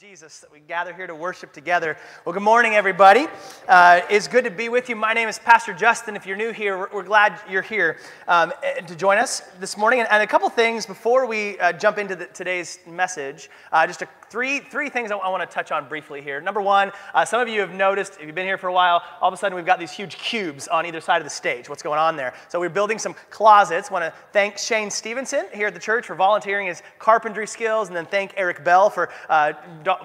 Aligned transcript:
Jesus 0.00 0.38
that 0.38 0.52
we 0.52 0.60
gather 0.60 0.94
here 0.94 1.08
to 1.08 1.14
worship 1.16 1.52
together. 1.52 1.96
Well, 2.24 2.32
good 2.32 2.44
morning, 2.44 2.74
everybody. 2.74 3.26
Uh, 3.66 4.02
it's 4.08 4.28
good 4.28 4.44
to 4.44 4.50
be 4.50 4.68
with 4.68 4.88
you. 4.88 4.94
My 4.94 5.12
name 5.12 5.28
is 5.28 5.40
Pastor 5.40 5.74
Justin. 5.74 6.14
If 6.14 6.24
you're 6.24 6.36
new 6.36 6.52
here, 6.52 6.78
we're, 6.78 6.88
we're 6.92 7.02
glad 7.02 7.40
you're 7.50 7.62
here 7.62 7.96
um, 8.28 8.52
to 8.86 8.94
join 8.94 9.18
us 9.18 9.40
this 9.58 9.76
morning. 9.76 9.98
And, 9.98 10.08
and, 10.12 10.22
a 10.22 10.26
couple 10.28 10.48
things 10.50 10.86
before 10.86 11.26
we 11.26 11.58
uh, 11.58 11.72
jump 11.72 11.98
into 11.98 12.14
the, 12.14 12.26
today's 12.26 12.78
message. 12.86 13.50
Uh, 13.72 13.88
just 13.88 14.02
a, 14.02 14.08
three, 14.30 14.60
three 14.60 14.88
things 14.88 15.10
I, 15.10 15.16
I 15.16 15.30
want 15.30 15.48
to 15.48 15.52
touch 15.52 15.72
on 15.72 15.88
briefly 15.88 16.20
here. 16.22 16.40
Number 16.40 16.60
one, 16.60 16.92
uh, 17.14 17.24
some 17.24 17.40
of 17.40 17.48
you 17.48 17.60
have 17.60 17.72
noticed, 17.72 18.18
if 18.20 18.26
you've 18.26 18.34
been 18.34 18.46
here 18.46 18.58
for 18.58 18.68
a 18.68 18.72
while, 18.72 19.02
all 19.20 19.28
of 19.28 19.34
a 19.34 19.36
sudden 19.36 19.56
we've 19.56 19.66
got 19.66 19.78
these 19.78 19.92
huge 19.92 20.16
cubes 20.16 20.68
on 20.68 20.86
either 20.86 21.00
side 21.00 21.18
of 21.18 21.24
the 21.24 21.30
stage. 21.30 21.68
What's 21.68 21.82
going 21.82 21.98
on 21.98 22.16
there? 22.16 22.34
So 22.48 22.60
we're 22.60 22.68
building 22.68 22.98
some 22.98 23.14
closets. 23.30 23.90
want 23.90 24.04
to 24.04 24.12
thank 24.32 24.58
Shane 24.58 24.90
Stevenson 24.90 25.46
here 25.52 25.66
at 25.66 25.74
the 25.74 25.80
church 25.80 26.06
for 26.06 26.14
volunteering 26.14 26.66
his 26.66 26.82
carpentry 26.98 27.46
skills, 27.46 27.88
and 27.88 27.96
then 27.96 28.06
thank 28.06 28.34
Eric 28.36 28.64
Bell 28.64 28.90
for 28.90 29.08
uh, 29.28 29.54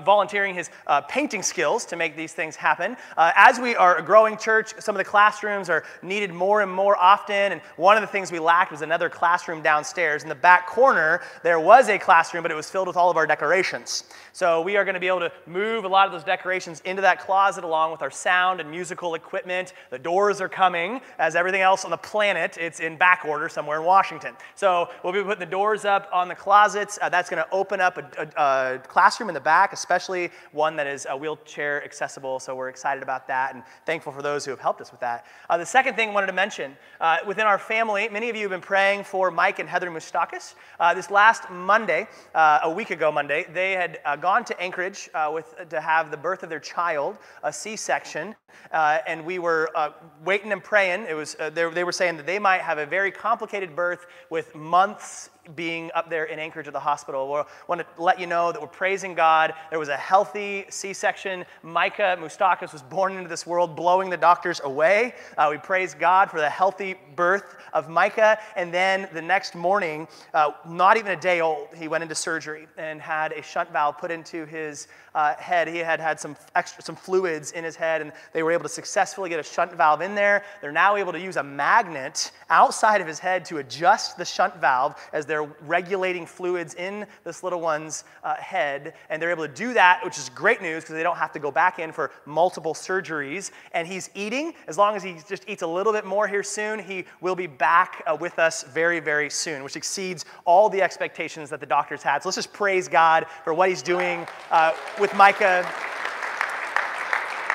volunteering 0.03 0.55
his 0.55 0.69
uh, 0.87 1.01
painting 1.01 1.43
skills 1.43 1.85
to 1.85 1.95
make 1.95 2.15
these 2.15 2.33
things 2.33 2.55
happen. 2.55 2.97
Uh, 3.17 3.31
as 3.35 3.59
we 3.59 3.75
are 3.75 3.97
a 3.97 4.01
growing 4.01 4.37
church, 4.37 4.73
some 4.79 4.95
of 4.95 4.97
the 4.97 5.03
classrooms 5.03 5.69
are 5.69 5.83
needed 6.01 6.33
more 6.33 6.61
and 6.61 6.71
more 6.71 6.97
often. 6.97 7.51
And 7.51 7.61
one 7.75 7.97
of 7.97 8.01
the 8.01 8.07
things 8.07 8.31
we 8.31 8.39
lacked 8.39 8.71
was 8.71 8.81
another 8.81 9.09
classroom 9.09 9.61
downstairs. 9.61 10.23
In 10.23 10.29
the 10.29 10.35
back 10.35 10.67
corner, 10.67 11.21
there 11.43 11.59
was 11.59 11.89
a 11.89 11.99
classroom, 11.99 12.43
but 12.43 12.51
it 12.51 12.55
was 12.55 12.69
filled 12.69 12.87
with 12.87 12.97
all 12.97 13.09
of 13.09 13.17
our 13.17 13.27
decorations. 13.27 14.05
So 14.33 14.61
we 14.61 14.77
are 14.77 14.83
going 14.83 14.95
to 14.95 14.99
be 14.99 15.07
able 15.07 15.21
to 15.21 15.31
move 15.45 15.85
a 15.85 15.87
lot 15.87 16.07
of 16.07 16.11
those 16.11 16.23
decorations 16.23 16.81
into 16.81 17.01
that 17.03 17.19
closet 17.19 17.63
along 17.63 17.91
with 17.91 18.01
our 18.01 18.11
sound 18.11 18.59
and 18.59 18.69
musical 18.69 19.13
equipment. 19.13 19.73
The 19.91 19.99
doors 19.99 20.41
are 20.41 20.49
coming. 20.49 21.01
As 21.19 21.35
everything 21.35 21.61
else 21.61 21.85
on 21.85 21.91
the 21.91 21.97
planet, 21.97 22.57
it's 22.59 22.79
in 22.79 22.97
back 22.97 23.25
order 23.25 23.47
somewhere 23.47 23.79
in 23.79 23.85
Washington. 23.85 24.35
So 24.55 24.89
we'll 25.03 25.13
be 25.13 25.21
putting 25.21 25.39
the 25.39 25.45
doors 25.45 25.85
up 25.85 26.09
on 26.11 26.27
the 26.27 26.35
closets. 26.35 26.97
Uh, 27.01 27.09
that's 27.09 27.29
going 27.29 27.43
to 27.43 27.49
open 27.51 27.79
up 27.79 27.97
a, 27.97 28.31
a, 28.37 28.75
a 28.75 28.79
classroom 28.79 29.29
in 29.29 29.35
the 29.35 29.39
back 29.39 29.71
especially 29.71 30.29
one 30.51 30.75
that 30.75 30.87
is 30.87 31.05
wheelchair 31.19 31.83
accessible. 31.83 32.39
So 32.39 32.55
we're 32.55 32.69
excited 32.69 33.03
about 33.03 33.27
that 33.27 33.53
and 33.53 33.63
thankful 33.85 34.11
for 34.11 34.21
those 34.21 34.43
who 34.45 34.51
have 34.51 34.59
helped 34.59 34.81
us 34.81 34.91
with 34.91 34.99
that. 35.01 35.25
Uh, 35.49 35.57
the 35.57 35.65
second 35.65 35.95
thing 35.95 36.09
I 36.09 36.13
wanted 36.13 36.27
to 36.27 36.33
mention 36.33 36.75
uh, 36.99 37.17
within 37.27 37.45
our 37.45 37.57
family, 37.59 38.09
many 38.09 38.29
of 38.29 38.35
you 38.35 38.43
have 38.43 38.51
been 38.51 38.61
praying 38.61 39.03
for 39.03 39.29
Mike 39.29 39.59
and 39.59 39.69
Heather 39.69 39.91
Moustakis. 39.91 40.55
Uh, 40.79 40.93
this 40.93 41.11
last 41.11 41.49
Monday, 41.49 42.07
uh, 42.33 42.59
a 42.63 42.69
week 42.69 42.89
ago 42.89 43.11
Monday, 43.11 43.45
they 43.53 43.73
had 43.73 43.99
uh, 44.05 44.15
gone 44.23 44.45
to 44.45 44.57
Anchorage 44.57 45.09
uh, 45.13 45.29
with, 45.33 45.53
to 45.69 45.81
have 45.81 46.09
the 46.09 46.15
birth 46.15 46.43
of 46.43 46.49
their 46.49 46.61
child, 46.61 47.17
a 47.43 47.51
C 47.51 47.75
section. 47.75 48.33
Uh, 48.71 48.99
and 49.05 49.25
we 49.25 49.37
were 49.37 49.69
uh, 49.75 49.89
waiting 50.23 50.53
and 50.53 50.63
praying. 50.63 51.05
It 51.09 51.13
was, 51.13 51.35
uh, 51.41 51.49
they, 51.49 51.69
they 51.69 51.83
were 51.83 51.91
saying 51.91 52.15
that 52.15 52.25
they 52.25 52.39
might 52.39 52.61
have 52.61 52.77
a 52.77 52.85
very 52.85 53.11
complicated 53.11 53.75
birth 53.75 54.05
with 54.29 54.55
months 54.55 55.29
being 55.55 55.91
up 55.93 56.09
there 56.09 56.25
in 56.25 56.39
Anchorage 56.39 56.67
at 56.67 56.73
the 56.73 56.79
hospital. 56.79 57.27
We 57.27 57.41
want 57.67 57.81
to 57.81 58.01
let 58.01 58.19
you 58.19 58.27
know 58.27 58.51
that 58.51 58.61
we're 58.61 58.67
praising 58.67 59.13
God. 59.13 59.53
There 59.69 59.79
was 59.79 59.89
a 59.89 59.97
healthy 59.97 60.65
C 60.69 60.93
section. 60.93 61.45
Micah 61.61 62.17
Moustakis 62.19 62.71
was 62.71 62.81
born 62.81 63.17
into 63.17 63.29
this 63.29 63.45
world, 63.45 63.75
blowing 63.75 64.09
the 64.09 64.17
doctors 64.17 64.61
away. 64.63 65.15
Uh, 65.37 65.49
we 65.51 65.57
praise 65.57 65.93
God 65.93 66.31
for 66.31 66.39
the 66.39 66.49
healthy 66.49 66.95
birth 67.15 67.55
of 67.73 67.89
Micah. 67.89 68.39
And 68.55 68.73
then 68.73 69.09
the 69.13 69.21
next 69.21 69.55
morning, 69.55 70.07
uh, 70.33 70.51
not 70.67 70.97
even 70.97 71.11
a 71.11 71.19
day 71.19 71.41
old, 71.41 71.67
he 71.75 71.87
went 71.87 72.03
into 72.03 72.15
surgery 72.15 72.67
and 72.77 73.01
had 73.01 73.31
a 73.33 73.41
shunt 73.41 73.71
valve 73.71 73.97
put 73.97 74.11
into 74.11 74.45
his 74.45 74.87
uh, 75.15 75.35
head. 75.35 75.67
He 75.67 75.77
had 75.77 75.99
had 75.99 76.19
some 76.19 76.35
extra, 76.55 76.81
some 76.81 76.95
fluids 76.95 77.51
in 77.51 77.63
his 77.63 77.75
head, 77.75 78.01
and 78.01 78.11
they 78.31 78.43
were 78.43 78.51
able 78.51 78.63
to 78.63 78.69
successfully 78.69 79.29
get 79.29 79.39
a 79.39 79.43
shunt 79.43 79.73
valve 79.73 80.01
in 80.01 80.15
there. 80.15 80.43
They're 80.61 80.71
now 80.71 80.95
able 80.95 81.11
to 81.11 81.19
use 81.19 81.37
a 81.37 81.43
magnet 81.43 82.31
outside 82.49 83.01
of 83.01 83.07
his 83.07 83.19
head 83.19 83.45
to 83.45 83.57
adjust 83.57 84.17
the 84.17 84.25
shunt 84.25 84.55
valve 84.57 84.95
as 85.13 85.25
they're 85.25 85.32
regulating 85.41 86.25
fluids 86.25 86.75
in 86.75 87.05
this 87.23 87.43
little 87.43 87.59
one's 87.59 88.03
uh, 88.23 88.35
head. 88.35 88.93
And 89.09 89.21
they're 89.21 89.31
able 89.31 89.47
to 89.47 89.53
do 89.53 89.73
that, 89.73 90.03
which 90.03 90.17
is 90.17 90.29
great 90.29 90.61
news 90.61 90.83
because 90.83 90.95
they 90.95 91.03
don't 91.03 91.17
have 91.17 91.31
to 91.33 91.39
go 91.39 91.51
back 91.51 91.79
in 91.79 91.91
for 91.91 92.11
multiple 92.25 92.73
surgeries. 92.73 93.51
And 93.73 93.87
he's 93.87 94.09
eating. 94.15 94.53
As 94.67 94.77
long 94.77 94.95
as 94.95 95.03
he 95.03 95.17
just 95.27 95.43
eats 95.47 95.61
a 95.61 95.67
little 95.67 95.93
bit 95.93 96.05
more 96.05 96.27
here 96.27 96.43
soon, 96.43 96.79
he 96.79 97.05
will 97.21 97.35
be 97.35 97.47
back 97.47 98.03
uh, 98.05 98.15
with 98.19 98.39
us 98.39 98.63
very, 98.63 98.99
very 98.99 99.29
soon, 99.29 99.63
which 99.63 99.75
exceeds 99.75 100.25
all 100.45 100.69
the 100.69 100.81
expectations 100.81 101.49
that 101.49 101.59
the 101.59 101.65
doctors 101.65 102.03
had. 102.03 102.23
So 102.23 102.29
let's 102.29 102.37
just 102.37 102.53
praise 102.53 102.87
God 102.87 103.25
for 103.43 103.53
what 103.53 103.69
he's 103.69 103.81
doing 103.81 104.27
uh, 104.51 104.73
with 104.99 105.13
Micah 105.15 105.67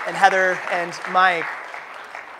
and 0.07 0.17
Heather 0.17 0.59
and 0.73 0.93
Mike. 1.13 1.45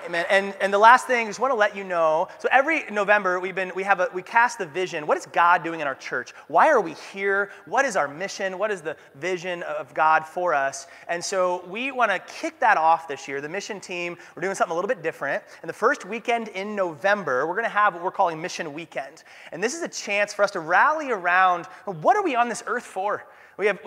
Amen. 0.09 0.25
And, 0.31 0.55
and 0.63 0.73
the 0.73 0.79
last 0.79 1.07
thing, 1.07 1.27
I 1.27 1.29
just 1.29 1.39
want 1.39 1.51
to 1.51 1.55
let 1.55 1.77
you 1.77 1.85
know. 1.85 2.29
So 2.39 2.49
every 2.51 2.85
November, 2.91 3.39
we've 3.41 3.55
been, 3.55 3.71
we 3.75 3.83
have 3.83 4.01
a, 4.01 4.09
we 4.15 4.23
cast 4.23 4.57
the 4.57 4.65
vision. 4.65 5.07
What 5.07 5.19
is 5.19 5.27
God 5.27 5.63
doing 5.63 5.81
in 5.81 5.87
our 5.87 5.97
church? 5.97 6.33
Why 6.47 6.71
are 6.71 6.81
we 6.81 6.95
here? 7.13 7.51
What 7.67 7.85
is 7.85 7.95
our 7.95 8.09
mission? 8.09 8.57
What 8.57 8.71
is 8.71 8.81
the 8.81 8.97
vision 9.17 9.63
of 9.65 9.93
God 9.93 10.25
for 10.25 10.55
us? 10.55 10.87
And 11.11 11.23
so 11.23 11.63
we 11.69 11.93
want 11.93 12.11
to 12.11 12.21
kick 12.21 12.59
that 12.61 12.79
off 12.79 13.07
this 13.07 13.29
year. 13.29 13.43
The 13.43 13.51
mission 13.51 13.81
team, 13.81 14.17
we're 14.35 14.41
doing 14.41 14.55
something 14.55 14.73
a 14.73 14.75
little 14.75 14.89
bit 14.89 15.03
different. 15.03 15.45
And 15.61 15.69
the 15.69 15.75
first 15.75 16.07
weekend 16.07 16.49
in 16.49 16.75
November, 16.75 17.47
we're 17.47 17.53
going 17.53 17.65
to 17.65 17.69
have 17.69 17.93
what 17.93 18.03
we're 18.03 18.11
calling 18.11 18.41
Mission 18.41 18.73
Weekend. 18.73 19.25
And 19.53 19.63
this 19.63 19.75
is 19.75 19.83
a 19.83 19.89
chance 19.89 20.33
for 20.33 20.43
us 20.43 20.53
to 20.53 20.61
rally 20.61 21.11
around 21.11 21.67
what 21.85 22.17
are 22.17 22.23
we 22.23 22.35
on 22.35 22.49
this 22.49 22.63
earth 22.67 22.85
for? 22.85 23.27
We 23.59 23.67
have, 23.67 23.81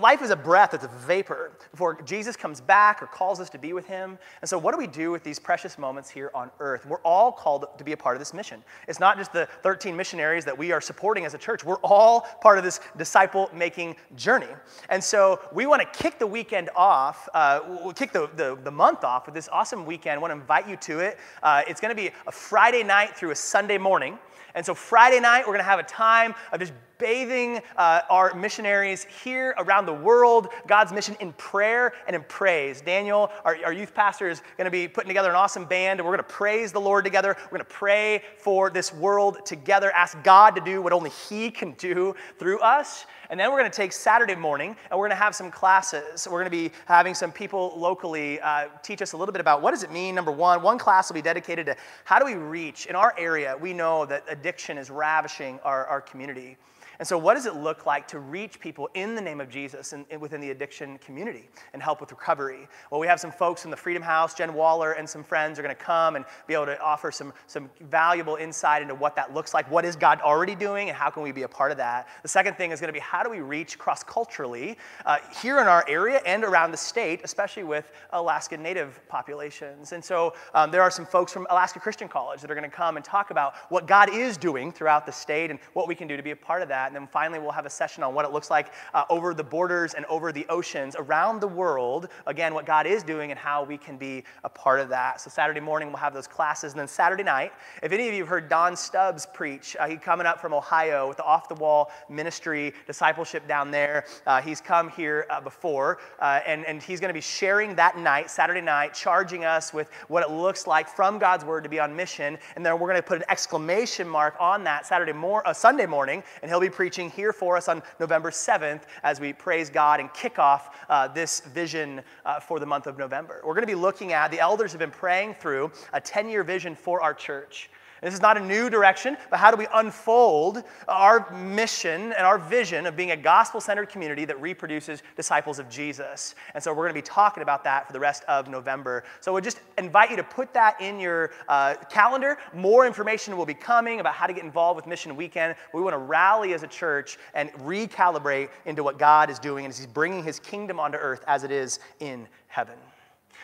life 0.00 0.22
is 0.22 0.30
a 0.30 0.36
breath, 0.36 0.72
it's 0.72 0.84
a 0.84 0.88
vapor 0.88 1.50
before 1.72 2.00
Jesus 2.02 2.36
comes 2.36 2.60
back 2.60 3.02
or 3.02 3.08
calls 3.08 3.40
us 3.40 3.50
to 3.50 3.58
be 3.58 3.72
with 3.72 3.84
him. 3.84 4.20
And 4.40 4.48
so, 4.48 4.56
what 4.56 4.70
do 4.70 4.78
we 4.78 4.86
do 4.86 5.10
with 5.10 5.24
these 5.24 5.40
precious 5.40 5.78
moments 5.78 6.08
here 6.08 6.30
on 6.32 6.48
earth? 6.60 6.86
We're 6.86 7.00
all 7.00 7.32
called 7.32 7.66
to 7.76 7.82
be 7.82 7.90
a 7.90 7.96
part 7.96 8.14
of 8.14 8.20
this 8.20 8.32
mission. 8.32 8.62
It's 8.86 9.00
not 9.00 9.18
just 9.18 9.32
the 9.32 9.48
13 9.64 9.96
missionaries 9.96 10.44
that 10.44 10.56
we 10.56 10.70
are 10.70 10.80
supporting 10.80 11.24
as 11.24 11.34
a 11.34 11.38
church, 11.38 11.64
we're 11.64 11.80
all 11.82 12.20
part 12.40 12.56
of 12.56 12.62
this 12.62 12.78
disciple 12.96 13.50
making 13.52 13.96
journey. 14.14 14.46
And 14.90 15.02
so, 15.02 15.40
we 15.52 15.66
want 15.66 15.82
to 15.82 16.02
kick 16.02 16.20
the 16.20 16.26
weekend 16.26 16.70
off, 16.76 17.28
uh, 17.34 17.62
we'll 17.66 17.94
kick 17.94 18.12
the, 18.12 18.30
the, 18.36 18.56
the, 18.62 18.70
month 18.70 19.02
off 19.02 19.26
with 19.26 19.34
this 19.34 19.48
awesome 19.50 19.84
weekend. 19.84 20.18
I 20.18 20.18
want 20.18 20.30
to 20.30 20.38
invite 20.38 20.68
you 20.68 20.76
to 20.76 21.00
it. 21.00 21.18
Uh, 21.42 21.62
it's 21.66 21.80
going 21.80 21.90
to 21.90 22.00
be 22.00 22.12
a 22.28 22.32
Friday 22.32 22.84
night 22.84 23.16
through 23.16 23.32
a 23.32 23.36
Sunday 23.36 23.76
morning. 23.76 24.20
And 24.54 24.64
so 24.64 24.72
Friday 24.72 25.20
night, 25.20 25.40
we're 25.40 25.52
going 25.52 25.58
to 25.58 25.64
have 25.64 25.78
a 25.78 25.82
time 25.82 26.34
of 26.52 26.60
just 26.60 26.72
bathing 26.98 27.60
uh, 27.76 28.00
our 28.10 28.34
missionaries 28.34 29.04
here 29.22 29.54
around 29.58 29.86
the 29.86 29.92
world, 29.92 30.48
God's 30.66 30.92
mission 30.92 31.16
in 31.20 31.32
prayer 31.34 31.92
and 32.06 32.16
in 32.16 32.22
praise. 32.24 32.80
Daniel, 32.80 33.30
our, 33.44 33.58
our 33.64 33.72
youth 33.72 33.94
pastor, 33.94 34.28
is 34.28 34.42
going 34.56 34.64
to 34.66 34.70
be 34.70 34.88
putting 34.88 35.08
together 35.08 35.30
an 35.30 35.36
awesome 35.36 35.64
band, 35.64 36.00
and 36.00 36.06
we're 36.06 36.16
going 36.16 36.26
to 36.26 36.34
praise 36.34 36.72
the 36.72 36.80
Lord 36.80 37.04
together. 37.04 37.36
We're 37.44 37.58
going 37.58 37.68
to 37.68 37.74
pray 37.74 38.22
for 38.38 38.70
this 38.70 38.92
world 38.92 39.44
together, 39.44 39.90
ask 39.92 40.22
God 40.22 40.54
to 40.56 40.60
do 40.60 40.82
what 40.82 40.92
only 40.92 41.10
He 41.10 41.50
can 41.50 41.72
do 41.72 42.14
through 42.38 42.60
us. 42.60 43.06
And 43.28 43.40
then 43.40 43.50
we're 43.50 43.58
going 43.58 43.70
to 43.70 43.76
take 43.76 43.92
Saturday 43.92 44.36
morning 44.36 44.76
and 44.90 44.98
we're 44.98 45.08
going 45.08 45.18
to 45.18 45.22
have 45.22 45.34
some 45.34 45.50
classes. 45.50 46.28
We're 46.30 46.40
going 46.40 46.44
to 46.44 46.50
be 46.50 46.70
having 46.86 47.14
some 47.14 47.32
people 47.32 47.74
locally 47.76 48.40
uh, 48.40 48.68
teach 48.82 49.02
us 49.02 49.12
a 49.12 49.16
little 49.16 49.32
bit 49.32 49.40
about 49.40 49.62
what 49.62 49.72
does 49.72 49.82
it 49.82 49.90
mean. 49.90 50.14
Number 50.14 50.30
one, 50.30 50.62
one 50.62 50.78
class 50.78 51.08
will 51.08 51.14
be 51.14 51.22
dedicated 51.22 51.66
to 51.66 51.76
how 52.04 52.18
do 52.18 52.24
we 52.24 52.34
reach. 52.34 52.86
In 52.86 52.94
our 52.94 53.14
area, 53.18 53.56
we 53.60 53.72
know 53.72 54.06
that 54.06 54.24
addiction 54.28 54.78
is 54.78 54.90
ravishing 54.90 55.58
our, 55.64 55.86
our 55.86 56.00
community. 56.00 56.56
And 56.98 57.06
so, 57.06 57.18
what 57.18 57.34
does 57.34 57.46
it 57.46 57.56
look 57.56 57.86
like 57.86 58.08
to 58.08 58.18
reach 58.18 58.58
people 58.60 58.88
in 58.94 59.14
the 59.14 59.20
name 59.20 59.40
of 59.40 59.48
Jesus 59.48 59.92
and, 59.92 60.06
and, 60.10 60.20
within 60.20 60.40
the 60.40 60.50
addiction 60.50 60.98
community 60.98 61.48
and 61.72 61.82
help 61.82 62.00
with 62.00 62.10
recovery? 62.10 62.68
Well, 62.90 63.00
we 63.00 63.06
have 63.06 63.20
some 63.20 63.32
folks 63.32 63.64
in 63.64 63.70
the 63.70 63.76
Freedom 63.76 64.02
House, 64.02 64.34
Jen 64.34 64.54
Waller 64.54 64.92
and 64.92 65.08
some 65.08 65.22
friends 65.22 65.58
are 65.58 65.62
going 65.62 65.74
to 65.74 65.80
come 65.82 66.16
and 66.16 66.24
be 66.46 66.54
able 66.54 66.66
to 66.66 66.80
offer 66.80 67.10
some, 67.10 67.32
some 67.46 67.70
valuable 67.80 68.36
insight 68.36 68.82
into 68.82 68.94
what 68.94 69.16
that 69.16 69.34
looks 69.34 69.54
like. 69.54 69.70
What 69.70 69.84
is 69.84 69.96
God 69.96 70.20
already 70.20 70.54
doing, 70.54 70.88
and 70.88 70.96
how 70.96 71.10
can 71.10 71.22
we 71.22 71.32
be 71.32 71.42
a 71.42 71.48
part 71.48 71.70
of 71.70 71.76
that? 71.78 72.08
The 72.22 72.28
second 72.28 72.54
thing 72.54 72.70
is 72.70 72.80
going 72.80 72.88
to 72.88 72.92
be 72.92 73.00
how 73.00 73.22
do 73.22 73.30
we 73.30 73.40
reach 73.40 73.78
cross 73.78 74.02
culturally 74.02 74.78
uh, 75.04 75.18
here 75.40 75.60
in 75.60 75.66
our 75.66 75.84
area 75.88 76.20
and 76.26 76.44
around 76.44 76.70
the 76.70 76.76
state, 76.76 77.20
especially 77.24 77.64
with 77.64 77.90
Alaskan 78.12 78.62
Native 78.62 79.00
populations. 79.08 79.92
And 79.92 80.04
so, 80.04 80.34
um, 80.54 80.70
there 80.70 80.82
are 80.82 80.90
some 80.90 81.06
folks 81.06 81.32
from 81.32 81.46
Alaska 81.50 81.80
Christian 81.80 82.08
College 82.08 82.40
that 82.40 82.50
are 82.50 82.54
going 82.54 82.68
to 82.68 82.76
come 82.76 82.96
and 82.96 83.04
talk 83.04 83.30
about 83.30 83.54
what 83.68 83.86
God 83.86 84.10
is 84.12 84.36
doing 84.36 84.72
throughout 84.72 85.06
the 85.06 85.12
state 85.12 85.50
and 85.50 85.58
what 85.72 85.88
we 85.88 85.94
can 85.94 86.08
do 86.08 86.16
to 86.16 86.22
be 86.22 86.30
a 86.30 86.36
part 86.36 86.62
of 86.62 86.68
that. 86.68 86.85
And 86.86 86.96
then 86.96 87.06
finally, 87.06 87.38
we'll 87.38 87.52
have 87.52 87.66
a 87.66 87.70
session 87.70 88.02
on 88.02 88.14
what 88.14 88.24
it 88.24 88.32
looks 88.32 88.50
like 88.50 88.72
uh, 88.94 89.04
over 89.10 89.34
the 89.34 89.44
borders 89.44 89.94
and 89.94 90.04
over 90.06 90.32
the 90.32 90.46
oceans 90.48 90.96
around 90.98 91.40
the 91.40 91.48
world. 91.48 92.08
Again, 92.26 92.54
what 92.54 92.66
God 92.66 92.86
is 92.86 93.02
doing 93.02 93.30
and 93.30 93.38
how 93.38 93.64
we 93.64 93.76
can 93.76 93.96
be 93.96 94.24
a 94.44 94.48
part 94.48 94.80
of 94.80 94.88
that. 94.90 95.20
So 95.20 95.30
Saturday 95.30 95.60
morning, 95.60 95.88
we'll 95.88 95.98
have 95.98 96.14
those 96.14 96.26
classes. 96.26 96.72
And 96.72 96.80
then 96.80 96.88
Saturday 96.88 97.22
night, 97.22 97.52
if 97.82 97.92
any 97.92 98.08
of 98.08 98.14
you 98.14 98.20
have 98.20 98.28
heard 98.28 98.48
Don 98.48 98.76
Stubbs 98.76 99.26
preach, 99.26 99.76
uh, 99.78 99.86
he's 99.88 100.00
coming 100.00 100.26
up 100.26 100.40
from 100.40 100.52
Ohio 100.52 101.08
with 101.08 101.16
the 101.16 101.24
Off 101.24 101.48
the 101.48 101.54
Wall 101.54 101.90
Ministry 102.08 102.72
discipleship 102.86 103.46
down 103.48 103.70
there. 103.70 104.04
Uh, 104.26 104.40
he's 104.40 104.60
come 104.60 104.88
here 104.90 105.26
uh, 105.30 105.40
before, 105.40 105.98
uh, 106.20 106.40
and, 106.46 106.64
and 106.66 106.82
he's 106.82 107.00
going 107.00 107.08
to 107.10 107.14
be 107.14 107.20
sharing 107.20 107.74
that 107.74 107.98
night, 107.98 108.30
Saturday 108.30 108.60
night, 108.60 108.94
charging 108.94 109.44
us 109.44 109.72
with 109.72 109.90
what 110.08 110.22
it 110.22 110.30
looks 110.30 110.66
like 110.66 110.88
from 110.88 111.18
God's 111.18 111.44
Word 111.44 111.64
to 111.64 111.70
be 111.70 111.80
on 111.80 111.94
mission. 111.94 112.38
And 112.54 112.64
then 112.64 112.78
we're 112.78 112.88
going 112.88 112.96
to 112.96 113.02
put 113.02 113.18
an 113.18 113.24
exclamation 113.28 114.08
mark 114.08 114.34
on 114.38 114.64
that 114.64 114.86
Saturday 114.86 115.12
mor- 115.12 115.46
uh, 115.46 115.52
Sunday 115.52 115.86
morning, 115.86 116.22
and 116.42 116.50
he'll 116.50 116.60
be 116.60 116.68
preaching 116.76 117.08
here 117.10 117.32
for 117.32 117.56
us 117.56 117.68
on 117.68 117.82
November 117.98 118.30
7th 118.30 118.82
as 119.02 119.18
we 119.18 119.32
praise 119.32 119.70
God 119.70 119.98
and 119.98 120.12
kick 120.12 120.38
off 120.38 120.76
uh, 120.90 121.08
this 121.08 121.40
vision 121.40 122.02
uh, 122.26 122.38
for 122.38 122.60
the 122.60 122.66
month 122.66 122.86
of 122.86 122.98
November. 122.98 123.40
We're 123.42 123.54
going 123.54 123.62
to 123.62 123.66
be 123.66 123.74
looking 123.74 124.12
at, 124.12 124.30
the 124.30 124.40
elders 124.40 124.72
have 124.72 124.78
been 124.78 124.90
praying 124.90 125.36
through 125.40 125.72
a 125.94 126.00
10 126.02 126.28
year 126.28 126.44
vision 126.44 126.74
for 126.74 127.00
our 127.00 127.14
church. 127.14 127.70
This 128.02 128.14
is 128.14 128.20
not 128.20 128.36
a 128.36 128.40
new 128.40 128.68
direction, 128.68 129.16
but 129.30 129.38
how 129.38 129.50
do 129.50 129.56
we 129.56 129.66
unfold 129.72 130.62
our 130.86 131.30
mission 131.32 132.12
and 132.12 132.26
our 132.26 132.38
vision 132.38 132.86
of 132.86 132.94
being 132.96 133.12
a 133.12 133.16
gospel 133.16 133.60
centered 133.60 133.88
community 133.88 134.24
that 134.26 134.40
reproduces 134.40 135.02
disciples 135.16 135.58
of 135.58 135.68
Jesus? 135.70 136.34
And 136.54 136.62
so 136.62 136.72
we're 136.72 136.84
going 136.84 136.90
to 136.90 136.94
be 136.94 137.02
talking 137.02 137.42
about 137.42 137.64
that 137.64 137.86
for 137.86 137.92
the 137.92 138.00
rest 138.00 138.22
of 138.24 138.48
November. 138.48 139.04
So 139.20 139.32
we'll 139.32 139.42
just 139.42 139.60
invite 139.78 140.10
you 140.10 140.16
to 140.16 140.24
put 140.24 140.52
that 140.52 140.80
in 140.80 141.00
your 141.00 141.30
uh, 141.48 141.74
calendar. 141.90 142.36
More 142.52 142.86
information 142.86 143.36
will 143.36 143.46
be 143.46 143.54
coming 143.54 144.00
about 144.00 144.14
how 144.14 144.26
to 144.26 144.34
get 144.34 144.44
involved 144.44 144.76
with 144.76 144.86
Mission 144.86 145.16
Weekend. 145.16 145.54
We 145.72 145.80
want 145.80 145.94
to 145.94 145.98
rally 145.98 146.52
as 146.52 146.62
a 146.62 146.68
church 146.68 147.18
and 147.34 147.50
recalibrate 147.54 148.50
into 148.66 148.82
what 148.82 148.98
God 148.98 149.30
is 149.30 149.38
doing 149.38 149.64
and 149.64 149.74
He's 149.74 149.86
bringing 149.86 150.22
His 150.22 150.38
kingdom 150.38 150.78
onto 150.78 150.98
earth 150.98 151.24
as 151.26 151.44
it 151.44 151.50
is 151.50 151.80
in 152.00 152.28
heaven. 152.48 152.76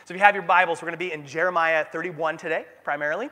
So 0.05 0.15
if 0.15 0.19
you 0.19 0.25
have 0.25 0.35
your 0.35 0.43
Bibles, 0.43 0.83
we're 0.83 0.89
going 0.89 0.99
to 0.99 1.05
be 1.05 1.13
in 1.13 1.27
Jeremiah 1.27 1.85
31 1.85 2.37
today, 2.37 2.67
primarily. 2.83 3.31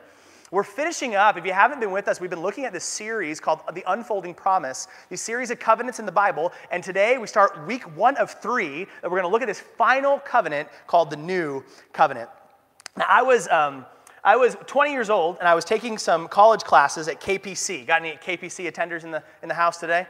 We're 0.51 0.63
finishing 0.63 1.15
up. 1.15 1.37
If 1.37 1.45
you 1.45 1.53
haven't 1.53 1.79
been 1.79 1.91
with 1.91 2.09
us, 2.09 2.19
we've 2.19 2.29
been 2.29 2.41
looking 2.41 2.65
at 2.65 2.73
this 2.73 2.83
series 2.83 3.39
called 3.39 3.61
The 3.73 3.85
Unfolding 3.87 4.33
Promise, 4.33 4.89
these 5.07 5.21
series 5.21 5.49
of 5.49 5.59
covenants 5.59 5.97
in 5.99 6.05
the 6.05 6.11
Bible. 6.11 6.51
And 6.71 6.83
today 6.83 7.17
we 7.17 7.25
start 7.25 7.65
week 7.65 7.83
one 7.95 8.17
of 8.17 8.31
three, 8.31 8.81
and 8.81 9.03
we're 9.03 9.21
going 9.21 9.23
to 9.23 9.29
look 9.29 9.41
at 9.41 9.47
this 9.47 9.61
final 9.61 10.19
covenant 10.19 10.67
called 10.87 11.09
the 11.09 11.15
New 11.15 11.63
Covenant. 11.93 12.29
Now, 12.97 13.05
I 13.07 13.21
was. 13.21 13.47
Um, 13.47 13.85
I 14.23 14.35
was 14.35 14.55
20 14.67 14.91
years 14.91 15.09
old 15.09 15.37
and 15.39 15.47
I 15.47 15.55
was 15.55 15.65
taking 15.65 15.97
some 15.97 16.27
college 16.27 16.61
classes 16.61 17.07
at 17.07 17.19
KPC. 17.19 17.87
Got 17.87 18.03
any 18.03 18.17
KPC 18.17 18.71
attenders 18.71 19.03
in 19.03 19.09
the, 19.09 19.23
in 19.41 19.49
the 19.49 19.55
house 19.55 19.79
today? 19.79 20.05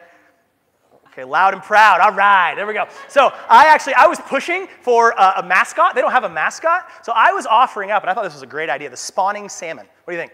Okay, 1.11 1.25
loud 1.25 1.53
and 1.53 1.61
proud. 1.61 1.99
All 1.99 2.13
right, 2.13 2.55
there 2.55 2.65
we 2.65 2.73
go. 2.73 2.85
So 3.09 3.33
I 3.49 3.65
actually, 3.65 3.95
I 3.95 4.07
was 4.07 4.19
pushing 4.19 4.67
for 4.81 5.11
a, 5.11 5.33
a, 5.39 5.43
mascot. 5.43 5.93
They 5.93 5.99
don't 5.99 6.11
have 6.11 6.23
a 6.23 6.29
mascot. 6.29 6.87
So 7.03 7.11
I 7.13 7.33
was 7.33 7.45
offering 7.45 7.91
up, 7.91 8.01
and 8.03 8.09
I 8.09 8.13
thought 8.13 8.23
this 8.23 8.33
was 8.33 8.43
a 8.43 8.47
great 8.47 8.69
idea, 8.69 8.89
the 8.89 8.95
spawning 8.95 9.49
salmon. 9.49 9.85
What 10.05 10.13
do 10.13 10.17
you 10.17 10.21
think? 10.21 10.31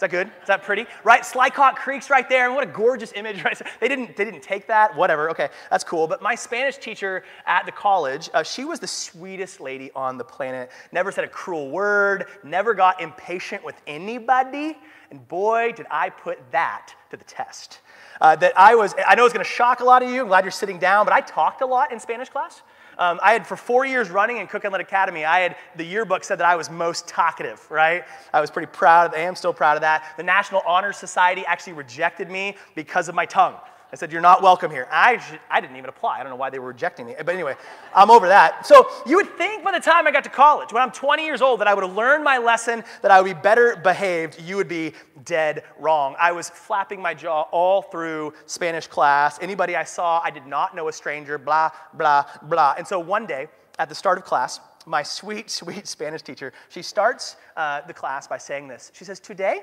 Is 0.00 0.02
that 0.02 0.10
good? 0.12 0.28
Is 0.28 0.46
that 0.46 0.62
pretty? 0.62 0.86
Right, 1.04 1.20
Slikok 1.20 1.74
Creek's 1.74 2.08
right 2.08 2.26
there, 2.26 2.46
and 2.46 2.54
what 2.54 2.64
a 2.64 2.70
gorgeous 2.70 3.12
image, 3.14 3.44
right? 3.44 3.60
They 3.80 3.86
didn't, 3.86 4.16
they 4.16 4.24
didn't 4.24 4.42
take 4.42 4.66
that, 4.68 4.96
whatever, 4.96 5.28
okay, 5.28 5.50
that's 5.70 5.84
cool. 5.84 6.08
But 6.08 6.22
my 6.22 6.34
Spanish 6.34 6.78
teacher 6.78 7.22
at 7.44 7.66
the 7.66 7.72
college, 7.72 8.30
uh, 8.32 8.42
she 8.42 8.64
was 8.64 8.80
the 8.80 8.86
sweetest 8.86 9.60
lady 9.60 9.90
on 9.94 10.16
the 10.16 10.24
planet. 10.24 10.70
Never 10.90 11.12
said 11.12 11.24
a 11.24 11.28
cruel 11.28 11.70
word, 11.70 12.28
never 12.42 12.72
got 12.72 12.98
impatient 13.02 13.62
with 13.62 13.78
anybody, 13.86 14.78
and 15.10 15.28
boy, 15.28 15.72
did 15.76 15.84
I 15.90 16.08
put 16.08 16.38
that 16.50 16.94
to 17.10 17.18
the 17.18 17.24
test 17.24 17.80
uh, 18.22 18.36
that 18.36 18.58
I 18.58 18.76
was, 18.76 18.94
I 19.06 19.14
know 19.16 19.26
it's 19.26 19.34
going 19.34 19.44
to 19.44 19.50
shock 19.50 19.80
a 19.80 19.84
lot 19.84 20.02
of 20.02 20.08
you. 20.08 20.22
I'm 20.22 20.28
glad 20.28 20.44
you're 20.44 20.50
sitting 20.50 20.78
down, 20.78 21.04
but 21.04 21.12
I 21.12 21.20
talked 21.20 21.60
a 21.60 21.66
lot 21.66 21.92
in 21.92 22.00
Spanish 22.00 22.30
class. 22.30 22.62
Um, 23.00 23.18
I 23.22 23.32
had, 23.32 23.46
for 23.46 23.56
four 23.56 23.86
years 23.86 24.10
running 24.10 24.36
in 24.36 24.46
Cook 24.46 24.66
Inlet 24.66 24.82
Academy, 24.82 25.24
I 25.24 25.40
had, 25.40 25.56
the 25.74 25.84
yearbook 25.84 26.22
said 26.22 26.36
that 26.38 26.46
I 26.46 26.54
was 26.54 26.68
most 26.70 27.08
talkative, 27.08 27.66
right? 27.70 28.04
I 28.34 28.42
was 28.42 28.50
pretty 28.50 28.70
proud 28.70 29.06
of, 29.06 29.14
I 29.14 29.22
am 29.22 29.34
still 29.34 29.54
proud 29.54 29.78
of 29.78 29.80
that. 29.80 30.04
The 30.18 30.22
National 30.22 30.60
Honor 30.66 30.92
Society 30.92 31.42
actually 31.46 31.72
rejected 31.72 32.30
me 32.30 32.56
because 32.74 33.08
of 33.08 33.14
my 33.14 33.24
tongue. 33.24 33.54
I 33.92 33.96
said, 33.96 34.12
You're 34.12 34.20
not 34.20 34.42
welcome 34.42 34.70
here. 34.70 34.86
I, 34.90 35.20
I 35.50 35.60
didn't 35.60 35.76
even 35.76 35.88
apply. 35.88 36.20
I 36.20 36.22
don't 36.22 36.30
know 36.30 36.36
why 36.36 36.50
they 36.50 36.58
were 36.58 36.68
rejecting 36.68 37.06
me. 37.06 37.14
But 37.16 37.34
anyway, 37.34 37.56
I'm 37.94 38.10
over 38.10 38.28
that. 38.28 38.64
So 38.66 38.88
you 39.04 39.16
would 39.16 39.36
think 39.36 39.64
by 39.64 39.72
the 39.72 39.80
time 39.80 40.06
I 40.06 40.12
got 40.12 40.24
to 40.24 40.30
college, 40.30 40.72
when 40.72 40.82
I'm 40.82 40.92
20 40.92 41.24
years 41.24 41.42
old, 41.42 41.60
that 41.60 41.66
I 41.66 41.74
would 41.74 41.84
have 41.84 41.96
learned 41.96 42.22
my 42.22 42.38
lesson, 42.38 42.84
that 43.02 43.10
I 43.10 43.20
would 43.20 43.34
be 43.34 43.40
better 43.40 43.76
behaved. 43.76 44.40
You 44.40 44.56
would 44.56 44.68
be 44.68 44.92
dead 45.24 45.64
wrong. 45.78 46.14
I 46.20 46.32
was 46.32 46.50
flapping 46.50 47.02
my 47.02 47.14
jaw 47.14 47.42
all 47.50 47.82
through 47.82 48.32
Spanish 48.46 48.86
class. 48.86 49.38
Anybody 49.40 49.74
I 49.74 49.84
saw, 49.84 50.20
I 50.20 50.30
did 50.30 50.46
not 50.46 50.76
know 50.76 50.88
a 50.88 50.92
stranger, 50.92 51.36
blah, 51.36 51.70
blah, 51.94 52.24
blah. 52.44 52.74
And 52.78 52.86
so 52.86 53.00
one 53.00 53.26
day, 53.26 53.48
at 53.78 53.88
the 53.88 53.94
start 53.94 54.18
of 54.18 54.24
class, 54.24 54.60
my 54.86 55.02
sweet, 55.02 55.50
sweet 55.50 55.86
Spanish 55.88 56.22
teacher, 56.22 56.52
she 56.68 56.82
starts 56.82 57.36
uh, 57.56 57.80
the 57.82 57.94
class 57.94 58.28
by 58.28 58.38
saying 58.38 58.68
this. 58.68 58.92
She 58.94 59.04
says, 59.04 59.18
Today, 59.18 59.62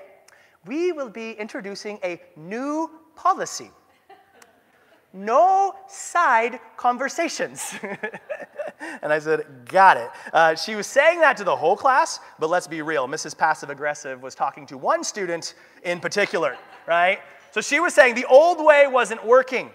we 0.65 0.91
will 0.91 1.09
be 1.09 1.31
introducing 1.31 1.97
a 2.03 2.21
new 2.35 2.89
policy 3.15 3.71
no 5.17 5.75
side 5.87 6.59
conversations. 6.77 7.73
and 9.01 9.11
I 9.11 9.19
said, 9.19 9.45
Got 9.65 9.97
it. 9.97 10.09
Uh, 10.31 10.55
she 10.55 10.75
was 10.75 10.87
saying 10.87 11.19
that 11.21 11.37
to 11.37 11.43
the 11.43 11.55
whole 11.55 11.75
class, 11.75 12.19
but 12.39 12.49
let's 12.49 12.67
be 12.67 12.81
real. 12.81 13.07
Mrs. 13.07 13.37
Passive 13.37 13.69
Aggressive 13.69 14.21
was 14.21 14.35
talking 14.35 14.65
to 14.67 14.77
one 14.77 15.03
student 15.03 15.55
in 15.83 15.99
particular, 15.99 16.57
right? 16.87 17.19
So 17.51 17.61
she 17.61 17.79
was 17.79 17.93
saying 17.93 18.15
the 18.15 18.25
old 18.25 18.63
way 18.63 18.87
wasn't 18.87 19.25
working. 19.25 19.71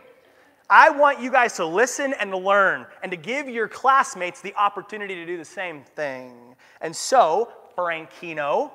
I 0.71 0.91
want 0.91 1.21
you 1.21 1.31
guys 1.31 1.55
to 1.57 1.67
listen 1.67 2.15
and 2.19 2.33
learn 2.35 2.87
and 3.03 3.11
to 3.11 3.17
give 3.17 3.49
your 3.49 3.69
classmates 3.69 4.41
the 4.41 4.55
opportunity 4.55 5.15
to 5.17 5.27
do 5.27 5.37
the 5.37 5.45
same 5.45 5.83
thing. 5.97 6.55
And 6.81 6.95
so, 6.95 7.53
Franchino, 7.77 8.71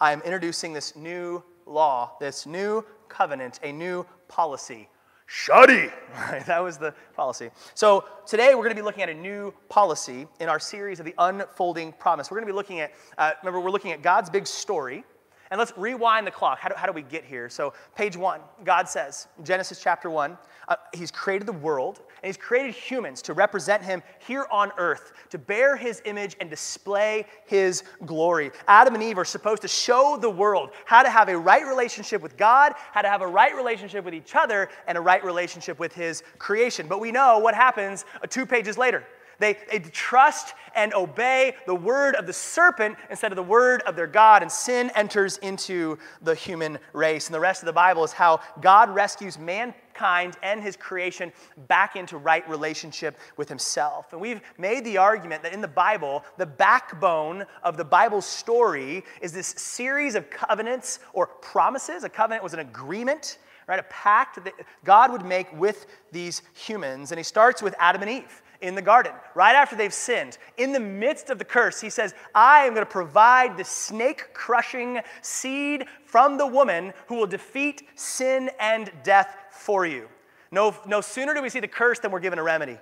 I'm 0.00 0.20
introducing 0.22 0.72
this 0.72 0.96
new 0.96 1.42
law, 1.66 2.12
this 2.20 2.46
new 2.46 2.84
covenant, 3.08 3.60
a 3.62 3.72
new 3.72 4.06
policy 4.28 4.88
Shuddy. 5.28 5.92
Right, 6.16 6.46
that 6.46 6.60
was 6.60 6.78
the 6.78 6.94
policy. 7.14 7.50
So 7.74 8.06
today 8.26 8.54
we're 8.54 8.62
going 8.62 8.70
to 8.70 8.74
be 8.74 8.80
looking 8.80 9.02
at 9.02 9.10
a 9.10 9.14
new 9.14 9.52
policy 9.68 10.26
in 10.40 10.48
our 10.48 10.58
series 10.58 10.98
of 10.98 11.04
the 11.04 11.14
unfolding 11.18 11.92
promise. 11.92 12.30
We're 12.30 12.38
going 12.38 12.46
to 12.46 12.52
be 12.52 12.56
looking 12.56 12.80
at, 12.80 12.92
uh, 13.18 13.32
remember, 13.42 13.60
we're 13.60 13.70
looking 13.70 13.92
at 13.92 14.00
God's 14.00 14.30
big 14.30 14.46
story. 14.46 15.04
And 15.50 15.58
let's 15.58 15.72
rewind 15.76 16.26
the 16.26 16.30
clock. 16.30 16.58
How 16.58 16.68
do, 16.68 16.74
how 16.76 16.86
do 16.86 16.92
we 16.92 17.02
get 17.02 17.24
here? 17.24 17.48
So, 17.48 17.72
page 17.94 18.16
one, 18.16 18.40
God 18.64 18.88
says, 18.88 19.28
Genesis 19.42 19.80
chapter 19.80 20.10
one, 20.10 20.36
uh, 20.68 20.76
He's 20.92 21.10
created 21.10 21.46
the 21.46 21.52
world 21.52 22.00
and 22.22 22.28
He's 22.28 22.36
created 22.36 22.74
humans 22.74 23.22
to 23.22 23.32
represent 23.32 23.82
Him 23.82 24.02
here 24.26 24.46
on 24.50 24.72
earth, 24.78 25.12
to 25.30 25.38
bear 25.38 25.76
His 25.76 26.02
image 26.04 26.36
and 26.40 26.50
display 26.50 27.26
His 27.46 27.84
glory. 28.04 28.50
Adam 28.66 28.94
and 28.94 29.02
Eve 29.02 29.18
are 29.18 29.24
supposed 29.24 29.62
to 29.62 29.68
show 29.68 30.18
the 30.20 30.30
world 30.30 30.70
how 30.84 31.02
to 31.02 31.10
have 31.10 31.28
a 31.28 31.38
right 31.38 31.66
relationship 31.66 32.22
with 32.22 32.36
God, 32.36 32.72
how 32.92 33.02
to 33.02 33.08
have 33.08 33.22
a 33.22 33.26
right 33.28 33.54
relationship 33.54 34.04
with 34.04 34.14
each 34.14 34.34
other, 34.34 34.68
and 34.88 34.98
a 34.98 35.00
right 35.00 35.24
relationship 35.24 35.78
with 35.78 35.92
His 35.92 36.22
creation. 36.38 36.88
But 36.88 37.00
we 37.00 37.12
know 37.12 37.38
what 37.38 37.54
happens 37.54 38.04
two 38.28 38.46
pages 38.46 38.76
later. 38.76 39.04
They, 39.38 39.56
they 39.70 39.78
trust 39.80 40.54
and 40.74 40.92
obey 40.94 41.54
the 41.66 41.74
word 41.74 42.14
of 42.14 42.26
the 42.26 42.32
serpent 42.32 42.96
instead 43.10 43.32
of 43.32 43.36
the 43.36 43.42
word 43.42 43.82
of 43.82 43.96
their 43.96 44.06
God, 44.06 44.42
and 44.42 44.52
sin 44.52 44.90
enters 44.94 45.38
into 45.38 45.98
the 46.22 46.34
human 46.34 46.78
race. 46.92 47.26
And 47.26 47.34
the 47.34 47.40
rest 47.40 47.62
of 47.62 47.66
the 47.66 47.72
Bible 47.72 48.04
is 48.04 48.12
how 48.12 48.40
God 48.60 48.94
rescues 48.94 49.38
mankind 49.38 50.36
and 50.42 50.62
his 50.62 50.76
creation 50.76 51.32
back 51.68 51.96
into 51.96 52.18
right 52.18 52.48
relationship 52.48 53.18
with 53.36 53.48
himself. 53.48 54.12
And 54.12 54.20
we've 54.20 54.42
made 54.58 54.84
the 54.84 54.98
argument 54.98 55.42
that 55.42 55.54
in 55.54 55.60
the 55.60 55.68
Bible, 55.68 56.22
the 56.36 56.46
backbone 56.46 57.46
of 57.62 57.76
the 57.76 57.84
Bible 57.84 58.20
story 58.20 59.04
is 59.22 59.32
this 59.32 59.48
series 59.48 60.14
of 60.14 60.28
covenants 60.30 61.00
or 61.14 61.26
promises. 61.26 62.04
A 62.04 62.08
covenant 62.08 62.42
was 62.42 62.52
an 62.52 62.60
agreement 62.60 63.38
right? 63.66 63.80
A 63.80 63.84
pact 63.84 64.44
that 64.44 64.54
God 64.84 65.10
would 65.10 65.24
make 65.24 65.52
with 65.58 65.86
these 66.12 66.42
humans. 66.54 67.10
And 67.10 67.18
he 67.18 67.24
starts 67.24 67.62
with 67.62 67.74
Adam 67.78 68.02
and 68.02 68.10
Eve 68.10 68.42
in 68.60 68.74
the 68.74 68.82
garden, 68.82 69.12
right 69.34 69.54
after 69.54 69.76
they've 69.76 69.92
sinned. 69.92 70.38
In 70.56 70.72
the 70.72 70.80
midst 70.80 71.30
of 71.30 71.38
the 71.38 71.44
curse, 71.44 71.80
he 71.80 71.90
says, 71.90 72.14
I 72.34 72.64
am 72.64 72.74
going 72.74 72.86
to 72.86 72.90
provide 72.90 73.56
the 73.56 73.64
snake 73.64 74.34
crushing 74.34 75.00
seed 75.22 75.86
from 76.04 76.38
the 76.38 76.46
woman 76.46 76.92
who 77.06 77.16
will 77.16 77.26
defeat 77.26 77.82
sin 77.94 78.50
and 78.58 78.90
death 79.02 79.36
for 79.50 79.86
you. 79.86 80.08
No, 80.50 80.74
no 80.86 81.00
sooner 81.00 81.34
do 81.34 81.42
we 81.42 81.48
see 81.48 81.60
the 81.60 81.68
curse 81.68 81.98
than 81.98 82.10
we're 82.10 82.20
given 82.20 82.38
a 82.38 82.42
remedy. 82.42 82.78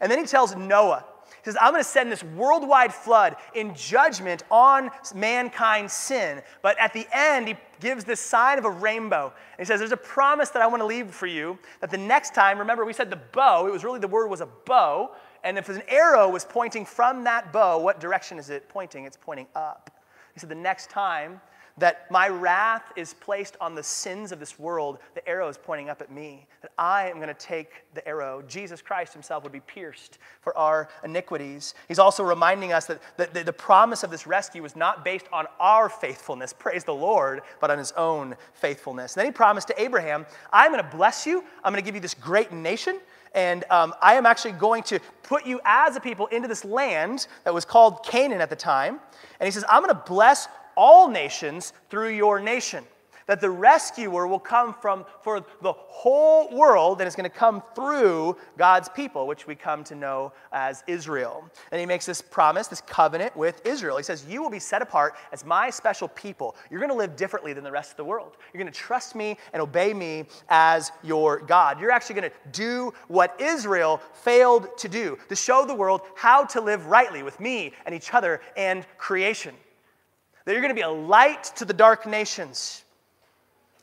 And 0.00 0.10
then 0.10 0.18
he 0.18 0.26
tells 0.26 0.56
Noah, 0.56 1.04
he 1.42 1.50
says, 1.50 1.58
I'm 1.60 1.72
going 1.72 1.82
to 1.82 1.88
send 1.88 2.12
this 2.12 2.22
worldwide 2.22 2.94
flood 2.94 3.34
in 3.52 3.74
judgment 3.74 4.44
on 4.48 4.90
mankind's 5.12 5.92
sin. 5.92 6.40
But 6.62 6.78
at 6.78 6.92
the 6.92 7.04
end, 7.12 7.48
he 7.48 7.56
gives 7.80 8.04
this 8.04 8.20
sign 8.20 8.58
of 8.58 8.64
a 8.64 8.70
rainbow. 8.70 9.32
And 9.58 9.58
he 9.58 9.64
says, 9.64 9.80
There's 9.80 9.90
a 9.90 9.96
promise 9.96 10.50
that 10.50 10.62
I 10.62 10.68
want 10.68 10.82
to 10.82 10.86
leave 10.86 11.10
for 11.10 11.26
you 11.26 11.58
that 11.80 11.90
the 11.90 11.98
next 11.98 12.32
time, 12.32 12.60
remember, 12.60 12.84
we 12.84 12.92
said 12.92 13.10
the 13.10 13.20
bow, 13.32 13.66
it 13.66 13.72
was 13.72 13.82
really 13.82 13.98
the 13.98 14.06
word 14.06 14.28
was 14.28 14.40
a 14.40 14.48
bow. 14.66 15.10
And 15.42 15.58
if 15.58 15.68
an 15.68 15.82
arrow 15.88 16.28
was 16.28 16.44
pointing 16.44 16.84
from 16.86 17.24
that 17.24 17.52
bow, 17.52 17.80
what 17.80 17.98
direction 17.98 18.38
is 18.38 18.48
it 18.48 18.68
pointing? 18.68 19.04
It's 19.04 19.18
pointing 19.20 19.48
up. 19.56 19.90
He 20.34 20.38
said, 20.38 20.48
The 20.48 20.54
next 20.54 20.90
time 20.90 21.40
that 21.78 22.10
my 22.10 22.28
wrath 22.28 22.92
is 22.96 23.14
placed 23.14 23.56
on 23.60 23.74
the 23.74 23.82
sins 23.82 24.32
of 24.32 24.38
this 24.38 24.58
world, 24.58 24.98
the 25.14 25.26
arrow 25.28 25.48
is 25.48 25.56
pointing 25.56 25.88
up 25.88 26.00
at 26.00 26.10
me. 26.10 26.46
That 26.60 26.72
I 26.78 27.08
am 27.08 27.16
going 27.16 27.28
to 27.28 27.34
take 27.34 27.84
the 27.94 28.06
arrow. 28.06 28.42
Jesus 28.46 28.82
Christ 28.82 29.12
himself 29.12 29.42
would 29.42 29.52
be 29.52 29.60
pierced 29.60 30.18
for 30.40 30.56
our 30.56 30.88
iniquities. 31.04 31.74
He's 31.88 31.98
also 31.98 32.22
reminding 32.22 32.72
us 32.72 32.86
that, 32.86 33.00
the, 33.16 33.42
the 33.42 33.52
promise 33.52 34.02
of 34.02 34.10
this 34.10 34.26
rescue 34.26 34.62
was 34.62 34.76
not 34.76 35.04
based 35.04 35.26
on 35.32 35.46
our 35.58 35.88
faithfulness, 35.88 36.52
praise 36.52 36.84
the 36.84 36.94
Lord, 36.94 37.42
but 37.60 37.70
on 37.70 37.78
his 37.78 37.92
own 37.92 38.36
faithfulness. 38.54 39.14
And 39.14 39.20
then 39.20 39.26
he 39.26 39.32
promised 39.32 39.68
to 39.68 39.82
Abraham, 39.82 40.26
I'm 40.52 40.72
going 40.72 40.84
to 40.84 40.96
bless 40.96 41.26
you, 41.26 41.42
I'm 41.64 41.72
going 41.72 41.82
to 41.82 41.86
give 41.86 41.94
you 41.94 42.00
this 42.00 42.14
great 42.14 42.52
nation. 42.52 43.00
And 43.34 43.64
um, 43.70 43.94
I 44.02 44.14
am 44.14 44.26
actually 44.26 44.52
going 44.52 44.82
to 44.84 45.00
put 45.22 45.46
you 45.46 45.58
as 45.64 45.96
a 45.96 46.00
people 46.00 46.26
into 46.26 46.48
this 46.48 46.66
land 46.66 47.26
that 47.44 47.54
was 47.54 47.64
called 47.64 48.04
Canaan 48.04 48.42
at 48.42 48.50
the 48.50 48.56
time. 48.56 49.00
And 49.40 49.46
he 49.46 49.50
says, 49.50 49.64
I'm 49.70 49.82
going 49.82 49.94
to 49.94 50.02
bless 50.06 50.48
all 50.76 51.08
nations 51.08 51.72
through 51.90 52.10
your 52.10 52.40
nation. 52.40 52.84
that 53.26 53.40
the 53.40 53.50
rescuer 53.50 54.26
will 54.26 54.38
come 54.38 54.74
from 54.74 55.04
for 55.22 55.44
the 55.60 55.72
whole 55.72 56.54
world 56.56 57.00
and 57.00 57.08
is 57.08 57.14
going 57.14 57.28
to 57.28 57.36
come 57.36 57.62
through 57.74 58.36
God's 58.58 58.88
people, 58.88 59.26
which 59.26 59.46
we 59.46 59.54
come 59.54 59.84
to 59.84 59.94
know 59.94 60.32
as 60.52 60.82
Israel. 60.86 61.48
And 61.70 61.80
he 61.80 61.86
makes 61.86 62.06
this 62.06 62.20
promise, 62.20 62.66
this 62.66 62.80
covenant 62.82 63.36
with 63.36 63.64
Israel. 63.66 63.96
He 63.96 64.02
says, 64.02 64.24
You 64.28 64.42
will 64.42 64.50
be 64.50 64.58
set 64.58 64.82
apart 64.82 65.14
as 65.32 65.44
my 65.44 65.70
special 65.70 66.08
people. 66.08 66.56
You're 66.70 66.80
going 66.80 66.90
to 66.90 66.96
live 66.96 67.16
differently 67.16 67.52
than 67.52 67.64
the 67.64 67.72
rest 67.72 67.92
of 67.92 67.96
the 67.96 68.04
world. 68.04 68.36
You're 68.52 68.62
going 68.62 68.72
to 68.72 68.78
trust 68.78 69.14
me 69.14 69.36
and 69.52 69.62
obey 69.62 69.94
me 69.94 70.26
as 70.48 70.92
your 71.02 71.40
God. 71.40 71.80
You're 71.80 71.90
actually 71.90 72.20
going 72.20 72.30
to 72.30 72.50
do 72.50 72.92
what 73.08 73.40
Israel 73.40 74.00
failed 74.12 74.76
to 74.78 74.88
do 74.88 75.18
to 75.28 75.36
show 75.36 75.64
the 75.64 75.74
world 75.74 76.02
how 76.16 76.44
to 76.46 76.60
live 76.60 76.86
rightly 76.86 77.22
with 77.22 77.38
me 77.40 77.72
and 77.86 77.94
each 77.94 78.12
other 78.14 78.40
and 78.56 78.84
creation. 78.98 79.54
That 80.44 80.52
you're 80.52 80.60
going 80.60 80.74
to 80.74 80.74
be 80.74 80.80
a 80.82 80.90
light 80.90 81.44
to 81.56 81.64
the 81.64 81.74
dark 81.74 82.06
nations 82.06 82.84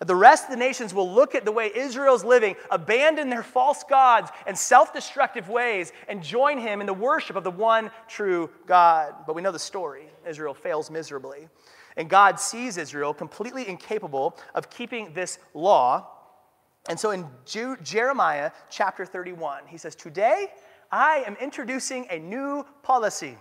the 0.05 0.15
rest 0.15 0.45
of 0.45 0.51
the 0.51 0.57
nations 0.57 0.93
will 0.93 1.11
look 1.11 1.35
at 1.35 1.43
the 1.43 1.51
way 1.51 1.71
Israel's 1.75 2.23
living, 2.23 2.55
abandon 2.71 3.29
their 3.29 3.43
false 3.43 3.83
gods 3.83 4.31
and 4.47 4.57
self 4.57 4.93
destructive 4.93 5.49
ways, 5.49 5.91
and 6.07 6.23
join 6.23 6.57
him 6.57 6.79
in 6.79 6.87
the 6.87 6.93
worship 6.93 7.35
of 7.35 7.43
the 7.43 7.51
one 7.51 7.91
true 8.07 8.49
God. 8.65 9.13
But 9.27 9.35
we 9.35 9.41
know 9.41 9.51
the 9.51 9.59
story 9.59 10.05
Israel 10.25 10.53
fails 10.53 10.89
miserably. 10.89 11.49
And 11.97 12.09
God 12.09 12.39
sees 12.39 12.77
Israel 12.77 13.13
completely 13.13 13.67
incapable 13.67 14.37
of 14.55 14.69
keeping 14.69 15.13
this 15.13 15.37
law. 15.53 16.07
And 16.87 16.97
so 16.97 17.11
in 17.11 17.27
Jeremiah 17.83 18.51
chapter 18.69 19.05
31, 19.05 19.63
he 19.67 19.77
says, 19.77 19.95
Today 19.95 20.47
I 20.93 21.23
am 21.27 21.35
introducing 21.41 22.07
a 22.09 22.19
new 22.19 22.65
policy. 22.83 23.37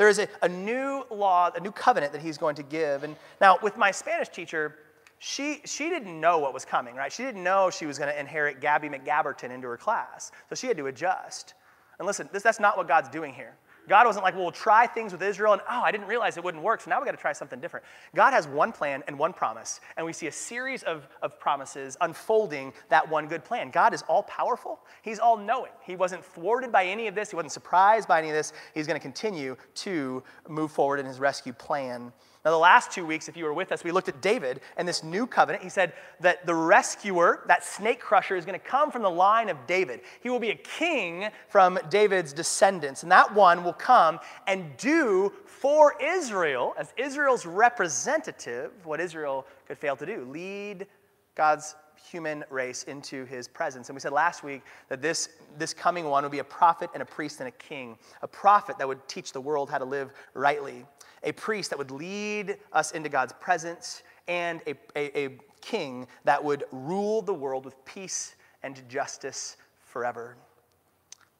There 0.00 0.08
is 0.08 0.18
a, 0.18 0.26
a 0.40 0.48
new 0.48 1.04
law, 1.10 1.50
a 1.54 1.60
new 1.60 1.72
covenant 1.72 2.14
that 2.14 2.22
he's 2.22 2.38
going 2.38 2.54
to 2.54 2.62
give. 2.62 3.04
And 3.04 3.16
now, 3.38 3.58
with 3.62 3.76
my 3.76 3.90
Spanish 3.90 4.30
teacher, 4.30 4.76
she, 5.18 5.60
she 5.66 5.90
didn't 5.90 6.18
know 6.18 6.38
what 6.38 6.54
was 6.54 6.64
coming, 6.64 6.94
right? 6.94 7.12
She 7.12 7.22
didn't 7.22 7.44
know 7.44 7.68
she 7.68 7.84
was 7.84 7.98
going 7.98 8.10
to 8.10 8.18
inherit 8.18 8.62
Gabby 8.62 8.88
McGabberton 8.88 9.50
into 9.50 9.68
her 9.68 9.76
class. 9.76 10.32
So 10.48 10.54
she 10.54 10.68
had 10.68 10.78
to 10.78 10.86
adjust. 10.86 11.52
And 11.98 12.06
listen, 12.06 12.30
this, 12.32 12.42
that's 12.42 12.58
not 12.58 12.78
what 12.78 12.88
God's 12.88 13.10
doing 13.10 13.34
here. 13.34 13.54
God 13.88 14.06
wasn't 14.06 14.24
like, 14.24 14.34
well, 14.34 14.44
we'll 14.44 14.52
try 14.52 14.86
things 14.86 15.12
with 15.12 15.22
Israel, 15.22 15.52
and 15.52 15.62
oh, 15.70 15.80
I 15.82 15.90
didn't 15.90 16.06
realize 16.06 16.36
it 16.36 16.44
wouldn't 16.44 16.62
work, 16.62 16.80
so 16.80 16.90
now 16.90 17.00
we 17.00 17.04
got 17.04 17.12
to 17.12 17.16
try 17.16 17.32
something 17.32 17.60
different. 17.60 17.84
God 18.14 18.32
has 18.32 18.46
one 18.46 18.72
plan 18.72 19.02
and 19.06 19.18
one 19.18 19.32
promise, 19.32 19.80
and 19.96 20.06
we 20.06 20.12
see 20.12 20.26
a 20.26 20.32
series 20.32 20.82
of, 20.84 21.08
of 21.22 21.38
promises 21.40 21.96
unfolding 22.00 22.72
that 22.88 23.08
one 23.08 23.26
good 23.26 23.44
plan. 23.44 23.70
God 23.70 23.94
is 23.94 24.02
all 24.02 24.22
powerful, 24.24 24.80
He's 25.02 25.18
all 25.18 25.36
knowing. 25.36 25.72
He 25.82 25.96
wasn't 25.96 26.24
thwarted 26.24 26.70
by 26.70 26.84
any 26.84 27.06
of 27.06 27.14
this, 27.14 27.30
He 27.30 27.36
wasn't 27.36 27.52
surprised 27.52 28.06
by 28.06 28.18
any 28.18 28.28
of 28.28 28.34
this. 28.34 28.52
He's 28.74 28.86
going 28.86 28.98
to 28.98 29.02
continue 29.02 29.56
to 29.76 30.22
move 30.48 30.70
forward 30.70 31.00
in 31.00 31.06
His 31.06 31.18
rescue 31.18 31.52
plan. 31.52 32.12
Now, 32.42 32.52
the 32.52 32.58
last 32.58 32.90
two 32.90 33.04
weeks, 33.04 33.28
if 33.28 33.36
you 33.36 33.44
were 33.44 33.52
with 33.52 33.70
us, 33.70 33.84
we 33.84 33.90
looked 33.90 34.08
at 34.08 34.22
David 34.22 34.62
and 34.78 34.88
this 34.88 35.04
new 35.04 35.26
covenant. 35.26 35.62
He 35.62 35.68
said 35.68 35.92
that 36.20 36.46
the 36.46 36.54
rescuer, 36.54 37.44
that 37.48 37.62
snake 37.64 38.00
crusher, 38.00 38.34
is 38.34 38.46
going 38.46 38.58
to 38.58 38.66
come 38.66 38.90
from 38.90 39.02
the 39.02 39.10
line 39.10 39.50
of 39.50 39.58
David. 39.66 40.00
He 40.22 40.30
will 40.30 40.38
be 40.38 40.48
a 40.48 40.54
king 40.54 41.28
from 41.48 41.78
David's 41.90 42.32
descendants. 42.32 43.02
And 43.02 43.12
that 43.12 43.34
one 43.34 43.62
will 43.62 43.74
come 43.74 44.20
and 44.46 44.74
do 44.78 45.34
for 45.44 46.00
Israel, 46.02 46.72
as 46.78 46.94
Israel's 46.96 47.44
representative, 47.44 48.70
what 48.84 49.00
Israel 49.00 49.46
could 49.66 49.76
fail 49.76 49.94
to 49.96 50.06
do 50.06 50.24
lead 50.24 50.86
God's 51.34 51.74
human 52.10 52.44
race 52.48 52.84
into 52.84 53.26
his 53.26 53.46
presence. 53.46 53.90
And 53.90 53.96
we 53.96 54.00
said 54.00 54.12
last 54.12 54.42
week 54.42 54.62
that 54.88 55.02
this, 55.02 55.28
this 55.58 55.74
coming 55.74 56.06
one 56.06 56.22
would 56.22 56.32
be 56.32 56.38
a 56.38 56.44
prophet 56.44 56.88
and 56.94 57.02
a 57.02 57.06
priest 57.06 57.40
and 57.40 57.48
a 57.48 57.52
king, 57.52 57.98
a 58.22 58.28
prophet 58.28 58.78
that 58.78 58.88
would 58.88 59.06
teach 59.06 59.32
the 59.32 59.40
world 59.40 59.68
how 59.68 59.76
to 59.78 59.84
live 59.84 60.10
rightly 60.32 60.86
a 61.22 61.32
priest 61.32 61.70
that 61.70 61.78
would 61.78 61.90
lead 61.90 62.56
us 62.72 62.92
into 62.92 63.08
God's 63.08 63.32
presence, 63.34 64.02
and 64.28 64.60
a, 64.66 64.74
a, 64.96 65.26
a 65.26 65.38
king 65.60 66.06
that 66.24 66.42
would 66.42 66.64
rule 66.72 67.22
the 67.22 67.34
world 67.34 67.64
with 67.64 67.84
peace 67.84 68.36
and 68.62 68.80
justice 68.88 69.56
forever. 69.84 70.36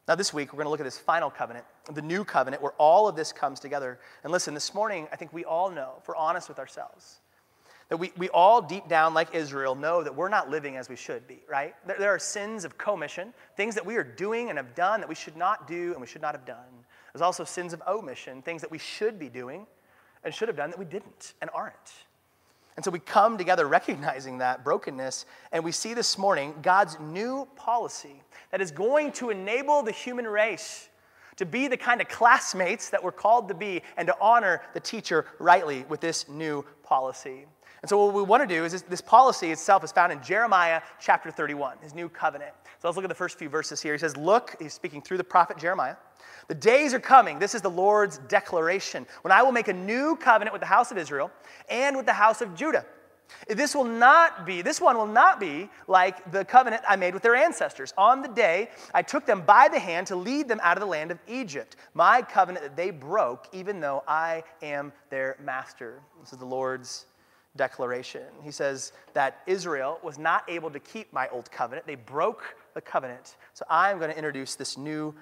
Now, 0.08 0.16
this 0.16 0.34
week, 0.34 0.52
we're 0.52 0.56
going 0.56 0.66
to 0.66 0.70
look 0.70 0.80
at 0.80 0.84
this 0.84 0.99
final 0.99 1.30
covenant, 1.30 1.64
the 1.92 2.02
new 2.02 2.25
covenant, 2.25 2.62
where 2.62 2.72
all 2.78 3.06
of 3.06 3.14
this 3.14 3.32
comes 3.32 3.60
together. 3.60 4.00
And 4.25 4.32
listen, 4.32 4.54
this 4.54 4.75
morning, 4.75 5.06
I 5.12 5.16
think 5.16 5.32
we 5.32 5.44
all 5.44 5.70
know, 5.70 5.94
if 6.00 6.08
we're 6.08 6.16
honest 6.16 6.49
with 6.49 6.58
ourselves, 6.58 7.20
that 7.90 7.96
we, 7.96 8.12
we 8.16 8.28
all 8.30 8.60
deep 8.60 8.88
down, 8.88 9.14
like 9.14 9.34
Israel, 9.34 9.75
know 9.75 10.02
that 10.02 10.14
we're 10.14 10.28
not 10.28 10.50
living 10.50 10.76
as 10.76 10.88
we 10.88 10.96
should 10.96 11.28
be, 11.28 11.40
right? 11.49 11.75
There, 11.87 11.96
there 11.99 12.10
are 12.10 12.18
sins 12.18 12.64
of 12.64 12.76
commission, 12.78 13.32
things 13.56 13.75
that 13.76 13.87
we 13.87 13.96
are 13.96 14.04
doing 14.04 14.49
and 14.49 14.58
have 14.58 14.75
done 14.75 15.00
that 15.00 15.08
we 15.08 15.14
should 15.14 15.37
not 15.37 15.68
do 15.68 15.92
and 15.92 16.00
we 16.00 16.06
should 16.06 16.22
not 16.22 16.34
have 16.34 16.44
done. 16.44 16.79
There's 17.12 17.23
also 17.23 17.45
sins 17.45 17.73
of 17.73 17.83
omission, 17.87 18.43
things 18.43 18.62
that 18.62 18.71
we 18.71 18.79
should 18.79 19.19
be 19.19 19.29
doing 19.29 19.67
and 20.25 20.35
should 20.35 20.49
have 20.49 20.57
done 20.57 20.71
that 20.71 20.79
we 20.79 20.85
didn't 20.85 21.35
and 21.40 21.50
aren't. 21.55 21.75
And 22.76 22.85
so 22.85 22.90
we 22.90 22.99
come 22.99 23.37
together 23.37 23.67
recognizing 23.67 24.38
that 24.38 24.64
brokenness, 24.64 25.26
and 25.52 25.64
we 25.64 25.73
see 25.73 25.93
this 25.93 26.17
morning 26.17 26.55
God's 26.62 26.99
new 27.00 27.47
policy 27.57 28.23
that 28.52 28.61
is 28.61 28.71
going 28.71 29.12
to 29.12 29.31
enable 29.31 29.83
the 29.83 29.93
human 29.93 30.26
race 30.26 30.88
to 31.37 31.47
be 31.47 31.69
the 31.69 31.76
kind 31.76 32.00
of 32.00 32.09
classmates 32.09 32.90
that 32.90 33.02
we're 33.02 33.12
called 33.12 33.49
to 33.49 33.55
be 33.55 33.83
and 33.97 34.07
to 34.07 34.17
honor 34.21 34.62
the 34.75 34.81
teacher 34.81 35.26
rightly 35.38 35.85
with 35.88 36.00
this 36.00 36.29
new 36.29 36.64
policy. 36.83 37.47
And 37.83 37.88
so, 37.88 38.05
what 38.05 38.14
we 38.14 38.23
want 38.23 38.47
to 38.47 38.55
do 38.55 38.64
is 38.64 38.73
this, 38.73 38.83
this, 38.83 39.00
policy 39.00 39.50
itself 39.50 39.83
is 39.83 39.90
found 39.90 40.12
in 40.12 40.23
Jeremiah 40.23 40.83
chapter 41.00 41.31
31, 41.31 41.79
his 41.83 41.95
new 41.95 42.11
covenant. 42.11 42.52
So, 42.79 42.88
let's 42.88 42.97
look 42.97 43.05
at 43.05 43.09
the 43.09 43.14
first 43.14 43.38
few 43.38 43.49
verses 43.49 43.81
here. 43.81 43.95
He 43.95 43.99
says, 43.99 44.19
Look, 44.19 44.57
he's 44.59 44.75
speaking 44.75 45.00
through 45.00 45.17
the 45.17 45.25
prophet 45.25 45.57
Jeremiah. 45.57 45.97
The 46.48 46.54
days 46.54 46.94
are 46.94 47.00
coming, 47.00 47.38
this 47.38 47.54
is 47.54 47.62
the 47.62 47.70
Lord's 47.70 48.18
declaration, 48.28 49.06
when 49.22 49.32
I 49.32 49.42
will 49.42 49.52
make 49.52 49.68
a 49.68 49.72
new 49.72 50.16
covenant 50.16 50.52
with 50.52 50.60
the 50.60 50.66
house 50.66 50.90
of 50.90 50.98
Israel 50.98 51.30
and 51.68 51.96
with 51.96 52.06
the 52.06 52.12
house 52.12 52.40
of 52.40 52.54
Judah. 52.54 52.84
This 53.48 53.74
will 53.74 53.84
not 53.84 54.44
be, 54.44 54.60
this 54.62 54.80
one 54.80 54.96
will 54.96 55.06
not 55.06 55.38
be 55.38 55.68
like 55.86 56.32
the 56.32 56.44
covenant 56.44 56.82
I 56.88 56.96
made 56.96 57.14
with 57.14 57.22
their 57.22 57.36
ancestors. 57.36 57.94
On 57.96 58.22
the 58.22 58.28
day 58.28 58.70
I 58.92 59.02
took 59.02 59.26
them 59.26 59.42
by 59.42 59.68
the 59.68 59.78
hand 59.78 60.08
to 60.08 60.16
lead 60.16 60.48
them 60.48 60.60
out 60.62 60.76
of 60.76 60.80
the 60.80 60.86
land 60.86 61.10
of 61.10 61.18
Egypt, 61.28 61.76
my 61.94 62.22
covenant 62.22 62.64
that 62.64 62.76
they 62.76 62.90
broke, 62.90 63.46
even 63.52 63.80
though 63.80 64.02
I 64.08 64.42
am 64.62 64.92
their 65.10 65.36
master. 65.42 66.00
This 66.20 66.32
is 66.32 66.38
the 66.38 66.44
Lord's 66.44 67.06
declaration. 67.56 68.22
He 68.42 68.50
says 68.50 68.92
that 69.12 69.40
Israel 69.46 69.98
was 70.02 70.18
not 70.18 70.48
able 70.48 70.70
to 70.70 70.78
keep 70.78 71.12
my 71.12 71.28
old 71.28 71.50
covenant. 71.50 71.86
They 71.86 71.96
broke 71.96 72.56
the 72.74 72.80
covenant. 72.80 73.36
So 73.54 73.64
I'm 73.68 73.98
going 73.98 74.10
to 74.10 74.16
introduce 74.16 74.54
this 74.54 74.78
new 74.78 75.14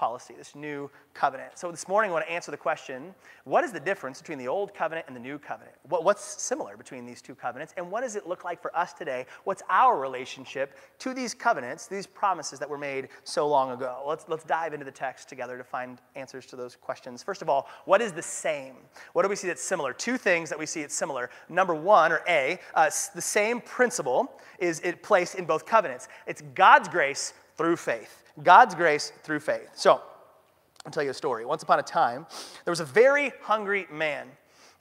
policy, 0.00 0.32
this 0.38 0.54
new 0.54 0.90
covenant. 1.12 1.58
So 1.58 1.70
this 1.70 1.86
morning 1.86 2.10
I 2.10 2.14
want 2.14 2.24
to 2.24 2.32
answer 2.32 2.50
the 2.50 2.56
question 2.56 3.14
what 3.44 3.64
is 3.64 3.70
the 3.70 3.80
difference 3.80 4.18
between 4.18 4.38
the 4.38 4.48
old 4.48 4.72
covenant 4.72 5.06
and 5.08 5.14
the 5.14 5.20
new 5.20 5.38
covenant? 5.38 5.76
What, 5.90 6.04
what's 6.04 6.24
similar 6.42 6.74
between 6.78 7.04
these 7.04 7.20
two 7.20 7.34
covenants? 7.34 7.74
And 7.76 7.90
what 7.90 8.00
does 8.00 8.16
it 8.16 8.26
look 8.26 8.42
like 8.42 8.62
for 8.62 8.74
us 8.74 8.94
today? 8.94 9.26
What's 9.44 9.62
our 9.68 10.00
relationship 10.00 10.78
to 11.00 11.12
these 11.12 11.34
covenants, 11.34 11.86
these 11.86 12.06
promises 12.06 12.58
that 12.60 12.70
were 12.70 12.78
made 12.78 13.08
so 13.24 13.46
long 13.46 13.72
ago? 13.72 14.02
Let's, 14.06 14.24
let's 14.26 14.44
dive 14.44 14.72
into 14.72 14.86
the 14.86 14.90
text 14.90 15.28
together 15.28 15.58
to 15.58 15.64
find 15.64 15.98
answers 16.16 16.46
to 16.46 16.56
those 16.56 16.76
questions. 16.76 17.22
First 17.22 17.42
of 17.42 17.50
all, 17.50 17.68
what 17.84 18.00
is 18.00 18.12
the 18.12 18.22
same? 18.22 18.76
What 19.12 19.24
do 19.24 19.28
we 19.28 19.36
see 19.36 19.48
that's 19.48 19.60
similar? 19.62 19.92
Two 19.92 20.16
things 20.16 20.48
that 20.48 20.58
we 20.58 20.64
see 20.64 20.80
it's 20.80 20.94
similar. 20.94 21.28
Number 21.50 21.74
one, 21.74 22.10
or 22.10 22.22
A, 22.26 22.58
uh, 22.74 22.88
the 23.14 23.20
same 23.20 23.60
principle 23.60 24.32
is 24.58 24.80
it 24.80 25.02
placed 25.02 25.34
in 25.34 25.44
both 25.44 25.66
covenants. 25.66 26.08
It's 26.26 26.40
God's 26.54 26.88
grace 26.88 27.34
through 27.58 27.76
faith. 27.76 28.19
God's 28.42 28.74
grace 28.74 29.12
through 29.22 29.40
faith. 29.40 29.70
So, 29.74 30.00
I'll 30.84 30.92
tell 30.92 31.02
you 31.02 31.10
a 31.10 31.14
story. 31.14 31.44
Once 31.44 31.62
upon 31.62 31.78
a 31.78 31.82
time, 31.82 32.26
there 32.64 32.72
was 32.72 32.80
a 32.80 32.84
very 32.84 33.32
hungry 33.42 33.86
man, 33.92 34.28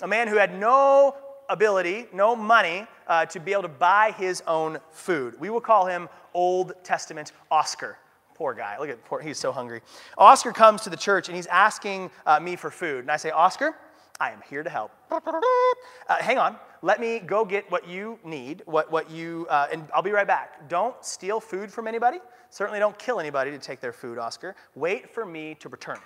a 0.01 0.07
man 0.07 0.27
who 0.27 0.37
had 0.37 0.57
no 0.57 1.15
ability, 1.49 2.07
no 2.13 2.35
money 2.35 2.87
uh, 3.07 3.25
to 3.25 3.39
be 3.39 3.51
able 3.51 3.63
to 3.63 3.67
buy 3.67 4.13
his 4.17 4.41
own 4.47 4.79
food. 4.91 5.37
We 5.39 5.49
will 5.49 5.61
call 5.61 5.87
him 5.87 6.07
Old 6.33 6.73
Testament 6.83 7.33
Oscar. 7.51 7.97
Poor 8.35 8.53
guy. 8.53 8.77
Look 8.79 8.89
at 8.89 9.03
poor, 9.03 9.19
he's 9.19 9.37
so 9.37 9.51
hungry. 9.51 9.81
Oscar 10.17 10.53
comes 10.53 10.81
to 10.83 10.89
the 10.89 10.95
church 10.95 11.27
and 11.27 11.35
he's 11.35 11.47
asking 11.47 12.11
uh, 12.25 12.39
me 12.39 12.55
for 12.55 12.71
food. 12.71 12.99
And 12.99 13.11
I 13.11 13.17
say, 13.17 13.31
Oscar, 13.31 13.75
I 14.21 14.31
am 14.31 14.41
here 14.49 14.63
to 14.63 14.69
help. 14.69 14.91
Uh, 15.11 16.15
hang 16.19 16.37
on. 16.37 16.55
Let 16.81 17.01
me 17.01 17.19
go 17.19 17.43
get 17.43 17.69
what 17.69 17.87
you 17.87 18.19
need, 18.23 18.61
what, 18.65 18.89
what 18.89 19.11
you, 19.11 19.47
uh, 19.49 19.67
and 19.71 19.87
I'll 19.93 20.01
be 20.01 20.11
right 20.11 20.27
back. 20.27 20.69
Don't 20.69 20.95
steal 21.03 21.41
food 21.41 21.71
from 21.71 21.87
anybody. 21.87 22.19
Certainly 22.49 22.79
don't 22.79 22.97
kill 22.97 23.19
anybody 23.19 23.51
to 23.51 23.59
take 23.59 23.79
their 23.79 23.93
food, 23.93 24.17
Oscar. 24.17 24.55
Wait 24.75 25.09
for 25.09 25.25
me 25.25 25.55
to 25.55 25.69
return. 25.69 25.99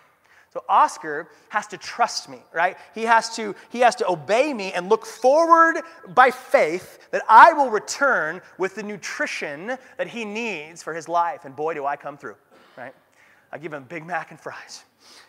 So 0.54 0.64
Oscar 0.70 1.30
has 1.50 1.66
to 1.68 1.78
trust 1.78 2.30
me, 2.30 2.38
right? 2.54 2.78
He 2.94 3.04
has 3.04 3.36
to 3.38 3.56
he 3.72 3.80
has 3.80 3.96
to 3.96 4.08
obey 4.08 4.54
me 4.54 4.72
and 4.72 4.88
look 4.88 5.04
forward 5.04 5.82
by 6.10 6.30
faith 6.30 7.10
that 7.10 7.24
I 7.28 7.54
will 7.54 7.72
return 7.72 8.40
with 8.60 8.76
the 8.76 8.84
nutrition 8.84 9.76
that 9.98 10.08
he 10.08 10.26
needs 10.26 10.84
for 10.84 10.94
his 10.94 11.10
life. 11.10 11.46
And 11.46 11.56
boy, 11.56 11.74
do 11.74 11.88
I 11.88 11.96
come 11.96 12.18
through, 12.18 12.36
right? 12.78 12.94
I 13.52 13.58
give 13.58 13.74
him 13.74 13.86
Big 13.86 14.06
Mac 14.06 14.30
and 14.30 14.40
fries. 14.40 14.84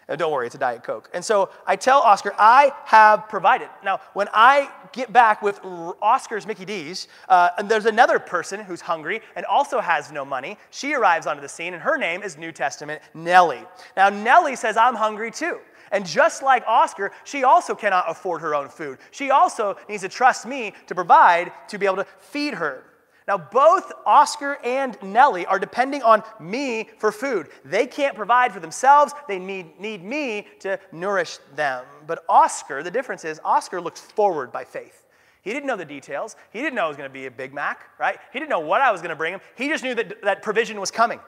Uh, 0.09 0.17
don't 0.17 0.33
worry, 0.33 0.47
it's 0.47 0.55
a 0.55 0.59
Diet 0.59 0.83
Coke. 0.83 1.09
And 1.15 1.25
so 1.25 1.51
I 1.67 1.77
tell 1.77 2.01
Oscar, 2.01 2.35
I 2.39 2.73
have 2.85 3.29
provided. 3.29 3.69
Now, 3.83 4.01
when 4.13 4.29
I 4.33 4.71
get 4.93 5.13
back 5.13 5.41
with 5.43 5.61
Oscar's 5.65 6.47
Mickey 6.47 6.65
D's, 6.65 7.09
uh, 7.29 7.51
and 7.59 7.69
there's 7.69 7.87
another 7.87 8.19
person 8.19 8.61
who's 8.61 8.83
hungry 8.83 9.23
and 9.35 9.47
also 9.47 9.81
has 9.81 10.13
no 10.13 10.25
money. 10.25 10.59
She 10.71 10.95
arrives 10.95 11.27
onto 11.27 11.41
the 11.41 11.49
scene, 11.49 11.73
and 11.73 11.83
her 11.83 11.97
name 11.97 12.23
is 12.23 12.37
New 12.37 12.53
Testament 12.53 13.01
Nellie. 13.15 13.65
Now, 13.97 14.11
Nellie 14.11 14.57
says, 14.57 14.77
I'm 14.77 14.95
hungry 14.95 15.31
too. 15.31 15.59
And 15.91 16.05
just 16.05 16.43
like 16.43 16.65
Oscar, 16.67 17.13
she 17.25 17.45
also 17.45 17.75
cannot 17.75 18.05
afford 18.09 18.41
her 18.41 18.55
own 18.55 18.69
food. 18.69 18.99
She 19.11 19.31
also 19.31 19.77
needs 19.89 20.03
to 20.03 20.09
trust 20.09 20.45
me 20.45 20.73
to 20.87 20.95
provide 20.95 21.53
to 21.69 21.79
be 21.79 21.87
able 21.87 21.97
to 21.97 22.07
feed 22.19 22.55
her. 22.55 22.85
Now, 23.27 23.39
both 23.39 23.91
Oscar 24.05 24.59
and 24.63 24.99
Nellie 25.03 25.47
are 25.47 25.59
depending 25.59 26.03
on 26.03 26.23
me 26.39 26.91
for 26.99 27.11
food. 27.11 27.49
They 27.65 27.87
can't 27.87 28.15
provide 28.15 28.53
for 28.53 28.61
themselves, 28.61 29.15
they 29.29 29.39
need, 29.39 29.81
need 29.81 30.05
me 30.05 30.47
to 30.61 30.79
nourish 30.93 31.39
them. 31.57 31.85
But 32.07 32.25
Oscar, 32.29 32.83
the 32.83 32.91
difference 32.91 33.25
is, 33.25 33.41
Oscar 33.43 33.81
looks 33.81 34.01
forward 34.01 34.53
by 34.53 34.65
faith. 34.65 35.07
He 35.41 35.53
didn't 35.53 35.67
know 35.67 35.77
the 35.77 35.85
details. 35.85 36.37
He 36.53 36.61
didn't 36.61 36.75
know 36.75 36.87
it 36.87 36.89
was 36.89 36.97
going 36.97 37.09
to 37.09 37.13
be 37.13 37.27
a 37.27 37.31
Big 37.31 37.53
Mac, 37.53 37.91
right? 37.99 38.19
He 38.33 38.39
didn't 38.39 38.51
know 38.51 38.61
what 38.61 38.81
I 38.81 38.91
was 38.91 39.01
going 39.01 39.11
to 39.11 39.17
bring 39.17 39.35
him. 39.35 39.41
He 39.57 39.69
just 39.69 39.85
knew 39.85 39.95
that, 39.95 40.23
that 40.23 40.43
provision 40.43 40.81
was 40.81 40.91
coming. 40.91 41.21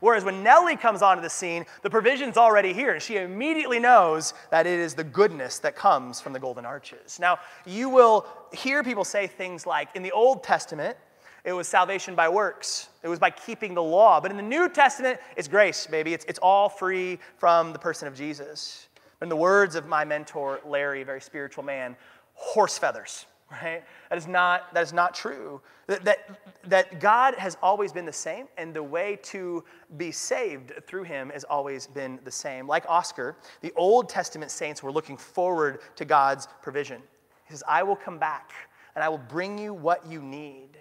Whereas 0.00 0.24
when 0.24 0.42
Nellie 0.42 0.76
comes 0.76 1.02
onto 1.02 1.22
the 1.22 1.30
scene, 1.30 1.66
the 1.82 1.90
provision's 1.90 2.36
already 2.36 2.72
here, 2.72 2.92
and 2.92 3.02
she 3.02 3.16
immediately 3.18 3.78
knows 3.78 4.32
that 4.50 4.66
it 4.66 4.78
is 4.78 4.94
the 4.94 5.04
goodness 5.04 5.58
that 5.58 5.76
comes 5.76 6.20
from 6.20 6.32
the 6.32 6.40
golden 6.40 6.64
arches. 6.64 7.18
Now, 7.20 7.38
you 7.66 7.88
will 7.88 8.26
hear 8.52 8.82
people 8.82 9.04
say 9.04 9.26
things 9.26 9.66
like 9.66 9.88
in 9.94 10.02
the 10.02 10.12
Old 10.12 10.42
Testament, 10.42 10.96
it 11.44 11.52
was 11.52 11.68
salvation 11.68 12.14
by 12.14 12.28
works. 12.28 12.88
It 13.02 13.08
was 13.08 13.18
by 13.18 13.30
keeping 13.30 13.74
the 13.74 13.82
law. 13.82 14.18
But 14.20 14.30
in 14.30 14.36
the 14.38 14.42
New 14.42 14.68
Testament, 14.68 15.20
it's 15.36 15.46
grace, 15.46 15.86
baby. 15.86 16.14
It's, 16.14 16.24
it's 16.24 16.38
all 16.38 16.70
free 16.70 17.18
from 17.36 17.72
the 17.72 17.78
person 17.78 18.08
of 18.08 18.14
Jesus. 18.14 18.88
in 19.20 19.28
the 19.28 19.36
words 19.36 19.74
of 19.74 19.86
my 19.86 20.04
mentor, 20.04 20.60
Larry, 20.64 21.02
a 21.02 21.04
very 21.04 21.20
spiritual 21.20 21.64
man, 21.64 21.96
horse 22.34 22.78
feathers, 22.78 23.26
right? 23.50 23.82
That 24.10 24.18
is 24.18 24.26
not, 24.26 24.72
that 24.74 24.82
is 24.82 24.92
not 24.92 25.14
true. 25.14 25.60
That, 25.86 26.04
that, 26.04 26.40
that 26.64 27.00
God 27.00 27.34
has 27.34 27.56
always 27.62 27.92
been 27.92 28.06
the 28.06 28.12
same, 28.12 28.46
and 28.56 28.72
the 28.72 28.82
way 28.82 29.18
to 29.24 29.64
be 29.96 30.12
saved 30.12 30.72
through 30.86 31.04
him 31.04 31.30
has 31.30 31.44
always 31.44 31.86
been 31.86 32.20
the 32.24 32.30
same. 32.30 32.66
Like 32.66 32.84
Oscar, 32.88 33.36
the 33.60 33.72
Old 33.76 34.08
Testament 34.08 34.50
saints 34.50 34.82
were 34.82 34.92
looking 34.92 35.16
forward 35.16 35.80
to 35.96 36.04
God's 36.04 36.48
provision. 36.62 37.02
He 37.46 37.52
says, 37.52 37.62
I 37.68 37.82
will 37.82 37.96
come 37.96 38.18
back, 38.18 38.52
and 38.94 39.04
I 39.04 39.08
will 39.08 39.18
bring 39.18 39.58
you 39.58 39.74
what 39.74 40.06
you 40.06 40.22
need. 40.22 40.78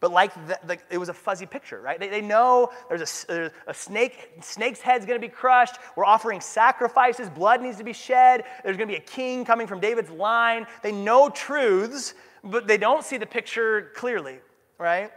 But 0.00 0.12
like 0.12 0.32
the, 0.46 0.58
the, 0.64 0.78
it 0.90 0.98
was 0.98 1.08
a 1.08 1.14
fuzzy 1.14 1.46
picture, 1.46 1.80
right? 1.80 1.98
They, 1.98 2.08
they 2.08 2.20
know 2.20 2.70
there's 2.88 3.24
a, 3.24 3.26
there's 3.26 3.52
a 3.66 3.74
snake, 3.74 4.30
snake's 4.40 4.80
head's 4.80 5.04
to 5.20 5.26
be 5.26 5.32
crushed. 5.32 5.76
We're 5.96 6.04
offering 6.04 6.40
sacrifices. 6.40 7.28
Blood 7.28 7.62
needs 7.62 7.78
to 7.78 7.84
be 7.84 7.92
shed. 7.92 8.44
There's 8.62 8.76
to 8.88 8.94
be 8.94 8.98
a 8.98 9.04
king 9.04 9.44
coming 9.44 9.66
from 9.66 9.80
David's 9.80 10.10
line. 10.10 10.66
They 10.82 10.92
know 10.92 11.28
truths, 11.28 12.14
but 12.44 12.68
they 12.68 12.78
don't 12.78 13.04
see 13.04 13.16
the 13.16 13.26
picture 13.26 13.90
clearly, 13.96 14.38
right? 14.78 15.10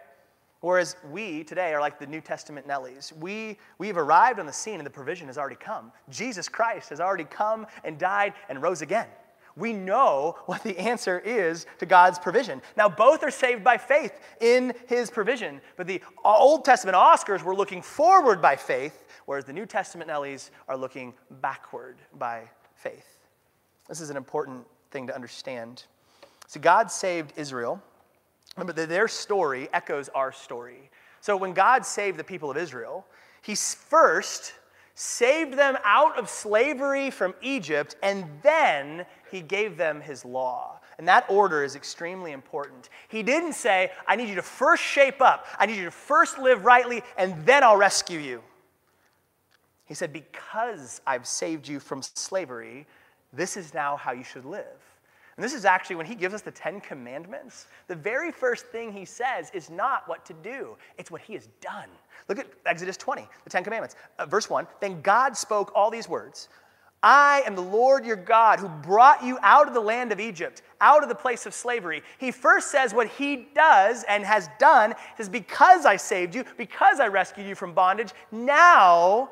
Whereas 0.62 0.96
we 1.12 1.44
today 1.44 1.74
are 1.74 1.82
like 1.82 2.00
the 2.00 2.08
New 2.08 2.22
Testament 2.22 2.68
Nellies. 2.68 3.16
We, 3.18 3.60
we've 3.78 3.98
arrived 3.98 4.40
on 4.40 4.46
the 4.48 4.54
scene 4.54 4.76
and 4.76 4.86
the 4.86 4.92
provision 4.92 5.28
has 5.28 5.38
already 5.38 5.56
come. 5.56 5.92
Jesus 6.10 6.50
Christ 6.50 6.90
has 6.90 7.00
already 7.00 7.24
come 7.24 7.68
and 7.84 8.00
died 8.00 8.34
and 8.50 8.62
rose 8.62 8.82
again 8.82 9.08
we 9.56 9.74
know 9.74 10.38
what 10.46 10.64
the 10.64 10.78
answer 10.78 11.20
is 11.20 11.66
to 11.80 11.86
God's 11.86 12.20
provision. 12.20 12.62
Now, 12.78 12.90
both 12.90 13.24
are 13.24 13.32
saved 13.32 13.64
by 13.64 13.78
faith 13.78 14.20
in 14.40 14.74
his 14.88 15.10
provision, 15.10 15.62
but 15.78 15.88
the 15.88 16.02
Old 16.24 16.66
Testament 16.66 16.96
Oscars 16.96 17.44
were 17.44 17.56
looking 17.56 17.82
forward 17.82 18.42
by 18.42 18.56
faith, 18.56 19.06
whereas 19.26 19.46
the 19.46 19.54
New 19.54 19.66
Testament 19.66 20.10
Nellies 20.10 20.50
are 20.68 20.78
looking 20.78 21.14
backward 21.42 21.98
by 22.18 22.44
faith. 22.76 23.28
This 23.88 24.02
is 24.02 24.10
an 24.10 24.18
important 24.18 24.66
thing 24.92 25.08
to 25.08 25.16
understand. 25.16 25.86
So, 26.48 26.60
God 26.60 26.92
saved 26.92 27.34
Israel. 27.36 27.82
Remember 28.56 28.74
that 28.74 28.90
their 28.90 29.08
story 29.08 29.70
echoes 29.74 30.10
our 30.10 30.32
story. 30.32 30.90
So, 31.22 31.38
when 31.38 31.54
God 31.54 31.86
saved 31.86 32.18
the 32.18 32.24
people 32.24 32.50
of 32.50 32.58
Israel, 32.58 33.06
he 33.42 33.56
first 33.56 34.54
saved 34.94 35.58
them 35.58 35.78
out 35.84 36.18
of 36.18 36.30
slavery 36.30 37.10
from 37.10 37.34
Egypt, 37.42 37.96
and 38.04 38.26
then 38.44 39.06
he 39.32 39.42
gave 39.42 39.78
them 39.78 40.02
his 40.02 40.26
law. 40.26 40.80
And 40.98 41.08
that 41.08 41.26
order 41.30 41.64
is 41.64 41.76
extremely 41.76 42.32
important. 42.32 42.90
He 43.08 43.24
didn't 43.24 43.54
say, 43.54 43.92
I 44.08 44.16
need 44.16 44.30
you 44.30 44.36
to 44.36 44.42
first 44.42 44.84
shape 44.84 45.22
up, 45.22 45.48
I 45.58 45.66
need 45.66 45.78
you 45.78 45.86
to 45.86 45.92
first 45.92 46.38
live 46.38 46.66
rightly, 46.66 47.02
and 47.18 47.46
then 47.46 47.64
I'll 47.64 47.78
rescue 47.78 48.20
you. 48.20 48.44
He 49.86 49.94
said, 49.94 50.14
Because 50.14 51.02
I've 51.08 51.26
saved 51.26 51.68
you 51.68 51.80
from 51.80 52.02
slavery, 52.02 52.86
this 53.34 53.58
is 53.58 53.74
now 53.74 53.98
how 53.98 54.12
you 54.12 54.24
should 54.24 54.46
live. 54.46 54.66
And 55.38 55.44
this 55.44 55.54
is 55.54 55.66
actually 55.66 55.96
when 55.96 56.06
he 56.06 56.16
gives 56.16 56.34
us 56.34 56.42
the 56.42 56.52
Ten 56.52 56.82
Commandments, 56.82 57.68
the 57.88 57.96
very 57.96 58.32
first 58.32 58.68
thing 58.68 58.92
he 58.92 59.06
says 59.06 59.50
is 59.54 59.70
not 59.70 60.08
what 60.08 60.26
to 60.26 60.34
do, 60.34 60.76
it's 60.98 61.10
what 61.10 61.22
he 61.22 61.34
has 61.34 61.48
done. 61.62 61.90
Look 62.28 62.38
at 62.38 62.48
Exodus 62.66 62.98
20, 62.98 63.28
the 63.44 63.50
Ten 63.50 63.64
Commandments. 63.64 63.96
Uh, 64.20 64.26
verse 64.26 64.50
1 64.50 64.68
Then 64.82 65.02
God 65.02 65.36
spoke 65.36 65.72
all 65.74 65.90
these 65.90 66.08
words 66.08 66.50
I 67.04 67.42
am 67.48 67.56
the 67.56 67.62
Lord 67.62 68.06
your 68.06 68.16
God 68.16 68.60
who 68.60 68.68
brought 68.68 69.24
you 69.24 69.40
out 69.42 69.68
of 69.68 69.74
the 69.74 69.80
land 69.80 70.12
of 70.12 70.20
Egypt, 70.20 70.62
out 70.80 71.02
of 71.02 71.10
the 71.10 71.16
place 71.16 71.46
of 71.46 71.54
slavery. 71.54 72.04
He 72.20 72.32
first 72.32 72.70
says 72.70 72.94
what 72.94 73.08
he 73.08 73.48
does 73.56 74.04
and 74.08 74.24
has 74.24 74.50
done. 74.60 74.94
is 75.18 75.28
Because 75.28 75.86
I 75.86 75.96
saved 75.96 76.36
you, 76.36 76.46
because 76.58 77.00
I 77.00 77.08
rescued 77.08 77.48
you 77.48 77.56
from 77.56 77.74
bondage, 77.74 78.12
now, 78.32 79.32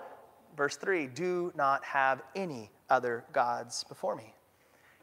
verse 0.57 0.77
3, 0.77 1.07
do 1.07 1.53
not 1.55 1.83
have 1.83 2.23
any 2.35 2.71
other 2.89 3.23
gods 3.33 3.83
before 3.83 4.15
me. 4.15 4.33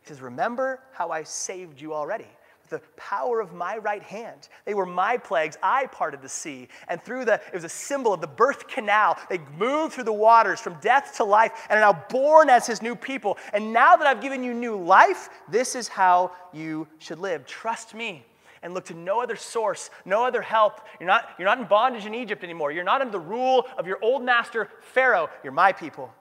He 0.03 0.09
says, 0.09 0.21
Remember 0.21 0.81
how 0.93 1.11
I 1.11 1.23
saved 1.23 1.81
you 1.81 1.95
already 1.95 2.27
the 2.69 2.81
power 2.97 3.41
of 3.41 3.53
my 3.53 3.79
right 3.79 4.03
hand. 4.03 4.49
They 4.65 4.75
were 4.75 4.87
my 4.87 5.17
plagues. 5.17 5.57
I 5.63 5.87
parted 5.87 6.23
the 6.23 6.29
sea. 6.29 6.69
And 6.89 7.03
through 7.03 7.25
the, 7.25 7.35
it 7.35 7.55
was 7.55 7.65
a 7.65 7.69
symbol 7.69 8.13
of 8.13 8.21
the 8.21 8.27
birth 8.27 8.69
canal. 8.69 9.19
They 9.29 9.39
moved 9.59 9.95
through 9.95 10.05
the 10.05 10.13
waters 10.13 10.61
from 10.61 10.75
death 10.81 11.17
to 11.17 11.25
life 11.25 11.53
and 11.69 11.79
are 11.79 11.93
now 11.93 12.05
born 12.09 12.51
as 12.51 12.67
his 12.67 12.83
new 12.83 12.97
people. 12.97 13.39
And 13.53 13.73
now 13.73 13.97
that 13.97 14.07
I've 14.07 14.21
given 14.21 14.43
you 14.43 14.55
new 14.55 14.77
life, 14.77 15.29
this 15.49 15.75
is 15.75 15.89
how 15.89 16.33
you 16.53 16.87
should 16.99 17.19
live. 17.19 17.47
Trust 17.47 17.95
me 17.95 18.25
and 18.63 18.75
look 18.75 18.87
to 18.87 18.95
no 18.95 19.21
other 19.21 19.37
source, 19.37 19.91
no 20.05 20.25
other 20.25 20.43
help. 20.43 20.81
You're 20.99 21.07
not, 21.07 21.29
you're 21.39 21.47
not 21.47 21.59
in 21.59 21.67
bondage 21.67 22.07
in 22.07 22.15
Egypt 22.15 22.43
anymore. 22.43 22.73
You're 22.73 22.85
not 22.85 23.01
under 23.01 23.13
the 23.13 23.21
rule 23.21 23.67
of 23.79 23.87
your 23.87 23.99
old 24.03 24.25
master, 24.25 24.69
Pharaoh. 24.81 25.29
You're 25.45 25.53
my 25.53 25.73
people. 25.73 26.13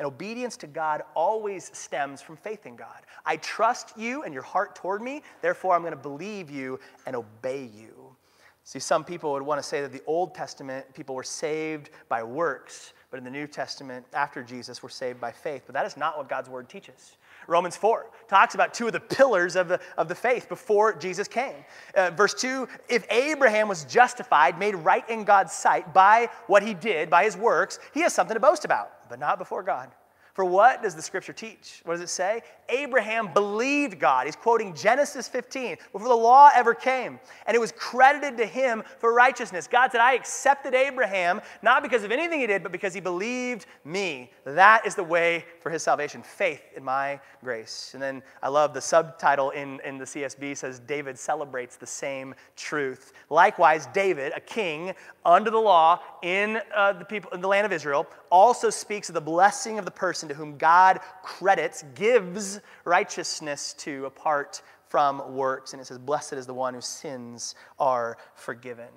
And 0.00 0.06
obedience 0.06 0.56
to 0.56 0.66
God 0.66 1.02
always 1.14 1.70
stems 1.74 2.22
from 2.22 2.38
faith 2.38 2.64
in 2.64 2.74
God. 2.74 3.02
I 3.26 3.36
trust 3.36 3.98
you 3.98 4.22
and 4.22 4.32
your 4.32 4.42
heart 4.42 4.74
toward 4.74 5.02
me, 5.02 5.22
therefore 5.42 5.74
I'm 5.74 5.82
going 5.82 5.92
to 5.92 5.98
believe 5.98 6.50
you 6.50 6.80
and 7.04 7.14
obey 7.14 7.68
you. 7.76 8.16
See, 8.64 8.78
some 8.78 9.04
people 9.04 9.32
would 9.32 9.42
want 9.42 9.60
to 9.60 9.62
say 9.62 9.82
that 9.82 9.92
the 9.92 10.00
Old 10.06 10.34
Testament 10.34 10.86
people 10.94 11.14
were 11.14 11.22
saved 11.22 11.90
by 12.08 12.22
works, 12.22 12.94
but 13.10 13.18
in 13.18 13.24
the 13.24 13.30
New 13.30 13.46
Testament, 13.46 14.06
after 14.14 14.42
Jesus, 14.42 14.82
we're 14.82 14.88
saved 14.88 15.20
by 15.20 15.32
faith. 15.32 15.64
But 15.66 15.74
that 15.74 15.84
is 15.84 15.98
not 15.98 16.16
what 16.16 16.30
God's 16.30 16.48
word 16.48 16.70
teaches. 16.70 17.18
Romans 17.46 17.76
4 17.76 18.06
talks 18.26 18.54
about 18.54 18.72
two 18.72 18.86
of 18.86 18.94
the 18.94 19.00
pillars 19.00 19.54
of 19.54 19.68
the, 19.68 19.80
of 19.98 20.08
the 20.08 20.14
faith 20.14 20.48
before 20.48 20.94
Jesus 20.94 21.28
came. 21.28 21.56
Uh, 21.94 22.10
verse 22.10 22.32
2 22.32 22.66
If 22.88 23.04
Abraham 23.12 23.68
was 23.68 23.84
justified, 23.84 24.58
made 24.58 24.76
right 24.76 25.06
in 25.10 25.24
God's 25.24 25.52
sight 25.52 25.92
by 25.92 26.30
what 26.46 26.62
he 26.62 26.72
did, 26.72 27.10
by 27.10 27.24
his 27.24 27.36
works, 27.36 27.80
he 27.92 28.00
has 28.00 28.14
something 28.14 28.34
to 28.34 28.40
boast 28.40 28.64
about 28.64 28.92
but 29.10 29.18
not 29.18 29.38
before 29.38 29.62
God. 29.62 29.90
For 30.34 30.44
what 30.44 30.82
does 30.82 30.94
the 30.94 31.02
scripture 31.02 31.32
teach? 31.32 31.82
What 31.84 31.94
does 31.94 32.00
it 32.00 32.08
say? 32.08 32.42
Abraham 32.68 33.32
believed 33.34 33.98
God. 33.98 34.26
He's 34.26 34.36
quoting 34.36 34.74
Genesis 34.74 35.28
15, 35.28 35.76
before 35.92 36.08
the 36.08 36.14
law 36.14 36.50
ever 36.54 36.72
came. 36.72 37.18
And 37.46 37.56
it 37.56 37.60
was 37.60 37.72
credited 37.72 38.38
to 38.38 38.46
him 38.46 38.84
for 38.98 39.12
righteousness. 39.12 39.66
God 39.66 39.90
said, 39.90 40.00
I 40.00 40.14
accepted 40.14 40.72
Abraham, 40.72 41.40
not 41.62 41.82
because 41.82 42.04
of 42.04 42.12
anything 42.12 42.40
he 42.40 42.46
did, 42.46 42.62
but 42.62 42.70
because 42.70 42.94
he 42.94 43.00
believed 43.00 43.66
me. 43.84 44.30
That 44.44 44.86
is 44.86 44.94
the 44.94 45.04
way 45.04 45.44
for 45.60 45.68
his 45.68 45.82
salvation 45.82 46.22
faith 46.22 46.62
in 46.76 46.84
my 46.84 47.20
grace. 47.42 47.90
And 47.94 48.02
then 48.02 48.22
I 48.42 48.48
love 48.48 48.72
the 48.72 48.80
subtitle 48.80 49.50
in, 49.50 49.80
in 49.84 49.98
the 49.98 50.04
CSB 50.04 50.56
says, 50.56 50.78
David 50.78 51.18
celebrates 51.18 51.76
the 51.76 51.86
same 51.86 52.34
truth. 52.56 53.12
Likewise, 53.30 53.88
David, 53.92 54.32
a 54.36 54.40
king 54.40 54.94
under 55.24 55.50
the 55.50 55.58
law 55.58 56.00
in, 56.22 56.60
uh, 56.74 56.92
the, 56.92 57.04
people, 57.04 57.30
in 57.32 57.40
the 57.40 57.48
land 57.48 57.66
of 57.66 57.72
Israel, 57.72 58.06
also 58.30 58.70
speaks 58.70 59.08
of 59.08 59.14
the 59.14 59.20
blessing 59.20 59.78
of 59.78 59.84
the 59.84 59.90
person 59.90 60.28
to 60.28 60.34
whom 60.34 60.56
God 60.56 61.00
credits, 61.22 61.84
gives 61.94 62.60
righteousness 62.84 63.74
to 63.78 64.06
apart 64.06 64.62
from 64.88 65.34
works. 65.34 65.72
And 65.72 65.80
it 65.80 65.86
says, 65.86 65.98
Blessed 65.98 66.34
is 66.34 66.46
the 66.46 66.54
one 66.54 66.74
whose 66.74 66.86
sins 66.86 67.54
are 67.78 68.18
forgiven. 68.34 68.88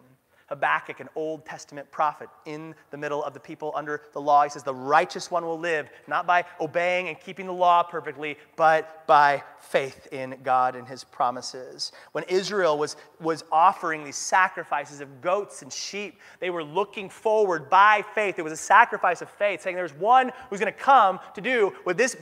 Habakkuk, 0.47 0.99
an 0.99 1.09
Old 1.15 1.45
Testament 1.45 1.89
prophet 1.91 2.29
in 2.45 2.75
the 2.91 2.97
middle 2.97 3.23
of 3.23 3.33
the 3.33 3.39
people 3.39 3.71
under 3.75 4.01
the 4.13 4.21
law. 4.21 4.43
He 4.43 4.49
says, 4.49 4.63
The 4.63 4.73
righteous 4.73 5.31
one 5.31 5.45
will 5.45 5.59
live, 5.59 5.89
not 6.07 6.27
by 6.27 6.45
obeying 6.59 7.07
and 7.07 7.19
keeping 7.19 7.45
the 7.45 7.53
law 7.53 7.83
perfectly, 7.83 8.37
but 8.55 9.05
by 9.07 9.43
faith 9.59 10.07
in 10.11 10.37
God 10.43 10.75
and 10.75 10.87
his 10.87 11.03
promises. 11.03 11.91
When 12.11 12.23
Israel 12.25 12.77
was, 12.77 12.95
was 13.19 13.43
offering 13.51 14.03
these 14.03 14.17
sacrifices 14.17 15.01
of 15.01 15.21
goats 15.21 15.61
and 15.61 15.71
sheep, 15.71 16.19
they 16.39 16.49
were 16.49 16.63
looking 16.63 17.09
forward 17.09 17.69
by 17.69 18.03
faith. 18.13 18.39
It 18.39 18.43
was 18.43 18.53
a 18.53 18.57
sacrifice 18.57 19.21
of 19.21 19.29
faith, 19.29 19.61
saying 19.61 19.75
there's 19.75 19.93
one 19.93 20.31
who's 20.49 20.59
going 20.59 20.71
to 20.71 20.79
come 20.79 21.19
to 21.35 21.41
do 21.41 21.73
what 21.83 21.97
this 21.97 22.15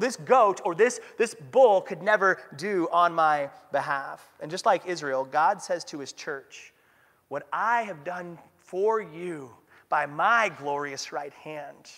this 0.00 0.16
goat 0.16 0.60
or 0.64 0.74
this, 0.74 1.00
this 1.18 1.34
bull 1.34 1.80
could 1.80 2.02
never 2.02 2.38
do 2.56 2.88
on 2.92 3.14
my 3.14 3.50
behalf. 3.72 4.28
And 4.40 4.50
just 4.50 4.66
like 4.66 4.86
Israel, 4.86 5.24
God 5.24 5.62
says 5.62 5.84
to 5.84 6.00
his 6.00 6.12
church, 6.12 6.72
what 7.28 7.46
I 7.52 7.82
have 7.82 8.04
done 8.04 8.38
for 8.58 9.00
you 9.00 9.50
by 9.88 10.06
my 10.06 10.50
glorious 10.58 11.12
right 11.12 11.32
hand, 11.32 11.90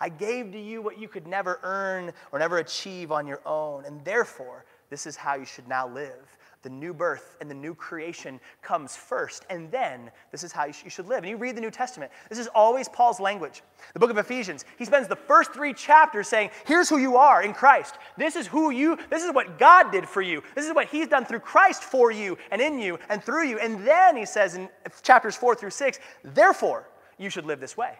I 0.00 0.08
gave 0.08 0.52
to 0.52 0.60
you 0.60 0.80
what 0.80 0.98
you 0.98 1.08
could 1.08 1.26
never 1.26 1.58
earn 1.62 2.12
or 2.30 2.38
never 2.38 2.58
achieve 2.58 3.10
on 3.10 3.26
your 3.26 3.40
own. 3.44 3.84
And 3.84 4.04
therefore, 4.04 4.64
this 4.90 5.06
is 5.06 5.16
how 5.16 5.34
you 5.34 5.44
should 5.44 5.68
now 5.68 5.88
live. 5.88 6.37
The 6.68 6.74
new 6.74 6.92
birth 6.92 7.38
and 7.40 7.50
the 7.50 7.54
new 7.54 7.74
creation 7.74 8.38
comes 8.60 8.94
first, 8.94 9.46
and 9.48 9.70
then 9.70 10.10
this 10.32 10.44
is 10.44 10.52
how 10.52 10.66
you, 10.66 10.74
sh- 10.74 10.84
you 10.84 10.90
should 10.90 11.08
live. 11.08 11.20
And 11.20 11.28
you 11.30 11.38
read 11.38 11.56
the 11.56 11.62
New 11.62 11.70
Testament, 11.70 12.12
this 12.28 12.38
is 12.38 12.46
always 12.48 12.90
Paul's 12.90 13.20
language. 13.20 13.62
The 13.94 13.98
book 13.98 14.10
of 14.10 14.18
Ephesians, 14.18 14.66
he 14.76 14.84
spends 14.84 15.08
the 15.08 15.16
first 15.16 15.54
three 15.54 15.72
chapters 15.72 16.28
saying, 16.28 16.50
Here's 16.66 16.90
who 16.90 16.98
you 16.98 17.16
are 17.16 17.42
in 17.42 17.54
Christ. 17.54 17.94
This 18.18 18.36
is 18.36 18.46
who 18.46 18.68
you, 18.68 18.98
this 19.08 19.24
is 19.24 19.32
what 19.32 19.58
God 19.58 19.90
did 19.90 20.06
for 20.06 20.20
you. 20.20 20.42
This 20.54 20.66
is 20.66 20.74
what 20.74 20.88
he's 20.88 21.08
done 21.08 21.24
through 21.24 21.40
Christ 21.40 21.82
for 21.82 22.10
you 22.12 22.36
and 22.50 22.60
in 22.60 22.78
you 22.78 22.98
and 23.08 23.24
through 23.24 23.48
you. 23.48 23.58
And 23.58 23.82
then 23.86 24.14
he 24.14 24.26
says 24.26 24.54
in 24.54 24.68
chapters 25.02 25.36
four 25.36 25.54
through 25.54 25.70
six, 25.70 25.98
Therefore, 26.22 26.86
you 27.16 27.30
should 27.30 27.46
live 27.46 27.60
this 27.60 27.78
way. 27.78 27.94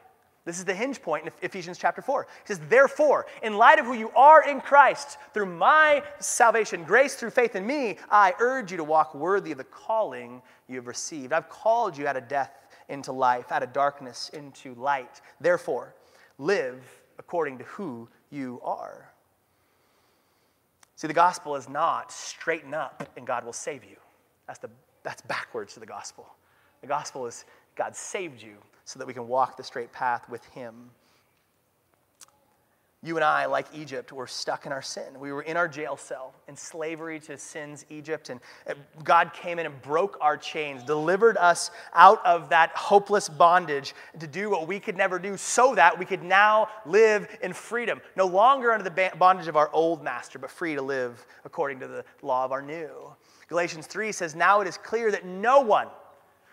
This 0.49 0.59
is 0.59 0.65
the 0.65 0.75
hinge 0.75 1.03
point 1.03 1.27
in 1.27 1.33
Ephesians 1.43 1.77
chapter 1.77 2.01
4. 2.01 2.27
He 2.47 2.55
says, 2.55 2.61
Therefore, 2.71 3.27
in 3.43 3.59
light 3.59 3.79
of 3.79 3.85
who 3.85 3.93
you 3.93 4.09
are 4.17 4.49
in 4.49 4.63
Christ, 4.63 5.19
through 5.35 5.45
my 5.45 6.03
salvation, 6.21 6.85
grace 6.85 7.17
through 7.17 7.33
faith 7.33 7.55
in 7.55 7.67
me, 7.67 7.99
I 8.11 8.33
urge 8.41 8.71
you 8.71 8.79
to 8.79 8.85
walk 8.85 9.15
worthy 9.15 9.53
of 9.53 9.59
the 9.59 9.65
calling 9.65 10.41
you 10.67 10.77
have 10.77 10.87
received. 10.87 11.35
I've 11.35 11.51
called 11.51 11.99
you 11.99 12.09
out 12.09 12.17
of 12.17 12.29
death 12.29 12.67
into 12.89 13.13
life, 13.13 13.53
out 13.53 13.63
of 13.63 13.75
darkness 13.75 14.31
into 14.31 14.73
light. 14.77 15.21
Therefore, 15.39 15.95
live 16.39 16.83
according 17.19 17.59
to 17.59 17.65
who 17.65 18.09
you 18.31 18.59
are. 18.65 19.13
See, 20.97 21.09
the 21.09 21.13
gospel 21.13 21.57
is 21.57 21.69
not 21.69 22.11
straighten 22.11 22.73
up 22.73 23.07
and 23.19 23.27
God 23.27 23.45
will 23.45 23.53
save 23.53 23.85
you. 23.85 23.97
That's, 24.47 24.61
the, 24.61 24.71
that's 25.03 25.21
backwards 25.21 25.75
to 25.75 25.81
the 25.81 25.85
gospel. 25.85 26.27
The 26.81 26.87
gospel 26.87 27.27
is 27.27 27.45
God 27.77 27.95
saved 27.95 28.41
you 28.41 28.57
so 28.89 28.99
that 28.99 29.07
we 29.07 29.13
can 29.13 29.29
walk 29.29 29.59
the 29.59 29.63
straight 29.63 29.93
path 29.93 30.27
with 30.31 30.43
Him. 30.47 30.75
You 33.03 33.17
and 33.17 33.23
I, 33.23 33.45
like 33.45 33.67
Egypt, 33.75 34.13
were 34.13 34.27
stuck 34.27 34.65
in 34.65 34.73
our 34.73 34.81
sin. 34.81 35.21
We 35.21 35.31
were 35.31 35.43
in 35.43 35.59
our 35.59 35.69
jail 35.69 35.99
cell 35.99 36.33
in 36.49 36.57
slavery 36.57 37.21
to 37.21 37.37
sin's 37.37 37.85
Egypt, 37.91 38.31
and 38.31 38.41
God 39.05 39.35
came 39.35 39.59
in 39.59 39.67
and 39.67 39.83
broke 39.83 40.17
our 40.23 40.39
chains, 40.39 40.83
delivered 40.83 41.37
us 41.37 41.71
out 41.93 42.25
of 42.25 42.49
that 42.49 42.71
hopeless 42.71 43.29
bondage 43.29 43.95
to 44.21 44.27
do 44.27 44.49
what 44.49 44.67
we 44.67 44.81
could 44.81 44.97
never 44.97 45.19
do 45.19 45.37
so 45.37 45.75
that 45.75 45.97
we 45.99 46.07
could 46.07 46.23
now 46.23 46.69
live 46.87 47.29
in 47.43 47.53
freedom. 47.53 48.01
No 48.17 48.25
longer 48.25 48.73
under 48.73 48.89
the 48.89 49.13
bondage 49.19 49.49
of 49.49 49.57
our 49.57 49.71
old 49.75 50.03
master, 50.03 50.39
but 50.39 50.51
free 50.51 50.75
to 50.75 50.83
live 50.83 51.27
according 51.45 51.79
to 51.81 51.89
the 51.89 52.07
law 52.23 52.47
of 52.47 52.53
our 52.53 52.63
new. 52.63 52.91
Galatians 53.49 53.87
3 53.87 54.13
says, 54.13 54.35
Now 54.35 54.63
it 54.63 54.67
is 54.67 54.79
clear 54.79 55.11
that 55.11 55.27
no 55.27 55.61
one, 55.61 55.89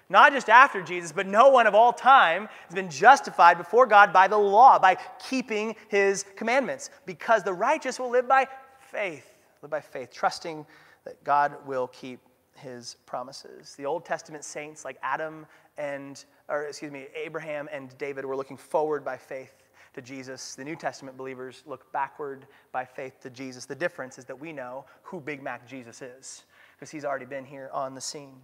not 0.10 0.34
just 0.34 0.50
after 0.50 0.82
Jesus, 0.82 1.12
but 1.12 1.26
no 1.26 1.50
one 1.50 1.68
of 1.68 1.76
all 1.76 1.92
time 1.92 2.48
has 2.68 2.76
been 2.76 2.90
justified 2.90 3.58
before 3.58 3.86
God 3.86 4.14
by 4.14 4.28
the 4.28 4.38
law, 4.38 4.78
by 4.78 4.98
keeping 5.28 5.76
his 5.88 6.26
commandments, 6.36 6.90
because 7.06 7.44
the 7.44 7.54
righteous 7.54 8.00
will 8.00 8.12
live 8.12 8.28
by 8.28 8.48
faith, 8.92 9.34
live 9.62 9.72
by 9.72 9.82
faith, 9.82 10.12
trusting 10.12 10.66
that 11.06 11.24
God 11.24 11.56
will 11.66 11.88
keep 11.88 12.20
his 12.56 12.98
promises. 13.06 13.76
The 13.76 13.86
Old 13.86 14.06
Testament 14.06 14.44
saints 14.44 14.86
like 14.86 14.98
Adam 15.02 15.46
and, 15.78 16.24
or 16.48 16.64
excuse 16.64 16.92
me, 16.92 17.08
Abraham 17.16 17.68
and 17.72 17.96
David 17.98 18.26
were 18.26 18.36
looking 18.36 18.58
forward 18.58 19.04
by 19.04 19.18
faith 19.18 19.52
to 19.94 20.02
Jesus. 20.02 20.56
The 20.56 20.64
New 20.64 20.76
Testament 20.76 21.18
believers 21.18 21.64
look 21.66 21.92
backward 21.92 22.48
by 22.72 22.86
faith 22.86 23.20
to 23.22 23.30
Jesus. 23.30 23.66
The 23.66 23.76
difference 23.76 24.18
is 24.18 24.26
that 24.26 24.40
we 24.40 24.54
know 24.54 24.86
who 25.04 25.20
Big 25.20 25.42
Mac 25.42 25.68
Jesus 25.68 26.02
is, 26.02 26.44
because 26.76 26.90
he's 26.90 27.06
already 27.06 27.26
been 27.26 27.46
here 27.46 27.70
on 27.74 27.96
the 27.96 28.02
scene. 28.02 28.36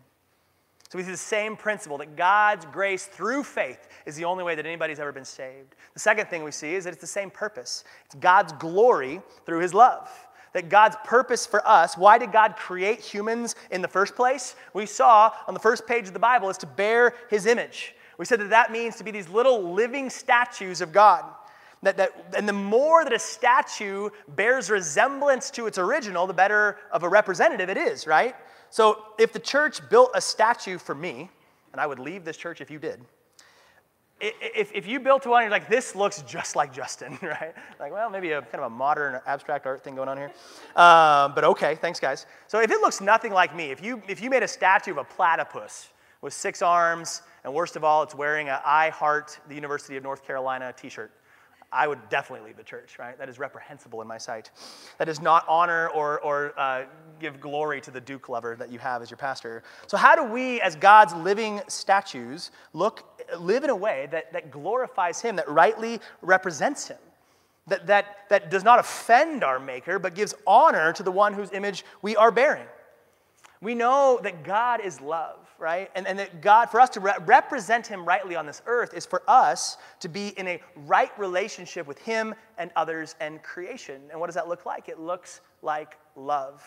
So 0.91 0.97
we 0.97 1.05
see 1.05 1.11
the 1.11 1.17
same 1.17 1.55
principle 1.55 1.97
that 1.99 2.17
God's 2.17 2.65
grace 2.65 3.05
through 3.05 3.43
faith 3.43 3.87
is 4.05 4.17
the 4.17 4.25
only 4.25 4.43
way 4.43 4.55
that 4.55 4.65
anybody's 4.65 4.99
ever 4.99 5.13
been 5.13 5.23
saved. 5.23 5.77
The 5.93 6.01
second 6.01 6.27
thing 6.27 6.43
we 6.43 6.51
see 6.51 6.75
is 6.75 6.83
that 6.83 6.91
it's 6.91 6.99
the 6.99 7.07
same 7.07 7.31
purpose 7.31 7.85
it's 8.05 8.15
God's 8.15 8.51
glory 8.53 9.21
through 9.45 9.59
his 9.59 9.73
love. 9.73 10.09
That 10.51 10.67
God's 10.67 10.97
purpose 11.05 11.45
for 11.45 11.65
us, 11.65 11.97
why 11.97 12.17
did 12.17 12.33
God 12.33 12.57
create 12.57 12.99
humans 12.99 13.55
in 13.71 13.81
the 13.81 13.87
first 13.87 14.17
place? 14.17 14.57
We 14.73 14.85
saw 14.85 15.31
on 15.47 15.53
the 15.53 15.61
first 15.61 15.87
page 15.87 16.07
of 16.07 16.13
the 16.13 16.19
Bible 16.19 16.49
is 16.49 16.57
to 16.57 16.67
bear 16.67 17.13
his 17.29 17.45
image. 17.45 17.95
We 18.17 18.25
said 18.25 18.41
that 18.41 18.49
that 18.49 18.69
means 18.69 18.97
to 18.97 19.05
be 19.05 19.11
these 19.11 19.29
little 19.29 19.71
living 19.71 20.09
statues 20.09 20.81
of 20.81 20.91
God. 20.91 21.23
That, 21.83 21.95
that, 21.95 22.11
and 22.35 22.49
the 22.49 22.53
more 22.53 23.05
that 23.05 23.13
a 23.13 23.17
statue 23.17 24.09
bears 24.27 24.69
resemblance 24.69 25.51
to 25.51 25.67
its 25.67 25.77
original, 25.77 26.27
the 26.27 26.33
better 26.33 26.79
of 26.91 27.03
a 27.03 27.09
representative 27.09 27.69
it 27.69 27.77
is, 27.77 28.05
right? 28.05 28.35
So 28.71 29.03
if 29.19 29.31
the 29.31 29.39
church 29.39 29.87
built 29.89 30.11
a 30.15 30.21
statue 30.21 30.77
for 30.77 30.95
me, 30.95 31.29
and 31.71 31.79
I 31.79 31.85
would 31.85 31.99
leave 31.99 32.25
this 32.25 32.37
church 32.37 32.61
if 32.61 32.71
you 32.71 32.79
did, 32.79 33.01
if, 34.21 34.71
if 34.73 34.87
you 34.87 34.99
built 34.99 35.25
one, 35.25 35.41
you're 35.41 35.51
like, 35.51 35.67
this 35.67 35.95
looks 35.95 36.21
just 36.21 36.55
like 36.55 36.73
Justin, 36.73 37.17
right? 37.21 37.53
Like, 37.79 37.91
well, 37.91 38.09
maybe 38.09 38.31
a 38.31 38.41
kind 38.41 38.63
of 38.63 38.71
a 38.71 38.75
modern 38.75 39.19
abstract 39.25 39.65
art 39.65 39.83
thing 39.83 39.95
going 39.95 40.09
on 40.09 40.17
here. 40.17 40.31
Um, 40.75 41.33
but 41.33 41.43
okay, 41.43 41.75
thanks, 41.75 41.99
guys. 41.99 42.25
So 42.47 42.61
if 42.61 42.69
it 42.69 42.81
looks 42.81 43.01
nothing 43.01 43.33
like 43.33 43.55
me, 43.55 43.71
if 43.71 43.83
you, 43.83 44.01
if 44.07 44.21
you 44.21 44.29
made 44.29 44.43
a 44.43 44.47
statue 44.47 44.91
of 44.91 44.97
a 44.97 45.03
platypus 45.03 45.89
with 46.21 46.33
six 46.33 46.61
arms, 46.61 47.23
and 47.43 47.53
worst 47.53 47.75
of 47.75 47.83
all, 47.83 48.03
it's 48.03 48.13
wearing 48.13 48.49
a 48.49 48.61
I 48.63 48.89
Heart 48.89 49.39
the 49.47 49.55
University 49.55 49.97
of 49.97 50.03
North 50.03 50.25
Carolina 50.25 50.73
t 50.77 50.87
shirt, 50.87 51.11
I 51.73 51.87
would 51.87 52.09
definitely 52.09 52.47
leave 52.47 52.57
the 52.57 52.63
church, 52.63 52.99
right? 52.99 53.17
That 53.17 53.29
is 53.29 53.39
reprehensible 53.39 54.01
in 54.01 54.07
my 54.07 54.17
sight. 54.17 54.51
That 54.97 55.05
does 55.05 55.21
not 55.21 55.45
honor 55.47 55.87
or, 55.89 56.19
or 56.19 56.53
uh, 56.59 56.83
give 57.19 57.39
glory 57.39 57.79
to 57.81 57.91
the 57.91 58.01
Duke 58.01 58.27
lover 58.27 58.55
that 58.57 58.71
you 58.71 58.79
have 58.79 59.01
as 59.01 59.09
your 59.09 59.17
pastor. 59.17 59.63
So, 59.87 59.95
how 59.95 60.15
do 60.15 60.23
we, 60.23 60.59
as 60.61 60.75
God's 60.75 61.13
living 61.13 61.61
statues, 61.67 62.51
look, 62.73 63.21
live 63.39 63.63
in 63.63 63.69
a 63.69 63.75
way 63.75 64.09
that, 64.11 64.33
that 64.33 64.51
glorifies 64.51 65.21
Him, 65.21 65.37
that 65.37 65.47
rightly 65.47 65.99
represents 66.21 66.89
Him? 66.89 66.97
That, 67.67 67.87
that, 67.87 68.29
that 68.29 68.51
does 68.51 68.63
not 68.63 68.79
offend 68.79 69.43
our 69.43 69.59
Maker, 69.59 69.97
but 69.97 70.13
gives 70.13 70.33
honor 70.45 70.91
to 70.93 71.03
the 71.03 71.11
one 71.11 71.33
whose 71.33 71.53
image 71.53 71.85
we 72.01 72.17
are 72.17 72.31
bearing. 72.31 72.67
We 73.61 73.75
know 73.75 74.19
that 74.23 74.43
God 74.43 74.81
is 74.81 74.99
love, 74.99 75.40
right? 75.61 75.91
And, 75.95 76.07
and 76.07 76.17
that 76.19 76.41
God, 76.41 76.69
for 76.69 76.81
us 76.81 76.89
to 76.89 76.99
re- 76.99 77.13
represent 77.25 77.85
Him 77.85 78.03
rightly 78.03 78.35
on 78.35 78.45
this 78.45 78.61
earth, 78.65 78.93
is 78.93 79.05
for 79.05 79.21
us 79.27 79.77
to 79.99 80.09
be 80.09 80.29
in 80.29 80.47
a 80.47 80.59
right 80.75 81.17
relationship 81.17 81.87
with 81.87 81.99
Him 81.99 82.33
and 82.57 82.71
others 82.75 83.15
and 83.19 83.41
creation. 83.43 84.01
And 84.09 84.19
what 84.19 84.25
does 84.25 84.35
that 84.35 84.47
look 84.47 84.65
like? 84.65 84.89
It 84.89 84.99
looks 84.99 85.41
like 85.61 85.97
love. 86.15 86.63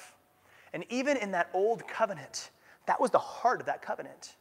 And 0.72 0.84
even 0.88 1.16
in 1.16 1.32
that 1.32 1.50
old 1.52 1.86
covenant, 1.88 2.50
that 2.86 3.00
was 3.00 3.10
the 3.10 3.18
heart 3.18 3.60
of 3.60 3.66
that 3.66 3.82
covenant. 3.82 4.36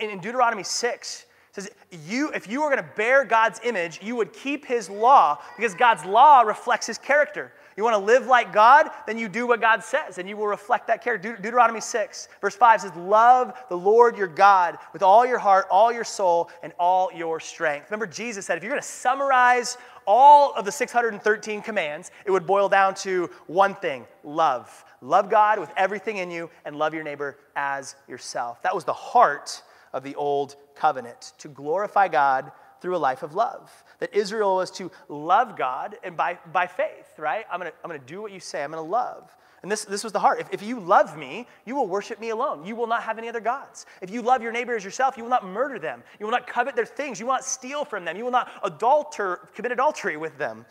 In, 0.00 0.10
in 0.10 0.20
Deuteronomy 0.20 0.62
6, 0.62 1.26
says 1.52 1.70
you 2.06 2.30
if 2.32 2.46
you 2.46 2.60
were 2.60 2.68
going 2.68 2.82
to 2.82 2.90
bear 2.96 3.24
god's 3.24 3.60
image 3.64 3.98
you 4.02 4.14
would 4.14 4.30
keep 4.34 4.66
his 4.66 4.90
law 4.90 5.38
because 5.56 5.74
god's 5.74 6.04
law 6.04 6.42
reflects 6.42 6.86
his 6.86 6.98
character 6.98 7.50
you 7.76 7.84
want 7.84 7.94
to 7.94 7.98
live 7.98 8.26
like 8.26 8.52
God? 8.52 8.88
Then 9.06 9.18
you 9.18 9.28
do 9.28 9.46
what 9.46 9.60
God 9.60 9.84
says, 9.84 10.18
and 10.18 10.26
you 10.28 10.36
will 10.36 10.46
reflect 10.46 10.86
that 10.86 11.02
character. 11.04 11.36
De- 11.36 11.42
Deuteronomy 11.42 11.80
6, 11.80 12.28
verse 12.40 12.56
5 12.56 12.80
says, 12.80 12.96
Love 12.96 13.52
the 13.68 13.76
Lord 13.76 14.16
your 14.16 14.26
God 14.26 14.78
with 14.94 15.02
all 15.02 15.26
your 15.26 15.38
heart, 15.38 15.66
all 15.70 15.92
your 15.92 16.04
soul, 16.04 16.50
and 16.62 16.72
all 16.78 17.10
your 17.14 17.38
strength. 17.38 17.90
Remember, 17.90 18.06
Jesus 18.06 18.46
said, 18.46 18.56
if 18.56 18.64
you're 18.64 18.72
going 18.72 18.80
to 18.80 18.88
summarize 18.88 19.76
all 20.06 20.54
of 20.54 20.64
the 20.64 20.72
613 20.72 21.60
commands, 21.60 22.10
it 22.24 22.30
would 22.30 22.46
boil 22.46 22.68
down 22.68 22.94
to 22.94 23.28
one 23.46 23.74
thing 23.74 24.06
love. 24.24 24.84
Love 25.02 25.28
God 25.28 25.58
with 25.60 25.70
everything 25.76 26.16
in 26.16 26.30
you, 26.30 26.48
and 26.64 26.76
love 26.76 26.94
your 26.94 27.04
neighbor 27.04 27.36
as 27.54 27.96
yourself. 28.08 28.62
That 28.62 28.74
was 28.74 28.84
the 28.84 28.92
heart 28.94 29.62
of 29.92 30.02
the 30.02 30.14
old 30.14 30.56
covenant 30.74 31.32
to 31.38 31.48
glorify 31.48 32.08
God 32.08 32.50
through 32.80 32.96
a 32.96 32.98
life 32.98 33.22
of 33.22 33.34
love. 33.34 33.84
That 33.98 34.14
Israel 34.14 34.56
was 34.56 34.70
to 34.72 34.90
love 35.08 35.56
God 35.56 35.96
and 36.04 36.16
by, 36.16 36.38
by 36.52 36.66
faith, 36.66 37.18
right? 37.18 37.44
I'm 37.50 37.60
gonna, 37.60 37.72
I'm 37.82 37.90
gonna 37.90 37.98
do 38.00 38.22
what 38.22 38.32
you 38.32 38.40
say, 38.40 38.62
I'm 38.62 38.70
gonna 38.70 38.82
love. 38.82 39.34
And 39.62 39.72
this, 39.72 39.84
this 39.84 40.04
was 40.04 40.12
the 40.12 40.20
heart. 40.20 40.40
If, 40.40 40.52
if 40.52 40.62
you 40.62 40.78
love 40.78 41.16
me, 41.16 41.48
you 41.64 41.74
will 41.74 41.88
worship 41.88 42.20
me 42.20 42.28
alone. 42.28 42.64
You 42.64 42.76
will 42.76 42.86
not 42.86 43.02
have 43.02 43.18
any 43.18 43.28
other 43.28 43.40
gods. 43.40 43.86
If 44.00 44.10
you 44.10 44.22
love 44.22 44.42
your 44.42 44.52
neighbor 44.52 44.76
as 44.76 44.84
yourself, 44.84 45.16
you 45.16 45.24
will 45.24 45.30
not 45.30 45.44
murder 45.44 45.78
them. 45.78 46.02
You 46.20 46.26
will 46.26 46.30
not 46.30 46.46
covet 46.46 46.76
their 46.76 46.86
things. 46.86 47.18
You 47.18 47.26
will 47.26 47.32
not 47.32 47.44
steal 47.44 47.84
from 47.84 48.04
them. 48.04 48.16
You 48.16 48.24
will 48.24 48.30
not 48.30 48.48
adulter, 48.62 49.52
commit 49.54 49.72
adultery 49.72 50.16
with 50.16 50.36
them. 50.38 50.66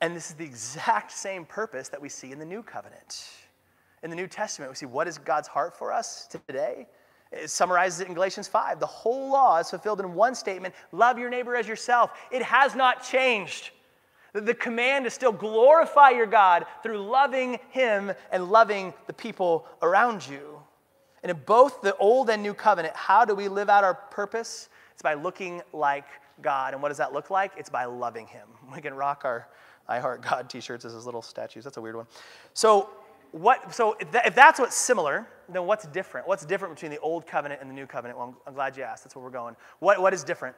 And 0.00 0.16
this 0.16 0.30
is 0.30 0.34
the 0.34 0.44
exact 0.44 1.12
same 1.12 1.44
purpose 1.44 1.88
that 1.90 2.00
we 2.00 2.08
see 2.08 2.32
in 2.32 2.38
the 2.38 2.44
new 2.44 2.62
covenant. 2.62 3.28
In 4.02 4.10
the 4.10 4.16
New 4.16 4.26
Testament, 4.26 4.72
we 4.72 4.76
see 4.76 4.86
what 4.86 5.06
is 5.06 5.18
God's 5.18 5.48
heart 5.48 5.78
for 5.78 5.92
us 5.92 6.26
today? 6.26 6.88
It 7.34 7.50
summarizes 7.50 8.00
it 8.00 8.08
in 8.08 8.14
Galatians 8.14 8.48
5. 8.48 8.80
The 8.80 8.86
whole 8.86 9.30
law 9.30 9.58
is 9.58 9.70
fulfilled 9.70 10.00
in 10.00 10.14
one 10.14 10.34
statement 10.34 10.74
love 10.92 11.18
your 11.18 11.30
neighbor 11.30 11.56
as 11.56 11.66
yourself. 11.66 12.12
It 12.30 12.42
has 12.42 12.74
not 12.74 13.04
changed. 13.04 13.70
The 14.32 14.54
command 14.54 15.06
is 15.06 15.14
still 15.14 15.32
glorify 15.32 16.10
your 16.10 16.26
God 16.26 16.66
through 16.82 16.98
loving 16.98 17.58
Him 17.70 18.12
and 18.32 18.50
loving 18.50 18.92
the 19.06 19.12
people 19.12 19.66
around 19.80 20.26
you. 20.26 20.60
And 21.22 21.30
in 21.30 21.38
both 21.46 21.80
the 21.82 21.96
Old 21.96 22.28
and 22.30 22.42
New 22.42 22.54
Covenant, 22.54 22.94
how 22.96 23.24
do 23.24 23.34
we 23.34 23.48
live 23.48 23.70
out 23.70 23.84
our 23.84 23.94
purpose? 23.94 24.68
It's 24.92 25.02
by 25.02 25.14
looking 25.14 25.62
like 25.72 26.06
God. 26.42 26.74
And 26.74 26.82
what 26.82 26.88
does 26.88 26.98
that 26.98 27.12
look 27.12 27.30
like? 27.30 27.52
It's 27.56 27.70
by 27.70 27.84
loving 27.84 28.26
Him. 28.26 28.48
We 28.74 28.80
can 28.80 28.94
rock 28.94 29.22
our 29.24 29.48
I 29.86 29.98
Heart 29.98 30.22
God 30.22 30.48
t 30.48 30.60
shirts 30.60 30.84
as 30.84 30.92
his 30.94 31.04
little 31.06 31.22
statues. 31.22 31.64
That's 31.64 31.76
a 31.76 31.80
weird 31.80 31.96
one. 31.96 32.06
So, 32.54 32.90
what, 33.34 33.74
so 33.74 33.96
if, 33.98 34.12
that, 34.12 34.28
if, 34.28 34.34
that's 34.36 34.60
what's 34.60 34.76
similar, 34.76 35.26
then 35.48 35.66
what's 35.66 35.86
different? 35.88 36.28
What's 36.28 36.44
different 36.44 36.76
between 36.76 36.92
the 36.92 37.00
old 37.00 37.26
covenant 37.26 37.60
and 37.60 37.68
the 37.68 37.74
new 37.74 37.84
covenant? 37.84 38.16
Well, 38.16 38.28
I'm, 38.28 38.36
I'm 38.46 38.54
glad 38.54 38.76
you 38.76 38.84
asked. 38.84 39.02
That's 39.02 39.16
where 39.16 39.24
we're 39.24 39.30
going. 39.30 39.56
What, 39.80 40.00
what 40.00 40.14
is 40.14 40.22
different? 40.22 40.54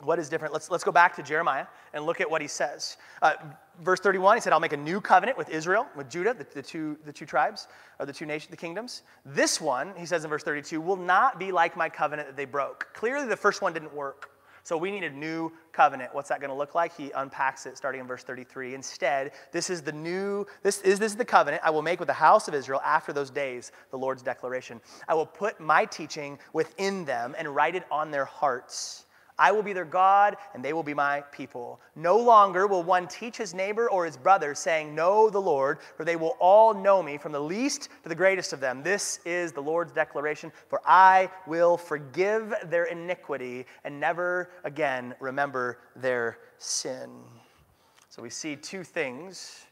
What 0.00 0.18
is 0.18 0.30
different? 0.30 0.54
Let's, 0.54 0.70
let's 0.70 0.82
go 0.82 0.92
back 0.92 1.14
to 1.16 1.22
Jeremiah 1.22 1.66
and 1.92 2.06
look 2.06 2.22
at 2.22 2.30
what 2.30 2.40
he 2.40 2.48
says. 2.48 2.96
Uh, 3.20 3.34
verse 3.82 4.00
31, 4.00 4.38
he 4.38 4.40
said, 4.40 4.54
I'll 4.54 4.60
make 4.60 4.72
a 4.72 4.78
new 4.78 4.98
covenant 4.98 5.36
with 5.36 5.50
Israel, 5.50 5.86
with 5.94 6.08
Judah, 6.08 6.32
the, 6.32 6.46
the, 6.54 6.62
two, 6.62 6.96
the 7.04 7.12
two 7.12 7.26
tribes, 7.26 7.68
or 7.98 8.06
the 8.06 8.14
two 8.14 8.24
nations, 8.24 8.50
the 8.50 8.56
kingdoms. 8.56 9.02
This 9.26 9.60
one, 9.60 9.92
he 9.98 10.06
says 10.06 10.24
in 10.24 10.30
verse 10.30 10.42
32, 10.42 10.80
will 10.80 10.96
not 10.96 11.38
be 11.38 11.52
like 11.52 11.76
my 11.76 11.90
covenant 11.90 12.28
that 12.28 12.36
they 12.36 12.46
broke. 12.46 12.88
Clearly, 12.94 13.26
the 13.26 13.36
first 13.36 13.60
one 13.60 13.74
didn't 13.74 13.94
work. 13.94 14.30
So 14.62 14.76
we 14.76 14.90
need 14.90 15.04
a 15.04 15.10
new 15.10 15.52
covenant. 15.72 16.14
What's 16.14 16.28
that 16.28 16.40
going 16.40 16.50
to 16.50 16.56
look 16.56 16.74
like? 16.74 16.96
He 16.96 17.10
unpacks 17.12 17.66
it 17.66 17.76
starting 17.76 18.00
in 18.00 18.06
verse 18.06 18.22
33. 18.22 18.74
Instead, 18.74 19.32
this 19.52 19.70
is 19.70 19.82
the 19.82 19.92
new, 19.92 20.46
this 20.62 20.80
is, 20.82 20.98
this 20.98 21.12
is 21.12 21.16
the 21.16 21.24
covenant 21.24 21.62
I 21.64 21.70
will 21.70 21.82
make 21.82 21.98
with 21.98 22.08
the 22.08 22.12
house 22.12 22.48
of 22.48 22.54
Israel 22.54 22.80
after 22.84 23.12
those 23.12 23.30
days, 23.30 23.72
the 23.90 23.98
Lord's 23.98 24.22
declaration. 24.22 24.80
I 25.08 25.14
will 25.14 25.26
put 25.26 25.60
my 25.60 25.84
teaching 25.84 26.38
within 26.52 27.04
them 27.04 27.34
and 27.38 27.48
write 27.48 27.74
it 27.74 27.84
on 27.90 28.10
their 28.10 28.24
hearts. 28.24 29.06
I 29.40 29.52
will 29.52 29.62
be 29.62 29.72
their 29.72 29.86
God, 29.86 30.36
and 30.52 30.62
they 30.62 30.74
will 30.74 30.82
be 30.82 30.92
my 30.92 31.22
people. 31.32 31.80
No 31.96 32.18
longer 32.18 32.66
will 32.66 32.82
one 32.82 33.08
teach 33.08 33.38
his 33.38 33.54
neighbor 33.54 33.90
or 33.90 34.04
his 34.04 34.18
brother, 34.18 34.54
saying, 34.54 34.94
Know 34.94 35.30
the 35.30 35.40
Lord, 35.40 35.78
for 35.96 36.04
they 36.04 36.16
will 36.16 36.36
all 36.38 36.74
know 36.74 37.02
me, 37.02 37.16
from 37.16 37.32
the 37.32 37.40
least 37.40 37.88
to 38.02 38.10
the 38.10 38.14
greatest 38.14 38.52
of 38.52 38.60
them. 38.60 38.82
This 38.82 39.18
is 39.24 39.52
the 39.52 39.62
Lord's 39.62 39.92
declaration, 39.92 40.52
for 40.68 40.82
I 40.84 41.30
will 41.46 41.78
forgive 41.78 42.54
their 42.66 42.84
iniquity 42.84 43.64
and 43.82 43.98
never 43.98 44.50
again 44.62 45.14
remember 45.20 45.78
their 45.96 46.38
sin. 46.58 47.08
So 48.10 48.22
we 48.22 48.28
see 48.28 48.56
two 48.56 48.84
things 48.84 49.64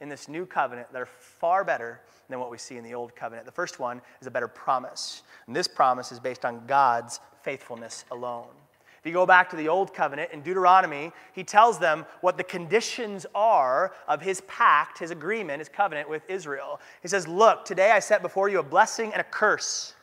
in 0.00 0.08
this 0.08 0.26
new 0.26 0.46
covenant 0.46 0.90
that 0.90 1.02
are 1.02 1.06
far 1.06 1.64
better 1.64 2.00
than 2.30 2.40
what 2.40 2.50
we 2.50 2.56
see 2.56 2.78
in 2.78 2.84
the 2.84 2.94
old 2.94 3.14
covenant. 3.14 3.44
The 3.44 3.52
first 3.52 3.78
one 3.78 4.00
is 4.22 4.26
a 4.26 4.30
better 4.30 4.48
promise, 4.48 5.22
and 5.46 5.54
this 5.54 5.68
promise 5.68 6.12
is 6.12 6.18
based 6.18 6.46
on 6.46 6.66
God's 6.66 7.20
faithfulness 7.42 8.06
alone. 8.10 8.48
If 9.02 9.06
you 9.06 9.12
go 9.12 9.26
back 9.26 9.50
to 9.50 9.56
the 9.56 9.68
Old 9.68 9.92
Covenant 9.92 10.30
in 10.32 10.42
Deuteronomy, 10.42 11.10
he 11.32 11.42
tells 11.42 11.80
them 11.80 12.06
what 12.20 12.36
the 12.36 12.44
conditions 12.44 13.26
are 13.34 13.92
of 14.06 14.22
his 14.22 14.42
pact, 14.42 15.00
his 15.00 15.10
agreement, 15.10 15.58
his 15.58 15.68
covenant 15.68 16.08
with 16.08 16.22
Israel. 16.28 16.80
He 17.02 17.08
says, 17.08 17.26
Look, 17.26 17.64
today 17.64 17.90
I 17.90 17.98
set 17.98 18.22
before 18.22 18.48
you 18.48 18.60
a 18.60 18.62
blessing 18.62 19.10
and 19.10 19.20
a 19.20 19.24
curse. 19.24 19.94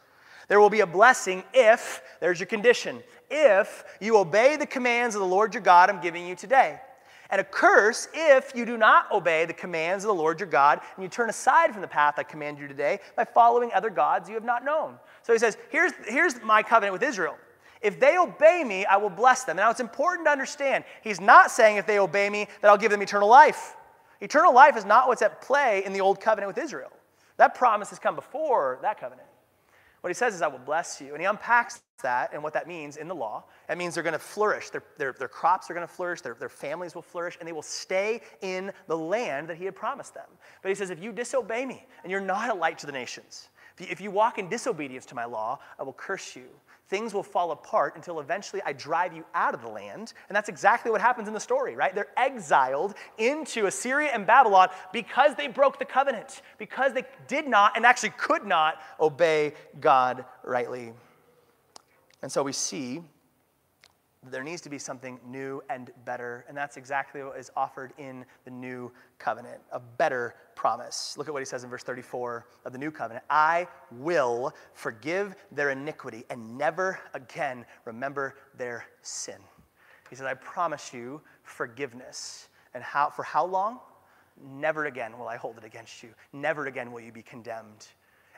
There 0.50 0.60
will 0.60 0.70
be 0.70 0.82
a 0.82 0.86
blessing 0.86 1.46
if, 1.54 2.02
there's 2.20 2.42
your 2.42 2.48
condition, 2.48 3.02
if 3.30 3.86
you 4.02 4.18
obey 4.18 4.58
the 4.58 4.66
commands 4.66 5.16
of 5.16 5.22
the 5.22 5.28
Lord 5.28 5.54
your 5.54 5.64
God 5.64 5.90
I'm 5.90 6.02
giving 6.02 6.28
you 6.28 6.36
today. 6.36 6.82
And 7.30 7.40
a 7.40 7.46
curse 7.46 8.10
if 8.14 8.52
you 8.54 8.66
do 8.66 8.76
not 8.76 9.10
obey 9.14 9.46
the 9.46 9.54
commands 9.54 10.04
of 10.04 10.10
the 10.10 10.16
Lord 10.16 10.42
your 10.42 10.50
God 10.50 10.82
and 10.98 11.04
you 11.04 11.08
turn 11.08 11.30
aside 11.30 11.72
from 11.72 11.82
the 11.82 11.88
path 11.88 12.16
I 12.18 12.24
command 12.24 12.60
you 12.60 12.68
today 12.68 13.00
by 13.16 13.24
following 13.24 13.72
other 13.72 13.90
gods 13.90 14.28
you 14.28 14.36
have 14.36 14.44
not 14.44 14.66
known. 14.66 14.96
So 15.22 15.32
he 15.32 15.40
says, 15.40 15.56
Here's, 15.70 15.94
here's 16.06 16.42
my 16.42 16.62
covenant 16.64 16.92
with 16.92 17.04
Israel. 17.04 17.38
If 17.82 18.00
they 18.00 18.18
obey 18.18 18.63
me, 18.65 18.86
I 18.86 18.98
will 18.98 19.10
bless 19.10 19.44
them. 19.46 19.58
Now, 19.58 19.70
it's 19.70 19.80
important 19.80 20.28
to 20.28 20.32
understand, 20.32 20.84
he's 21.02 21.22
not 21.22 21.50
saying 21.52 21.78
if 21.78 21.88
they 21.88 22.00
obey 22.00 22.30
me 22.30 22.48
that 22.62 22.70
I'll 22.70 22.78
give 22.78 22.92
them 22.92 23.02
eternal 23.02 23.30
life. 23.30 23.76
Eternal 24.22 24.54
life 24.54 24.76
is 24.76 24.86
not 24.86 25.08
what's 25.08 25.22
at 25.22 25.42
play 25.42 25.84
in 25.86 25.94
the 25.94 26.02
old 26.02 26.20
covenant 26.20 26.54
with 26.54 26.63
Israel. 26.63 26.92
That 27.38 27.56
promise 27.56 27.89
has 27.92 28.00
come 28.00 28.15
before 28.15 28.80
that 28.82 29.00
covenant. 29.00 29.28
What 30.02 30.10
he 30.10 30.13
says 30.13 30.34
is, 30.34 30.42
I 30.42 30.48
will 30.48 30.60
bless 30.60 31.02
you. 31.02 31.13
And 31.13 31.20
he 31.20 31.26
unpacks 31.26 31.82
that 32.04 32.32
and 32.34 32.42
what 32.42 32.54
that 32.54 32.68
means 32.68 32.98
in 32.98 33.08
the 33.08 33.15
law. 33.15 33.44
That 33.68 33.78
means 33.78 33.94
they're 33.94 34.04
going 34.04 34.13
to 34.13 34.20
flourish. 34.20 34.70
Their, 34.70 34.84
their, 34.98 35.13
their 35.13 35.28
crops 35.28 35.70
are 35.70 35.74
going 35.74 35.86
to 35.86 35.94
flourish. 35.94 36.22
Their, 36.22 36.36
their 36.36 36.50
families 36.50 36.96
will 36.96 37.02
flourish. 37.02 37.38
And 37.39 37.48
they 37.48 37.52
will 37.52 37.62
stay 37.62 38.22
in 38.42 38.72
the 38.88 38.98
land 38.98 39.50
that 39.50 39.58
he 39.58 39.65
had 39.65 39.76
promised 39.76 40.13
them. 40.13 40.28
But 40.62 40.70
he 40.70 40.76
says, 40.76 40.89
if 40.89 41.02
you 41.02 41.12
disobey 41.12 41.65
me 41.65 41.86
and 42.04 42.12
you're 42.12 42.22
not 42.22 42.50
a 42.50 42.54
light 42.54 42.78
to 42.80 42.86
the 42.86 42.92
nations, 42.92 43.50
if 43.78 43.82
you, 43.82 43.88
if 43.92 44.02
you 44.02 44.12
walk 44.12 44.38
in 44.38 44.48
disobedience 44.48 45.06
to 45.08 45.15
my 45.15 45.26
law, 45.26 45.60
I 45.78 45.84
will 45.84 45.94
curse 45.94 46.36
you 46.36 46.48
things 46.89 47.13
will 47.13 47.23
fall 47.23 47.52
apart 47.52 47.95
until 47.95 48.19
eventually 48.19 48.62
I 48.65 48.73
drive 48.73 49.13
you 49.13 49.23
out 49.34 49.54
of 49.54 49.62
the 49.62 49.69
land. 49.69 50.13
And 50.28 50.36
that's 50.36 50.49
exactly 50.49 50.91
what 50.91 51.02
happens 51.02 51.28
in 51.28 51.34
the 51.34 51.39
story, 51.39 51.75
right? 51.75 51.93
They're 51.93 52.08
exiled 52.17 52.95
into 53.17 53.67
Assyria 53.67 54.10
and 54.13 54.25
Babylon 54.25 54.69
because 54.91 55.36
they 55.36 55.47
broke 55.47 55.78
the 55.80 55.86
covenant, 55.86 56.41
because 56.58 56.93
they 56.93 57.04
did 57.28 57.47
not 57.47 57.78
and 57.78 57.86
actually 57.86 58.10
could 58.17 58.45
not 58.45 58.82
obey 58.99 59.54
God 59.80 60.25
rightly. 60.43 60.93
And 62.21 62.32
so 62.32 62.43
we 62.43 62.54
see 62.54 63.02
there 64.27 64.43
needs 64.43 64.62
to 64.62 64.69
be 64.69 64.77
something 64.77 65.19
new 65.25 65.62
and 65.69 65.91
better. 66.03 66.45
And 66.47 66.58
that's 66.58 66.77
exactly 66.77 67.23
what 67.23 67.38
is 67.38 67.51
offered 67.55 67.93
in 67.97 68.25
the 68.43 68.51
new 68.51 68.91
covenant 69.17 69.62
a 69.71 69.79
better 69.79 70.36
promise. 70.55 71.15
Look 71.17 71.27
at 71.27 71.34
what 71.34 71.39
he 71.39 71.45
says 71.45 71.63
in 71.63 71.69
verse 71.69 71.84
34 71.84 72.45
of 72.65 72.73
the 72.73 72.77
new 72.77 72.91
covenant 72.91 73.23
I 73.29 73.67
will 73.91 74.53
forgive 74.73 75.36
their 75.51 75.69
iniquity 75.69 76.25
and 76.29 76.58
never 76.58 76.99
again 77.13 77.65
remember 77.86 78.36
their 78.58 78.86
sin. 79.01 79.38
He 80.10 80.15
says, 80.15 80.25
I 80.25 80.34
promise 80.34 80.93
you 80.93 81.21
forgiveness. 81.43 82.49
And 82.73 82.84
how, 82.84 83.10
for 83.10 83.23
how 83.23 83.45
long? 83.45 83.79
Never 84.41 84.86
again 84.86 85.17
will 85.17 85.27
I 85.27 85.38
hold 85.38 85.58
it 85.58 85.63
against 85.63 86.03
you. 86.03 86.10
Never 86.34 86.67
again 86.67 86.91
will 86.91 87.01
you 87.01 87.12
be 87.12 87.21
condemned. 87.21 87.88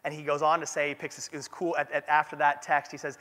And 0.03 0.13
he 0.13 0.23
goes 0.23 0.41
on 0.41 0.59
to 0.59 0.65
say, 0.65 0.89
he 0.89 0.95
picks 0.95 1.15
this, 1.15 1.27
this 1.27 1.47
cool, 1.47 1.75
at, 1.77 1.91
at, 1.91 2.07
after 2.09 2.35
that 2.37 2.61
text, 2.61 2.91
he 2.91 2.97
says, 2.97 3.17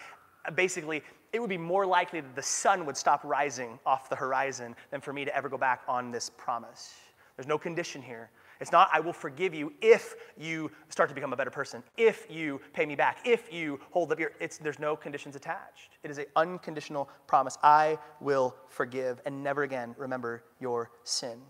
basically, 0.54 1.02
it 1.32 1.40
would 1.40 1.50
be 1.50 1.58
more 1.58 1.86
likely 1.86 2.20
that 2.20 2.34
the 2.34 2.42
sun 2.42 2.86
would 2.86 2.96
stop 2.96 3.20
rising 3.24 3.78
off 3.86 4.08
the 4.08 4.16
horizon 4.16 4.74
than 4.90 5.00
for 5.00 5.12
me 5.12 5.24
to 5.24 5.34
ever 5.34 5.48
go 5.48 5.58
back 5.58 5.82
on 5.86 6.10
this 6.10 6.30
promise. 6.36 6.94
There's 7.36 7.46
no 7.46 7.58
condition 7.58 8.02
here. 8.02 8.30
It's 8.60 8.72
not, 8.72 8.90
I 8.92 9.00
will 9.00 9.14
forgive 9.14 9.54
you 9.54 9.72
if 9.80 10.14
you 10.36 10.70
start 10.90 11.08
to 11.08 11.14
become 11.14 11.32
a 11.32 11.36
better 11.36 11.50
person, 11.50 11.82
if 11.96 12.26
you 12.30 12.60
pay 12.74 12.84
me 12.84 12.94
back, 12.94 13.20
if 13.24 13.50
you 13.50 13.80
hold 13.90 14.12
up 14.12 14.20
your, 14.20 14.32
it's, 14.38 14.58
there's 14.58 14.78
no 14.78 14.94
conditions 14.94 15.34
attached. 15.34 15.96
It 16.02 16.10
is 16.10 16.18
an 16.18 16.26
unconditional 16.36 17.08
promise. 17.26 17.56
I 17.62 17.98
will 18.20 18.54
forgive 18.68 19.22
and 19.24 19.42
never 19.42 19.62
again 19.62 19.94
remember 19.96 20.44
your 20.60 20.90
sin. 21.04 21.40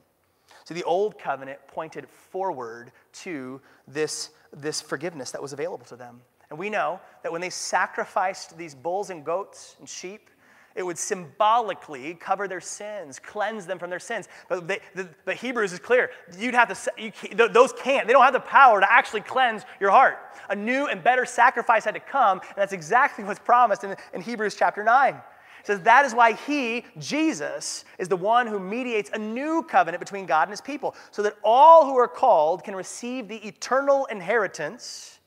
So 0.64 0.74
the 0.74 0.84
old 0.84 1.18
covenant 1.18 1.58
pointed 1.66 2.08
forward 2.08 2.92
to 3.14 3.60
this, 3.88 4.30
this 4.52 4.80
forgiveness 4.80 5.32
that 5.32 5.42
was 5.42 5.52
available 5.52 5.86
to 5.86 5.96
them. 5.96 6.20
And 6.50 6.58
we 6.58 6.68
know 6.68 7.00
that 7.22 7.30
when 7.30 7.40
they 7.40 7.50
sacrificed 7.50 8.58
these 8.58 8.74
bulls 8.74 9.10
and 9.10 9.24
goats 9.24 9.76
and 9.78 9.88
sheep, 9.88 10.30
it 10.74 10.84
would 10.84 10.98
symbolically 10.98 12.14
cover 12.14 12.46
their 12.46 12.60
sins, 12.60 13.18
cleanse 13.18 13.66
them 13.66 13.78
from 13.78 13.90
their 13.90 13.98
sins. 13.98 14.28
But, 14.48 14.68
they, 14.68 14.78
the, 14.94 15.08
but 15.24 15.36
Hebrews 15.36 15.72
is 15.72 15.78
clear. 15.78 16.10
You'd 16.38 16.54
have 16.54 16.68
to, 16.68 16.92
you 16.96 17.12
those 17.48 17.72
can't. 17.72 18.06
They 18.06 18.12
don't 18.12 18.22
have 18.22 18.32
the 18.32 18.40
power 18.40 18.80
to 18.80 18.92
actually 18.92 19.22
cleanse 19.22 19.62
your 19.80 19.90
heart. 19.90 20.18
A 20.48 20.56
new 20.56 20.86
and 20.86 21.02
better 21.02 21.24
sacrifice 21.24 21.84
had 21.84 21.94
to 21.94 22.00
come, 22.00 22.40
and 22.40 22.56
that's 22.56 22.72
exactly 22.72 23.24
what's 23.24 23.40
promised 23.40 23.84
in, 23.84 23.96
in 24.14 24.20
Hebrews 24.20 24.54
chapter 24.54 24.84
9. 24.84 25.14
It 25.14 25.66
says, 25.66 25.80
That 25.80 26.06
is 26.06 26.14
why 26.14 26.32
he, 26.32 26.84
Jesus, 26.98 27.84
is 27.98 28.08
the 28.08 28.16
one 28.16 28.46
who 28.46 28.58
mediates 28.58 29.10
a 29.12 29.18
new 29.18 29.62
covenant 29.62 30.00
between 30.00 30.24
God 30.24 30.42
and 30.42 30.50
his 30.50 30.60
people, 30.60 30.94
so 31.10 31.22
that 31.22 31.36
all 31.44 31.84
who 31.84 31.96
are 31.98 32.08
called 32.08 32.64
can 32.64 32.76
receive 32.76 33.28
the 33.28 33.44
eternal 33.46 34.06
inheritance 34.06 35.19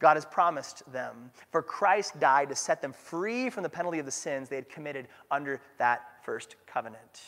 God 0.00 0.16
has 0.16 0.24
promised 0.24 0.82
them. 0.92 1.30
For 1.52 1.62
Christ 1.62 2.18
died 2.18 2.48
to 2.48 2.56
set 2.56 2.82
them 2.82 2.92
free 2.92 3.50
from 3.50 3.62
the 3.62 3.68
penalty 3.68 3.98
of 3.98 4.06
the 4.06 4.10
sins 4.10 4.48
they 4.48 4.56
had 4.56 4.68
committed 4.68 5.06
under 5.30 5.60
that 5.78 6.02
first 6.24 6.56
covenant. 6.66 7.22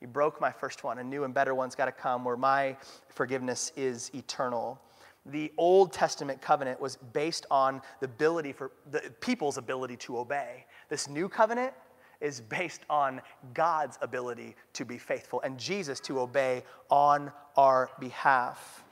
You 0.00 0.06
broke 0.06 0.40
my 0.40 0.52
first 0.52 0.84
one. 0.84 0.98
A 0.98 1.04
new 1.04 1.24
and 1.24 1.34
better 1.34 1.54
one's 1.54 1.74
got 1.74 1.86
to 1.86 1.92
come 1.92 2.24
where 2.24 2.36
my 2.36 2.76
forgiveness 3.08 3.72
is 3.76 4.10
eternal. 4.14 4.80
The 5.26 5.52
Old 5.58 5.92
Testament 5.92 6.40
covenant 6.40 6.80
was 6.80 6.96
based 6.96 7.46
on 7.50 7.82
the 8.00 8.06
ability 8.06 8.52
for 8.52 8.70
the 8.90 9.00
people's 9.20 9.58
ability 9.58 9.96
to 9.98 10.18
obey. 10.18 10.64
This 10.88 11.08
new 11.08 11.28
covenant 11.28 11.72
is 12.20 12.40
based 12.40 12.82
on 12.88 13.20
God's 13.52 13.98
ability 14.00 14.54
to 14.74 14.84
be 14.84 14.98
faithful 14.98 15.40
and 15.42 15.58
Jesus 15.58 15.98
to 16.00 16.20
obey 16.20 16.62
on 16.88 17.32
our 17.56 17.90
behalf. 17.98 18.84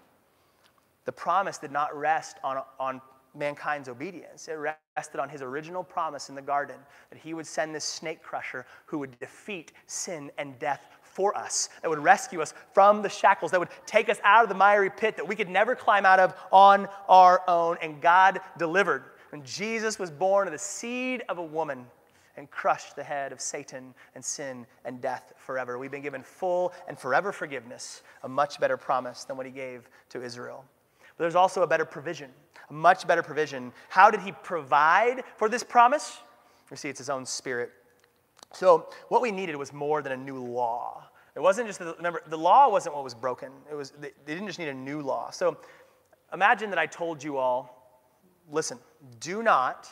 The 1.04 1.12
promise 1.12 1.58
did 1.58 1.72
not 1.72 1.94
rest 1.96 2.38
on, 2.42 2.62
on 2.78 3.00
mankind's 3.34 3.88
obedience. 3.88 4.48
It 4.48 4.54
rested 4.54 5.20
on 5.20 5.28
his 5.28 5.42
original 5.42 5.82
promise 5.82 6.28
in 6.28 6.34
the 6.34 6.42
garden 6.42 6.76
that 7.10 7.18
he 7.18 7.34
would 7.34 7.46
send 7.46 7.74
this 7.74 7.84
snake 7.84 8.22
crusher 8.22 8.64
who 8.86 8.98
would 8.98 9.18
defeat 9.18 9.72
sin 9.86 10.30
and 10.38 10.58
death 10.58 10.86
for 11.02 11.36
us, 11.36 11.68
that 11.80 11.88
would 11.88 12.00
rescue 12.00 12.40
us 12.40 12.54
from 12.72 13.00
the 13.00 13.08
shackles, 13.08 13.52
that 13.52 13.60
would 13.60 13.68
take 13.86 14.08
us 14.08 14.18
out 14.24 14.42
of 14.42 14.48
the 14.48 14.54
miry 14.54 14.90
pit 14.90 15.16
that 15.16 15.26
we 15.26 15.36
could 15.36 15.48
never 15.48 15.76
climb 15.76 16.04
out 16.04 16.18
of 16.18 16.34
on 16.50 16.88
our 17.08 17.42
own. 17.48 17.76
And 17.82 18.00
God 18.00 18.40
delivered. 18.58 19.04
When 19.30 19.44
Jesus 19.44 19.98
was 19.98 20.10
born 20.10 20.48
of 20.48 20.52
the 20.52 20.58
seed 20.58 21.22
of 21.28 21.38
a 21.38 21.44
woman, 21.44 21.86
and 22.36 22.50
crushed 22.50 22.96
the 22.96 23.04
head 23.04 23.30
of 23.32 23.40
Satan 23.40 23.94
and 24.16 24.24
sin 24.24 24.66
and 24.84 25.00
death 25.00 25.32
forever. 25.36 25.78
We've 25.78 25.90
been 25.90 26.02
given 26.02 26.22
full 26.22 26.72
and 26.88 26.98
forever 26.98 27.32
forgiveness, 27.32 28.02
a 28.24 28.28
much 28.28 28.58
better 28.58 28.76
promise 28.76 29.24
than 29.24 29.36
what 29.36 29.46
he 29.46 29.52
gave 29.52 29.88
to 30.10 30.22
Israel. 30.22 30.64
But 31.16 31.24
there's 31.24 31.34
also 31.34 31.62
a 31.62 31.66
better 31.66 31.84
provision, 31.84 32.30
a 32.70 32.72
much 32.72 33.06
better 33.06 33.22
provision. 33.22 33.72
How 33.88 34.10
did 34.10 34.20
he 34.20 34.32
provide 34.32 35.22
for 35.36 35.48
this 35.48 35.62
promise? 35.62 36.18
We 36.70 36.76
see 36.76 36.88
it's 36.88 36.98
his 36.98 37.10
own 37.10 37.24
spirit. 37.26 37.70
So, 38.52 38.88
what 39.08 39.20
we 39.20 39.30
needed 39.30 39.56
was 39.56 39.72
more 39.72 40.02
than 40.02 40.12
a 40.12 40.16
new 40.16 40.38
law. 40.38 41.04
It 41.34 41.40
wasn't 41.40 41.66
just, 41.66 41.80
the, 41.80 41.94
remember, 41.96 42.22
the 42.28 42.38
law 42.38 42.70
wasn't 42.70 42.94
what 42.94 43.02
was 43.02 43.14
broken. 43.14 43.50
It 43.70 43.74
was, 43.74 43.90
they, 43.90 44.12
they 44.24 44.34
didn't 44.34 44.46
just 44.46 44.58
need 44.58 44.68
a 44.68 44.74
new 44.74 45.00
law. 45.00 45.30
So, 45.30 45.58
imagine 46.32 46.70
that 46.70 46.78
I 46.78 46.86
told 46.86 47.22
you 47.22 47.36
all 47.36 47.84
listen, 48.50 48.78
do 49.20 49.42
not 49.42 49.88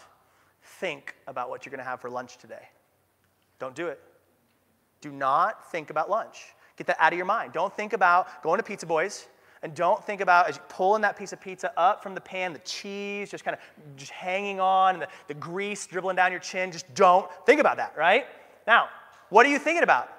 think 0.62 1.14
about 1.26 1.48
what 1.48 1.64
you're 1.64 1.70
going 1.70 1.78
to 1.82 1.88
have 1.88 2.00
for 2.00 2.10
lunch 2.10 2.38
today. 2.38 2.68
Don't 3.58 3.74
do 3.74 3.88
it. 3.88 4.00
Do 5.00 5.10
not 5.10 5.70
think 5.70 5.90
about 5.90 6.10
lunch. 6.10 6.54
Get 6.76 6.86
that 6.86 6.96
out 7.00 7.12
of 7.12 7.16
your 7.16 7.26
mind. 7.26 7.52
Don't 7.52 7.74
think 7.76 7.92
about 7.92 8.42
going 8.42 8.58
to 8.58 8.62
Pizza 8.62 8.86
Boys 8.86 9.28
and 9.62 9.74
don't 9.74 10.04
think 10.04 10.20
about 10.20 10.48
as 10.48 10.56
you 10.56 10.62
pulling 10.68 11.02
that 11.02 11.16
piece 11.16 11.32
of 11.32 11.40
pizza 11.40 11.72
up 11.78 12.02
from 12.02 12.14
the 12.14 12.20
pan, 12.20 12.52
the 12.52 12.58
cheese 12.60 13.30
just 13.30 13.44
kind 13.44 13.56
of 13.56 13.96
just 13.96 14.10
hanging 14.10 14.58
on, 14.58 14.94
and 14.94 15.02
the, 15.02 15.08
the 15.28 15.34
grease 15.34 15.86
dribbling 15.86 16.16
down 16.16 16.32
your 16.32 16.40
chin. 16.40 16.72
Just 16.72 16.92
don't 16.94 17.30
think 17.46 17.60
about 17.60 17.76
that, 17.76 17.94
right? 17.96 18.26
Now, 18.66 18.88
what 19.28 19.46
are 19.46 19.50
you 19.50 19.58
thinking 19.58 19.84
about? 19.84 20.10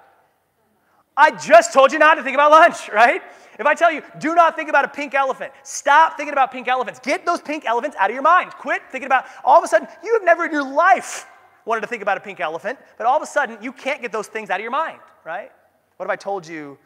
I 1.16 1.30
just 1.30 1.72
told 1.72 1.92
you 1.92 1.98
not 1.98 2.14
to 2.14 2.22
think 2.22 2.34
about 2.34 2.50
lunch, 2.50 2.88
right? 2.92 3.22
If 3.58 3.66
I 3.66 3.74
tell 3.74 3.92
you, 3.92 4.02
do 4.18 4.34
not 4.34 4.56
think 4.56 4.68
about 4.68 4.84
a 4.84 4.88
pink 4.88 5.14
elephant, 5.14 5.52
stop 5.62 6.16
thinking 6.16 6.32
about 6.32 6.50
pink 6.50 6.66
elephants. 6.66 6.98
Get 6.98 7.24
those 7.24 7.40
pink 7.40 7.64
elephants 7.66 7.96
out 8.00 8.10
of 8.10 8.14
your 8.14 8.22
mind. 8.22 8.50
Quit 8.52 8.82
thinking 8.90 9.06
about, 9.06 9.26
all 9.44 9.58
of 9.58 9.64
a 9.64 9.68
sudden, 9.68 9.86
you 10.02 10.12
have 10.14 10.24
never 10.24 10.46
in 10.46 10.52
your 10.52 10.68
life 10.68 11.26
wanted 11.64 11.82
to 11.82 11.86
think 11.86 12.02
about 12.02 12.16
a 12.16 12.20
pink 12.20 12.40
elephant, 12.40 12.78
but 12.98 13.06
all 13.06 13.16
of 13.16 13.22
a 13.22 13.26
sudden, 13.26 13.58
you 13.62 13.72
can't 13.72 14.02
get 14.02 14.10
those 14.10 14.26
things 14.26 14.50
out 14.50 14.58
of 14.58 14.62
your 14.62 14.72
mind, 14.72 14.98
right? 15.24 15.52
What 15.96 16.06
if 16.06 16.10
I 16.10 16.16
told 16.16 16.46
you, 16.46 16.78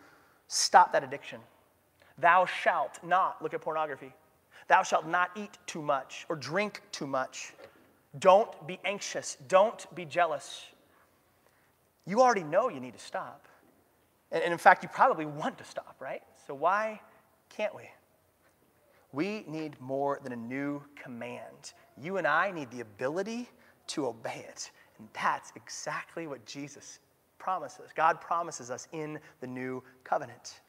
stop 0.47 0.93
that 0.93 1.03
addiction? 1.03 1.41
Thou 2.19 2.47
shalt 2.47 2.99
not 3.03 3.41
look 3.43 3.55
at 3.55 3.61
pornography. 3.61 4.13
Thou 4.67 4.83
shalt 4.83 5.07
not 5.07 5.31
eat 5.37 5.57
too 5.67 5.83
much 5.83 6.27
or 6.29 6.37
drink 6.37 6.83
too 6.93 7.07
much. 7.07 7.55
Don't 8.19 8.67
be 8.67 8.79
anxious. 8.85 9.37
Don't 9.49 9.87
be 9.95 10.05
jealous. 10.05 10.65
You 12.07 12.21
already 12.21 12.43
know 12.43 12.69
you 12.69 12.81
need 12.81 12.95
to 12.95 13.05
stop. 13.05 13.47
And, 14.31 14.43
in 14.43 14.59
fact, 14.59 14.83
you 14.83 14.89
probably 14.89 15.27
want 15.27 15.57
to 15.59 15.65
stop, 15.65 15.97
right? 16.01 16.23
So 16.47 16.55
why 16.55 17.01
can't 17.49 17.75
we? 17.75 17.85
We 19.13 19.45
need 19.47 19.81
more 19.81 20.21
than 20.23 20.33
a 20.33 20.37
new 20.37 20.83
command. 21.03 21.73
You 21.97 22.19
and 22.19 22.27
I 22.27 22.51
need 22.51 22.71
the 22.71 22.81
ability 22.81 23.49
to 23.89 24.07
obey 24.07 24.45
it. 24.49 24.71
And 24.99 25.09
that's 25.15 25.53
exactly 25.57 26.27
what 26.27 26.45
Jesus 26.45 26.99
promises. 27.39 27.91
God 27.95 28.21
promises 28.21 28.71
us 28.71 28.89
in 28.93 29.19
the 29.41 29.47
new 29.47 29.83
covenant. 30.05 30.61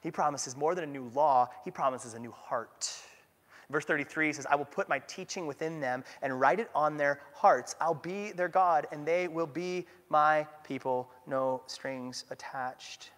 He 0.00 0.10
promises 0.10 0.56
more 0.56 0.74
than 0.74 0.84
a 0.84 0.92
new 0.92 1.10
law, 1.14 1.48
He 1.64 1.70
promises 1.70 2.14
a 2.14 2.18
new 2.18 2.32
heart. 2.32 2.90
Verse 3.70 3.84
33 3.84 4.32
says, 4.32 4.46
I 4.50 4.56
will 4.56 4.64
put 4.64 4.88
my 4.88 4.98
teaching 5.00 5.46
within 5.46 5.80
them 5.80 6.02
and 6.22 6.40
write 6.40 6.58
it 6.58 6.70
on 6.74 6.96
their 6.96 7.20
hearts. 7.32 7.76
I'll 7.80 7.94
be 7.94 8.32
their 8.32 8.48
God, 8.48 8.88
and 8.90 9.06
they 9.06 9.28
will 9.28 9.46
be 9.46 9.86
my 10.08 10.46
people, 10.64 11.08
no 11.26 11.62
strings 11.66 12.24
attached. 12.30 13.12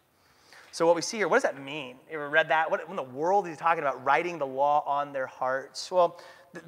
So, 0.70 0.86
what 0.86 0.94
we 0.96 1.02
see 1.02 1.18
here, 1.18 1.28
what 1.28 1.36
does 1.36 1.42
that 1.42 1.60
mean? 1.60 1.96
You 2.10 2.16
ever 2.16 2.30
read 2.30 2.48
that? 2.48 2.70
What 2.70 2.86
in 2.88 2.96
the 2.96 3.02
world 3.02 3.46
is 3.46 3.52
he 3.52 3.56
talking 3.58 3.82
about 3.82 4.02
writing 4.04 4.38
the 4.38 4.46
law 4.46 4.82
on 4.86 5.12
their 5.12 5.26
hearts? 5.26 5.90
Well, 5.90 6.18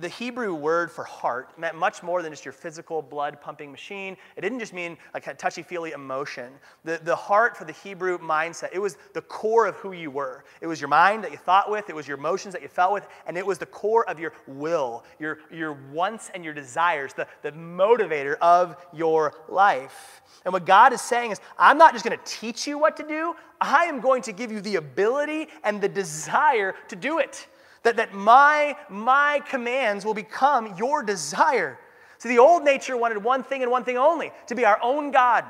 the 0.01 0.09
Hebrew 0.09 0.55
word 0.55 0.90
for 0.90 1.05
heart 1.05 1.59
meant 1.59 1.77
much 1.77 2.03
more 2.03 2.23
than 2.23 2.33
just 2.33 2.44
your 2.44 2.53
physical 2.53 3.03
blood 3.03 3.40
pumping 3.40 3.70
machine. 3.70 4.16
It 4.37 4.40
didn't 4.40 4.59
just 4.59 4.73
mean 4.73 4.97
like 5.12 5.27
a 5.27 5.35
touchy 5.35 5.62
feely 5.62 5.92
emotion. 5.92 6.53
The, 6.85 7.01
the 7.03 7.14
heart 7.14 7.57
for 7.57 7.64
the 7.64 7.73
Hebrew 7.73 8.18
mindset, 8.18 8.70
it 8.73 8.79
was 8.79 8.97
the 9.12 9.20
core 9.20 9.66
of 9.66 9.77
who 9.77 9.92
you 9.92 10.11
were. 10.11 10.44
It 10.61 10.66
was 10.66 10.81
your 10.81 10.88
mind 10.88 11.23
that 11.25 11.33
you 11.33 11.37
thought 11.37 11.70
with, 11.70 11.90
it 11.90 11.94
was 11.94 12.09
your 12.09 12.16
emotions 12.16 12.53
that 12.55 12.62
you 12.62 12.68
felt 12.68 12.92
with, 12.92 13.07
and 13.27 13.37
it 13.37 13.47
was 13.47 13.59
the 13.59 13.66
core 13.66 14.09
of 14.09 14.18
your 14.18 14.33
will, 14.47 15.05
your, 15.18 15.40
your 15.53 15.75
wants 15.92 16.31
and 16.35 16.44
your 16.44 16.55
desires, 16.55 17.12
the, 17.12 17.27
the 17.42 17.53
motivator 17.53 18.37
of 18.40 18.77
your 18.92 19.35
life. 19.49 20.23
And 20.44 20.53
what 20.53 20.64
God 20.64 20.92
is 20.92 21.03
saying 21.03 21.31
is, 21.31 21.40
I'm 21.59 21.79
not 21.79 21.92
just 21.92 22.05
going 22.05 22.18
to 22.18 22.25
teach 22.25 22.66
you 22.66 22.79
what 22.79 22.97
to 22.97 23.07
do, 23.07 23.35
I 23.61 23.85
am 23.85 24.01
going 24.01 24.23
to 24.23 24.33
give 24.33 24.51
you 24.51 24.61
the 24.61 24.77
ability 24.77 25.49
and 25.62 25.81
the 25.81 25.88
desire 25.88 26.75
to 26.88 26.97
do 26.97 27.18
it 27.18 27.49
that, 27.85 27.97
that 27.97 28.12
my, 28.12 28.77
my 28.88 29.40
commands 29.49 30.05
will 30.05 30.14
become 30.14 30.75
your 30.77 31.03
desire. 31.03 31.79
See, 32.18 32.29
the 32.31 32.38
old 32.38 32.64
nature 32.64 32.97
wanted 32.97 33.18
one 33.23 33.44
thing 33.44 33.62
and 33.62 33.70
one 33.70 33.85
thing 33.85 33.97
only 33.97 34.33
to 34.49 34.55
be 34.55 34.64
our 34.64 34.79
own 34.83 35.11
God, 35.11 35.44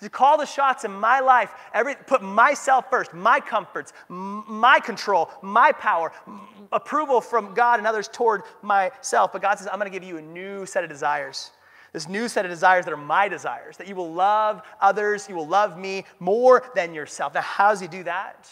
to 0.00 0.08
call 0.08 0.38
the 0.38 0.46
shots 0.46 0.84
in 0.84 0.92
my 0.92 1.20
life, 1.20 1.52
every, 1.74 1.94
put 1.94 2.22
myself 2.22 2.88
first, 2.88 3.12
my 3.12 3.40
comforts, 3.40 3.92
my 4.08 4.80
control, 4.80 5.30
my 5.42 5.72
power, 5.72 6.12
approval 6.72 7.20
from 7.20 7.52
God 7.52 7.78
and 7.78 7.86
others 7.86 8.08
toward 8.08 8.42
myself. 8.62 9.32
But 9.32 9.42
God 9.42 9.58
says, 9.58 9.68
I'm 9.70 9.78
going 9.78 9.90
to 9.90 9.98
give 9.98 10.08
you 10.08 10.16
a 10.16 10.22
new 10.22 10.64
set 10.64 10.84
of 10.84 10.90
desires. 10.90 11.50
This 11.92 12.08
new 12.08 12.28
set 12.28 12.44
of 12.44 12.50
desires 12.52 12.84
that 12.84 12.94
are 12.94 12.96
my 12.96 13.26
desires, 13.26 13.76
that 13.78 13.88
you 13.88 13.96
will 13.96 14.12
love 14.12 14.62
others, 14.80 15.28
you 15.28 15.34
will 15.34 15.48
love 15.48 15.76
me 15.76 16.04
more 16.20 16.70
than 16.76 16.94
yourself. 16.94 17.34
Now, 17.34 17.40
how 17.40 17.70
does 17.70 17.80
He 17.80 17.88
do 17.88 18.04
that? 18.04 18.48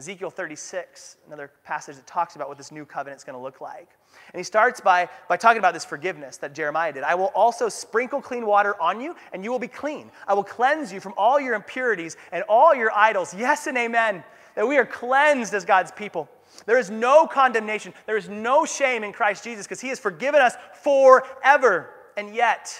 Ezekiel 0.00 0.30
36, 0.30 1.18
another 1.26 1.50
passage 1.62 1.96
that 1.96 2.06
talks 2.06 2.34
about 2.34 2.48
what 2.48 2.56
this 2.56 2.72
new 2.72 2.86
covenant 2.86 3.18
is 3.18 3.24
going 3.24 3.36
to 3.36 3.42
look 3.42 3.60
like. 3.60 3.90
And 4.32 4.40
he 4.40 4.42
starts 4.42 4.80
by, 4.80 5.10
by 5.28 5.36
talking 5.36 5.58
about 5.58 5.74
this 5.74 5.84
forgiveness 5.84 6.38
that 6.38 6.54
Jeremiah 6.54 6.90
did. 6.90 7.02
I 7.02 7.14
will 7.14 7.30
also 7.34 7.68
sprinkle 7.68 8.22
clean 8.22 8.46
water 8.46 8.80
on 8.80 8.98
you, 8.98 9.14
and 9.34 9.44
you 9.44 9.50
will 9.50 9.58
be 9.58 9.68
clean. 9.68 10.10
I 10.26 10.32
will 10.32 10.42
cleanse 10.42 10.90
you 10.90 11.00
from 11.00 11.12
all 11.18 11.38
your 11.38 11.54
impurities 11.54 12.16
and 12.32 12.42
all 12.48 12.74
your 12.74 12.90
idols. 12.92 13.34
Yes 13.34 13.66
and 13.66 13.76
amen. 13.76 14.24
That 14.54 14.66
we 14.66 14.78
are 14.78 14.86
cleansed 14.86 15.52
as 15.52 15.66
God's 15.66 15.92
people. 15.92 16.30
There 16.64 16.78
is 16.78 16.88
no 16.88 17.26
condemnation, 17.26 17.92
there 18.06 18.16
is 18.16 18.30
no 18.30 18.64
shame 18.64 19.04
in 19.04 19.12
Christ 19.12 19.44
Jesus 19.44 19.66
because 19.66 19.82
he 19.82 19.88
has 19.88 19.98
forgiven 19.98 20.40
us 20.40 20.54
forever. 20.82 21.90
And 22.16 22.34
yet, 22.34 22.74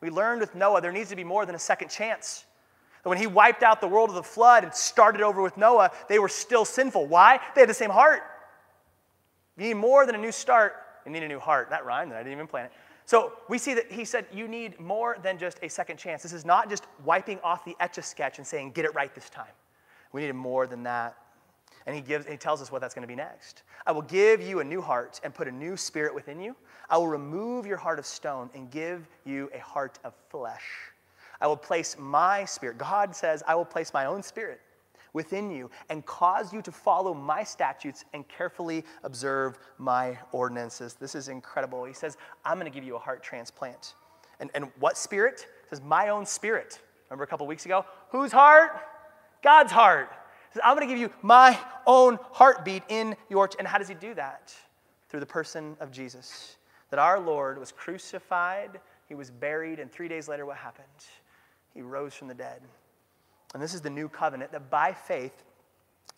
we 0.00 0.10
learned 0.10 0.40
with 0.40 0.56
Noah 0.56 0.80
there 0.80 0.90
needs 0.90 1.10
to 1.10 1.16
be 1.16 1.22
more 1.22 1.46
than 1.46 1.54
a 1.54 1.60
second 1.60 1.88
chance. 1.88 2.46
That 3.04 3.08
when 3.10 3.18
he 3.18 3.26
wiped 3.26 3.62
out 3.62 3.80
the 3.80 3.88
world 3.88 4.08
of 4.08 4.16
the 4.16 4.22
flood 4.22 4.64
and 4.64 4.74
started 4.74 5.20
over 5.20 5.40
with 5.40 5.56
Noah, 5.56 5.92
they 6.08 6.18
were 6.18 6.28
still 6.28 6.64
sinful. 6.64 7.06
Why? 7.06 7.38
They 7.54 7.60
had 7.60 7.70
the 7.70 7.74
same 7.74 7.90
heart. 7.90 8.22
You 9.56 9.68
need 9.68 9.74
more 9.74 10.04
than 10.04 10.16
a 10.16 10.18
new 10.18 10.32
start, 10.32 10.74
you 11.06 11.12
need 11.12 11.22
a 11.22 11.28
new 11.28 11.38
heart. 11.38 11.70
That 11.70 11.84
rhymed, 11.84 12.12
I 12.12 12.18
didn't 12.18 12.32
even 12.32 12.46
plan 12.46 12.66
it. 12.66 12.72
So 13.06 13.34
we 13.48 13.58
see 13.58 13.74
that 13.74 13.92
he 13.92 14.04
said 14.04 14.26
you 14.32 14.48
need 14.48 14.80
more 14.80 15.18
than 15.22 15.38
just 15.38 15.58
a 15.62 15.68
second 15.68 15.98
chance. 15.98 16.22
This 16.22 16.32
is 16.32 16.44
not 16.44 16.70
just 16.70 16.86
wiping 17.04 17.38
off 17.44 17.64
the 17.64 17.76
etch 17.78 17.98
a 17.98 18.02
sketch 18.02 18.38
and 18.38 18.46
saying, 18.46 18.72
get 18.72 18.84
it 18.84 18.94
right 18.94 19.14
this 19.14 19.28
time. 19.28 19.52
We 20.12 20.22
needed 20.22 20.34
more 20.34 20.66
than 20.66 20.82
that. 20.84 21.16
And 21.86 21.94
he, 21.94 22.00
gives, 22.00 22.26
he 22.26 22.38
tells 22.38 22.62
us 22.62 22.72
what 22.72 22.80
that's 22.80 22.94
going 22.94 23.02
to 23.02 23.08
be 23.08 23.14
next. 23.14 23.62
I 23.86 23.92
will 23.92 24.02
give 24.02 24.40
you 24.40 24.60
a 24.60 24.64
new 24.64 24.80
heart 24.80 25.20
and 25.22 25.34
put 25.34 25.48
a 25.48 25.52
new 25.52 25.76
spirit 25.76 26.14
within 26.14 26.40
you. 26.40 26.56
I 26.88 26.96
will 26.96 27.08
remove 27.08 27.66
your 27.66 27.76
heart 27.76 27.98
of 27.98 28.06
stone 28.06 28.48
and 28.54 28.70
give 28.70 29.06
you 29.26 29.50
a 29.54 29.58
heart 29.58 29.98
of 30.02 30.14
flesh. 30.30 30.64
I 31.40 31.46
will 31.46 31.56
place 31.56 31.96
my 31.98 32.44
spirit. 32.44 32.78
God 32.78 33.14
says, 33.14 33.42
I 33.46 33.54
will 33.54 33.64
place 33.64 33.92
my 33.92 34.06
own 34.06 34.22
spirit 34.22 34.60
within 35.14 35.50
you 35.50 35.70
and 35.88 36.04
cause 36.04 36.52
you 36.52 36.60
to 36.60 36.72
follow 36.72 37.14
my 37.14 37.42
statutes 37.42 38.04
and 38.12 38.28
carefully 38.28 38.84
observe 39.02 39.58
my 39.78 40.18
ordinances. 40.32 40.94
This 40.94 41.14
is 41.14 41.28
incredible. 41.28 41.84
He 41.84 41.94
says, 41.94 42.18
I'm 42.44 42.58
going 42.58 42.70
to 42.70 42.74
give 42.74 42.84
you 42.84 42.96
a 42.96 42.98
heart 42.98 43.22
transplant. 43.22 43.94
And, 44.40 44.50
and 44.54 44.70
what 44.80 44.98
spirit? 44.98 45.46
He 45.62 45.68
says, 45.70 45.80
my 45.82 46.08
own 46.08 46.26
spirit. 46.26 46.80
Remember 47.08 47.24
a 47.24 47.26
couple 47.26 47.46
weeks 47.46 47.64
ago? 47.64 47.86
Whose 48.10 48.32
heart? 48.32 48.72
God's 49.42 49.72
heart. 49.72 50.10
He 50.50 50.54
says, 50.54 50.62
I'm 50.64 50.76
going 50.76 50.86
to 50.86 50.92
give 50.92 51.00
you 51.00 51.10
my 51.22 51.58
own 51.86 52.18
heartbeat 52.32 52.82
in 52.88 53.16
your. 53.30 53.48
and 53.58 53.66
how 53.66 53.78
does 53.78 53.88
he 53.88 53.94
do 53.94 54.14
that? 54.14 54.52
Through 55.08 55.20
the 55.20 55.26
person 55.26 55.76
of 55.80 55.92
Jesus. 55.92 56.56
That 56.90 56.98
our 56.98 57.20
Lord 57.20 57.58
was 57.58 57.72
crucified, 57.72 58.80
he 59.06 59.14
was 59.14 59.30
buried, 59.30 59.78
and 59.78 59.90
three 59.90 60.08
days 60.08 60.28
later, 60.28 60.46
what 60.46 60.56
happened? 60.56 60.86
He 61.74 61.82
rose 61.82 62.14
from 62.14 62.28
the 62.28 62.34
dead. 62.34 62.60
And 63.52 63.62
this 63.62 63.74
is 63.74 63.80
the 63.80 63.90
new 63.90 64.08
covenant 64.08 64.52
that 64.52 64.70
by 64.70 64.92
faith, 64.92 65.44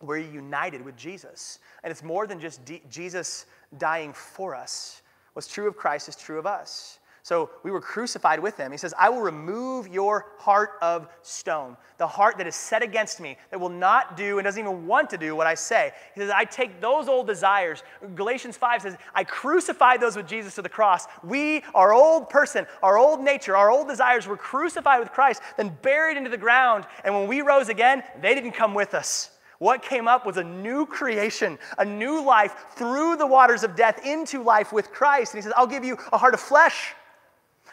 we're 0.03 0.19
united 0.19 0.85
with 0.85 0.97
Jesus. 0.97 1.59
And 1.83 1.91
it's 1.91 2.03
more 2.03 2.27
than 2.27 2.39
just 2.39 2.65
D- 2.65 2.83
Jesus 2.91 3.47
dying 3.79 4.13
for 4.13 4.55
us. 4.55 5.03
What's 5.33 5.49
true 5.49 5.69
of 5.69 5.77
Christ 5.77 6.09
is 6.09 6.17
true 6.17 6.39
of 6.39 6.47
us. 6.47 6.99
So 7.27 7.51
we 7.65 7.73
were 7.73 7.81
crucified 7.81 8.39
with 8.39 8.57
him. 8.57 8.71
He 8.71 8.79
says, 8.79 8.95
I 8.97 9.09
will 9.09 9.21
remove 9.21 9.89
your 9.89 10.27
heart 10.39 10.75
of 10.81 11.09
stone, 11.23 11.77
the 11.99 12.07
heart 12.07 12.39
that 12.39 12.47
is 12.47 12.55
set 12.55 12.85
against 12.85 13.19
me, 13.19 13.37
that 13.51 13.59
will 13.59 13.69
not 13.69 14.17
do 14.17 14.39
and 14.39 14.45
doesn't 14.45 14.61
even 14.61 14.87
want 14.87 15.11
to 15.11 15.19
do 15.19 15.35
what 15.35 15.45
I 15.45 15.55
say. 15.55 15.91
He 16.15 16.21
says, 16.21 16.31
I 16.31 16.45
take 16.45 16.81
those 16.81 17.09
old 17.09 17.27
desires. 17.27 17.83
Galatians 18.15 18.57
5 18.57 18.83
says, 18.83 18.97
I 19.13 19.25
crucified 19.25 20.01
those 20.01 20.15
with 20.15 20.29
Jesus 20.29 20.55
to 20.55 20.63
the 20.63 20.69
cross. 20.69 21.09
We, 21.25 21.65
our 21.75 21.93
old 21.93 22.31
person, 22.31 22.65
our 22.81 22.97
old 22.97 23.21
nature, 23.21 23.57
our 23.57 23.73
old 23.73 23.89
desires 23.89 24.29
were 24.29 24.37
crucified 24.37 25.01
with 25.01 25.11
Christ, 25.11 25.43
then 25.57 25.77
buried 25.83 26.17
into 26.17 26.31
the 26.31 26.39
ground. 26.39 26.87
And 27.03 27.13
when 27.13 27.27
we 27.27 27.41
rose 27.41 27.69
again, 27.69 28.05
they 28.23 28.37
didn't 28.37 28.53
come 28.53 28.73
with 28.73 28.95
us. 28.95 29.33
What 29.59 29.83
came 29.83 30.07
up 30.07 30.27
was 30.27 30.37
a 30.37 30.45
new 30.45 30.87
creation, 30.87 31.59
a 31.77 31.85
new 31.85 32.25
life 32.25 32.67
through 32.77 33.17
the 33.17 33.27
waters 33.27 33.65
of 33.65 33.75
death 33.75 34.07
into 34.07 34.45
life 34.45 34.73
with 34.73 34.93
Christ. 34.93 35.35
And 35.35 35.39
he 35.39 35.43
says, 35.43 35.55
I'll 35.57 35.67
give 35.67 35.83
you 35.83 35.99
a 36.13 36.19
heart 36.19 36.33
of 36.33 36.39
flesh 36.39 36.95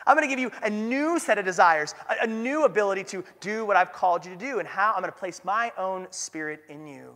I'm 0.05 0.15
going 0.15 0.27
to 0.27 0.35
give 0.35 0.39
you 0.39 0.51
a 0.63 0.69
new 0.69 1.19
set 1.19 1.37
of 1.37 1.45
desires, 1.45 1.95
a, 2.09 2.23
a 2.23 2.27
new 2.27 2.65
ability 2.65 3.03
to 3.05 3.23
do 3.39 3.65
what 3.65 3.77
I've 3.77 3.93
called 3.93 4.25
you 4.25 4.33
to 4.33 4.37
do, 4.37 4.59
and 4.59 4.67
how 4.67 4.93
I'm 4.93 5.01
going 5.01 5.11
to 5.11 5.17
place 5.17 5.41
my 5.43 5.71
own 5.77 6.07
spirit 6.11 6.63
in 6.69 6.85
you. 6.87 7.15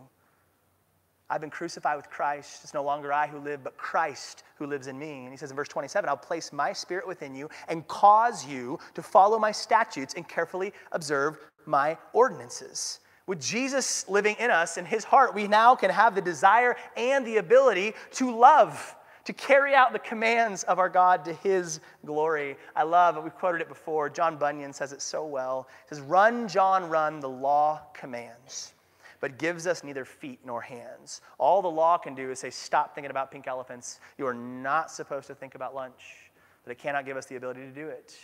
I've 1.30 1.42
been 1.42 1.50
crucified 1.50 1.96
with 1.96 2.08
Christ. 2.08 2.60
It's 2.64 2.72
no 2.72 2.82
longer 2.82 3.12
I 3.12 3.26
who 3.26 3.38
live, 3.38 3.62
but 3.62 3.76
Christ 3.76 4.44
who 4.56 4.66
lives 4.66 4.86
in 4.86 4.98
me. 4.98 5.24
And 5.24 5.30
he 5.30 5.36
says 5.36 5.50
in 5.50 5.56
verse 5.56 5.68
27 5.68 6.08
I'll 6.08 6.16
place 6.16 6.52
my 6.52 6.72
spirit 6.72 7.06
within 7.06 7.34
you 7.34 7.50
and 7.68 7.86
cause 7.86 8.46
you 8.46 8.78
to 8.94 9.02
follow 9.02 9.38
my 9.38 9.52
statutes 9.52 10.14
and 10.14 10.26
carefully 10.26 10.72
observe 10.92 11.38
my 11.66 11.98
ordinances. 12.14 13.00
With 13.26 13.42
Jesus 13.42 14.08
living 14.08 14.36
in 14.38 14.50
us 14.50 14.78
in 14.78 14.86
his 14.86 15.04
heart, 15.04 15.34
we 15.34 15.46
now 15.46 15.74
can 15.74 15.90
have 15.90 16.14
the 16.14 16.22
desire 16.22 16.76
and 16.96 17.26
the 17.26 17.36
ability 17.36 17.92
to 18.12 18.34
love 18.34 18.96
to 19.28 19.34
carry 19.34 19.74
out 19.74 19.92
the 19.92 19.98
commands 19.98 20.62
of 20.64 20.78
our 20.78 20.88
God 20.88 21.22
to 21.26 21.34
his 21.34 21.80
glory. 22.06 22.56
I 22.74 22.82
love 22.84 23.18
it. 23.18 23.22
We've 23.22 23.34
quoted 23.34 23.60
it 23.60 23.68
before. 23.68 24.08
John 24.08 24.38
Bunyan 24.38 24.72
says 24.72 24.94
it 24.94 25.02
so 25.02 25.26
well. 25.26 25.68
He 25.86 25.94
says, 25.94 26.02
Run, 26.02 26.48
John, 26.48 26.88
run, 26.88 27.20
the 27.20 27.28
law 27.28 27.82
commands, 27.92 28.72
but 29.20 29.36
gives 29.36 29.66
us 29.66 29.84
neither 29.84 30.06
feet 30.06 30.38
nor 30.46 30.62
hands. 30.62 31.20
All 31.36 31.60
the 31.60 31.68
law 31.68 31.98
can 31.98 32.14
do 32.14 32.30
is 32.30 32.38
say, 32.38 32.48
Stop 32.48 32.94
thinking 32.94 33.10
about 33.10 33.30
pink 33.30 33.46
elephants. 33.46 34.00
You 34.16 34.26
are 34.26 34.32
not 34.32 34.90
supposed 34.90 35.26
to 35.26 35.34
think 35.34 35.54
about 35.54 35.74
lunch, 35.74 36.30
but 36.64 36.72
it 36.72 36.78
cannot 36.78 37.04
give 37.04 37.18
us 37.18 37.26
the 37.26 37.36
ability 37.36 37.60
to 37.60 37.70
do 37.70 37.86
it. 37.86 38.16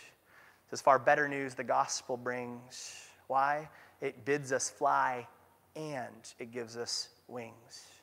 Says, 0.71 0.81
Far 0.81 0.97
better 0.97 1.27
news 1.27 1.53
the 1.53 1.63
gospel 1.63 2.17
brings. 2.17 3.09
Why? 3.27 3.69
It 4.01 4.25
bids 4.25 4.51
us 4.51 4.71
fly 4.71 5.27
and 5.75 6.33
it 6.39 6.51
gives 6.51 6.77
us 6.77 7.09
wings. 7.27 7.94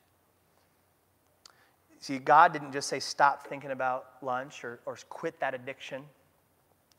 See, 2.03 2.19
God 2.19 2.53
didn't 2.53 2.73
just 2.73 2.89
say, 2.89 2.99
stop 2.99 3.47
thinking 3.47 3.71
about 3.71 4.07
lunch 4.23 4.65
or, 4.65 4.81
or 4.87 4.99
quit 5.09 5.39
that 5.39 5.55
addiction, 5.55 6.03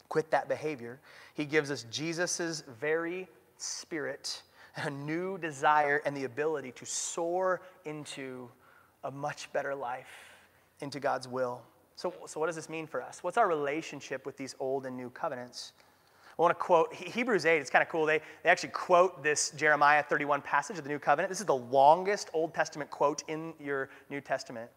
quit 0.07 0.31
that 0.31 0.47
behavior. 0.47 1.01
He 1.33 1.43
gives 1.43 1.69
us 1.71 1.85
Jesus' 1.91 2.63
very 2.79 3.27
spirit, 3.57 4.41
a 4.77 4.89
new 4.89 5.37
desire, 5.37 6.01
and 6.05 6.15
the 6.15 6.23
ability 6.23 6.71
to 6.71 6.85
soar 6.85 7.59
into 7.83 8.49
a 9.03 9.11
much 9.11 9.51
better 9.51 9.75
life, 9.75 10.07
into 10.79 11.01
God's 11.01 11.27
will. 11.27 11.61
So, 11.97 12.13
so 12.25 12.39
what 12.39 12.45
does 12.45 12.55
this 12.55 12.69
mean 12.69 12.87
for 12.87 13.01
us? 13.01 13.25
What's 13.25 13.37
our 13.37 13.49
relationship 13.49 14.25
with 14.25 14.37
these 14.37 14.55
old 14.57 14.85
and 14.85 14.95
new 14.95 15.09
covenants? 15.09 15.73
I 16.39 16.41
want 16.41 16.51
to 16.51 16.63
quote 16.63 16.93
Hebrews 16.93 17.45
8. 17.45 17.57
It's 17.57 17.69
kind 17.69 17.83
of 17.83 17.89
cool. 17.89 18.05
They, 18.05 18.21
they 18.41 18.49
actually 18.49 18.69
quote 18.69 19.21
this 19.21 19.51
Jeremiah 19.51 20.01
31 20.01 20.43
passage 20.43 20.77
of 20.77 20.85
the 20.85 20.89
New 20.89 20.97
Covenant. 20.97 21.29
This 21.29 21.41
is 21.41 21.45
the 21.45 21.53
longest 21.53 22.29
Old 22.33 22.53
Testament 22.53 22.89
quote 22.89 23.21
in 23.27 23.53
your 23.59 23.89
New 24.09 24.21
Testament. 24.21 24.71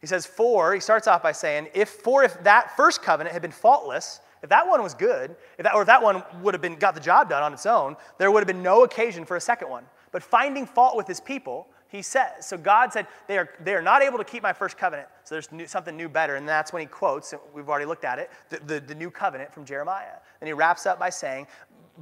He 0.00 0.06
says, 0.06 0.26
For, 0.26 0.74
he 0.74 0.80
starts 0.80 1.06
off 1.06 1.22
by 1.22 1.32
saying, 1.32 1.68
if 1.74 1.88
for 1.88 2.22
if 2.22 2.42
that 2.44 2.76
first 2.76 3.02
covenant 3.02 3.32
had 3.32 3.42
been 3.42 3.50
faultless, 3.50 4.20
if 4.42 4.50
that 4.50 4.66
one 4.66 4.82
was 4.82 4.94
good, 4.94 5.34
if 5.58 5.64
that, 5.64 5.74
or 5.74 5.82
if 5.82 5.86
that 5.86 6.02
one 6.02 6.22
would 6.42 6.54
have 6.54 6.60
been 6.60 6.76
got 6.76 6.94
the 6.94 7.00
job 7.00 7.30
done 7.30 7.42
on 7.42 7.52
its 7.52 7.66
own, 7.66 7.96
there 8.18 8.30
would 8.30 8.40
have 8.40 8.46
been 8.46 8.62
no 8.62 8.84
occasion 8.84 9.24
for 9.24 9.36
a 9.36 9.40
second 9.40 9.68
one. 9.70 9.84
But 10.12 10.22
finding 10.22 10.66
fault 10.66 10.96
with 10.96 11.06
his 11.06 11.20
people, 11.20 11.68
he 11.88 12.02
says. 12.02 12.46
So 12.46 12.56
God 12.56 12.92
said, 12.92 13.06
they 13.26 13.38
are, 13.38 13.48
they 13.64 13.74
are 13.74 13.82
not 13.82 14.02
able 14.02 14.18
to 14.18 14.24
keep 14.24 14.42
my 14.42 14.52
first 14.52 14.76
covenant. 14.76 15.08
So 15.24 15.34
there's 15.34 15.50
new, 15.52 15.66
something 15.66 15.96
new 15.96 16.08
better. 16.08 16.36
And 16.36 16.48
that's 16.48 16.72
when 16.72 16.80
he 16.80 16.86
quotes, 16.86 17.34
we've 17.54 17.68
already 17.68 17.86
looked 17.86 18.04
at 18.04 18.18
it, 18.18 18.30
the, 18.50 18.58
the, 18.58 18.80
the 18.80 18.94
new 18.94 19.10
covenant 19.10 19.52
from 19.52 19.64
Jeremiah. 19.64 20.16
And 20.40 20.48
he 20.48 20.52
wraps 20.52 20.86
up 20.86 20.98
by 20.98 21.10
saying, 21.10 21.46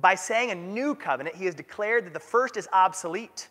by 0.01 0.15
saying 0.15 0.51
a 0.51 0.55
new 0.55 0.95
covenant, 0.95 1.37
he 1.37 1.45
has 1.45 1.55
declared 1.55 2.07
that 2.07 2.13
the 2.13 2.21
first 2.21 2.57
is 2.57 2.69
obsolete. 2.73 3.49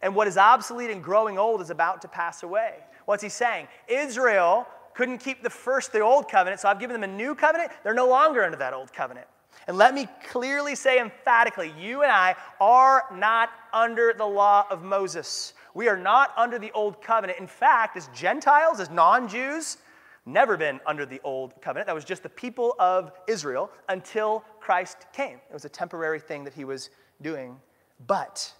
And 0.00 0.14
what 0.14 0.28
is 0.28 0.38
obsolete 0.38 0.90
and 0.90 1.02
growing 1.02 1.38
old 1.38 1.60
is 1.60 1.70
about 1.70 2.02
to 2.02 2.08
pass 2.08 2.42
away. 2.42 2.74
What's 3.08 3.22
he 3.22 3.30
saying? 3.30 3.68
Israel 3.88 4.66
couldn't 4.92 5.16
keep 5.16 5.42
the 5.42 5.48
first, 5.48 5.92
the 5.92 6.00
old 6.00 6.28
covenant, 6.28 6.60
so 6.60 6.68
I've 6.68 6.78
given 6.78 6.92
them 6.92 7.10
a 7.10 7.14
new 7.14 7.34
covenant. 7.34 7.70
They're 7.82 7.94
no 7.94 8.06
longer 8.06 8.44
under 8.44 8.58
that 8.58 8.74
old 8.74 8.92
covenant. 8.92 9.26
And 9.66 9.78
let 9.78 9.94
me 9.94 10.06
clearly 10.28 10.74
say 10.74 11.00
emphatically 11.00 11.72
you 11.80 12.02
and 12.02 12.12
I 12.12 12.36
are 12.60 13.04
not 13.10 13.48
under 13.72 14.12
the 14.12 14.26
law 14.26 14.66
of 14.68 14.82
Moses. 14.82 15.54
We 15.72 15.88
are 15.88 15.96
not 15.96 16.34
under 16.36 16.58
the 16.58 16.70
old 16.72 17.00
covenant. 17.00 17.38
In 17.38 17.46
fact, 17.46 17.96
as 17.96 18.10
Gentiles, 18.14 18.78
as 18.78 18.90
non 18.90 19.26
Jews, 19.26 19.78
never 20.26 20.58
been 20.58 20.78
under 20.84 21.06
the 21.06 21.22
old 21.24 21.58
covenant. 21.62 21.86
That 21.86 21.94
was 21.94 22.04
just 22.04 22.22
the 22.22 22.28
people 22.28 22.74
of 22.78 23.12
Israel 23.26 23.70
until 23.88 24.44
Christ 24.60 25.06
came. 25.14 25.38
It 25.48 25.54
was 25.54 25.64
a 25.64 25.70
temporary 25.70 26.20
thing 26.20 26.44
that 26.44 26.52
he 26.52 26.66
was 26.66 26.90
doing. 27.22 27.58
But, 28.06 28.52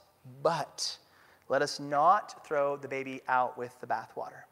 but, 0.42 0.96
let 1.48 1.62
us 1.62 1.80
not 1.80 2.46
throw 2.46 2.76
the 2.76 2.88
baby 2.88 3.20
out 3.28 3.56
with 3.56 3.78
the 3.80 3.86
bathwater. 3.86 4.42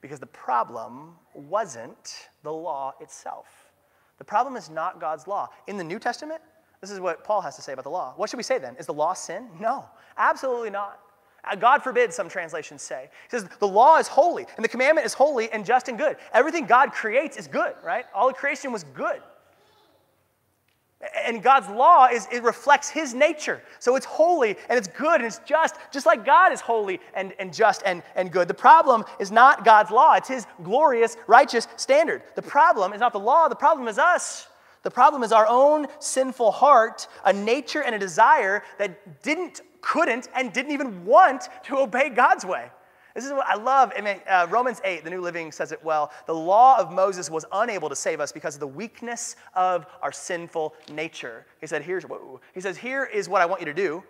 Because 0.00 0.20
the 0.20 0.26
problem 0.26 1.16
wasn't 1.34 2.28
the 2.42 2.52
law 2.52 2.94
itself. 3.00 3.46
The 4.18 4.24
problem 4.24 4.56
is 4.56 4.70
not 4.70 5.00
God's 5.00 5.26
law. 5.26 5.48
In 5.66 5.76
the 5.76 5.84
New 5.84 5.98
Testament, 5.98 6.40
this 6.80 6.90
is 6.90 7.00
what 7.00 7.24
Paul 7.24 7.40
has 7.40 7.56
to 7.56 7.62
say 7.62 7.72
about 7.72 7.84
the 7.84 7.90
law. 7.90 8.14
What 8.16 8.30
should 8.30 8.36
we 8.36 8.42
say 8.42 8.58
then? 8.58 8.76
Is 8.76 8.86
the 8.86 8.94
law 8.94 9.12
sin? 9.12 9.48
No, 9.60 9.84
absolutely 10.16 10.70
not. 10.70 11.00
Uh, 11.44 11.54
God 11.54 11.82
forbid, 11.82 12.12
some 12.12 12.28
translations 12.28 12.82
say. 12.82 13.08
He 13.30 13.36
says 13.36 13.48
the 13.58 13.68
law 13.68 13.98
is 13.98 14.08
holy, 14.08 14.46
and 14.56 14.64
the 14.64 14.68
commandment 14.68 15.06
is 15.06 15.14
holy 15.14 15.50
and 15.50 15.64
just 15.64 15.88
and 15.88 15.98
good. 15.98 16.16
Everything 16.32 16.66
God 16.66 16.92
creates 16.92 17.36
is 17.36 17.48
good, 17.48 17.74
right? 17.84 18.04
All 18.14 18.28
of 18.28 18.34
creation 18.36 18.72
was 18.72 18.84
good. 18.84 19.20
And 21.28 21.42
God's 21.42 21.68
law 21.68 22.06
is 22.06 22.26
it 22.32 22.42
reflects 22.42 22.88
his 22.88 23.12
nature. 23.12 23.60
So 23.80 23.96
it's 23.96 24.06
holy 24.06 24.56
and 24.70 24.78
it's 24.78 24.88
good 24.88 25.16
and 25.16 25.26
it's 25.26 25.40
just, 25.44 25.74
just 25.92 26.06
like 26.06 26.24
God 26.24 26.54
is 26.54 26.62
holy 26.62 27.00
and, 27.12 27.34
and 27.38 27.52
just 27.52 27.82
and, 27.84 28.02
and 28.16 28.32
good. 28.32 28.48
The 28.48 28.54
problem 28.54 29.04
is 29.20 29.30
not 29.30 29.62
God's 29.62 29.90
law, 29.90 30.14
it's 30.14 30.28
his 30.28 30.46
glorious, 30.62 31.18
righteous 31.26 31.68
standard. 31.76 32.22
The 32.34 32.40
problem 32.40 32.94
is 32.94 33.00
not 33.00 33.12
the 33.12 33.20
law, 33.20 33.46
the 33.48 33.54
problem 33.54 33.88
is 33.88 33.98
us. 33.98 34.48
The 34.84 34.90
problem 34.90 35.22
is 35.22 35.30
our 35.30 35.46
own 35.46 35.88
sinful 35.98 36.50
heart, 36.50 37.08
a 37.26 37.32
nature 37.32 37.82
and 37.82 37.94
a 37.94 37.98
desire 37.98 38.62
that 38.78 39.22
didn't, 39.22 39.60
couldn't, 39.82 40.28
and 40.34 40.50
didn't 40.50 40.72
even 40.72 41.04
want 41.04 41.50
to 41.64 41.76
obey 41.76 42.08
God's 42.08 42.46
way. 42.46 42.70
This 43.18 43.26
is 43.26 43.32
what 43.32 43.48
I 43.48 43.56
love. 43.56 43.92
I 43.98 44.00
mean, 44.00 44.20
uh, 44.30 44.46
Romans 44.48 44.80
8, 44.84 45.02
the 45.02 45.10
New 45.10 45.20
Living 45.20 45.50
says 45.50 45.72
it 45.72 45.82
well. 45.82 46.12
The 46.26 46.34
law 46.34 46.78
of 46.78 46.92
Moses 46.92 47.28
was 47.28 47.44
unable 47.50 47.88
to 47.88 47.96
save 47.96 48.20
us 48.20 48.30
because 48.30 48.54
of 48.54 48.60
the 48.60 48.68
weakness 48.68 49.34
of 49.56 49.86
our 50.02 50.12
sinful 50.12 50.76
nature. 50.92 51.44
He 51.60 51.66
said, 51.66 51.82
Here's 51.82 52.04
whoa. 52.04 52.40
He 52.54 52.60
says, 52.60 52.78
Here 52.78 53.06
is 53.06 53.28
what 53.28 53.42
I 53.42 53.46
want 53.46 53.60
you 53.60 53.66
to 53.66 53.74
do, 53.74 54.04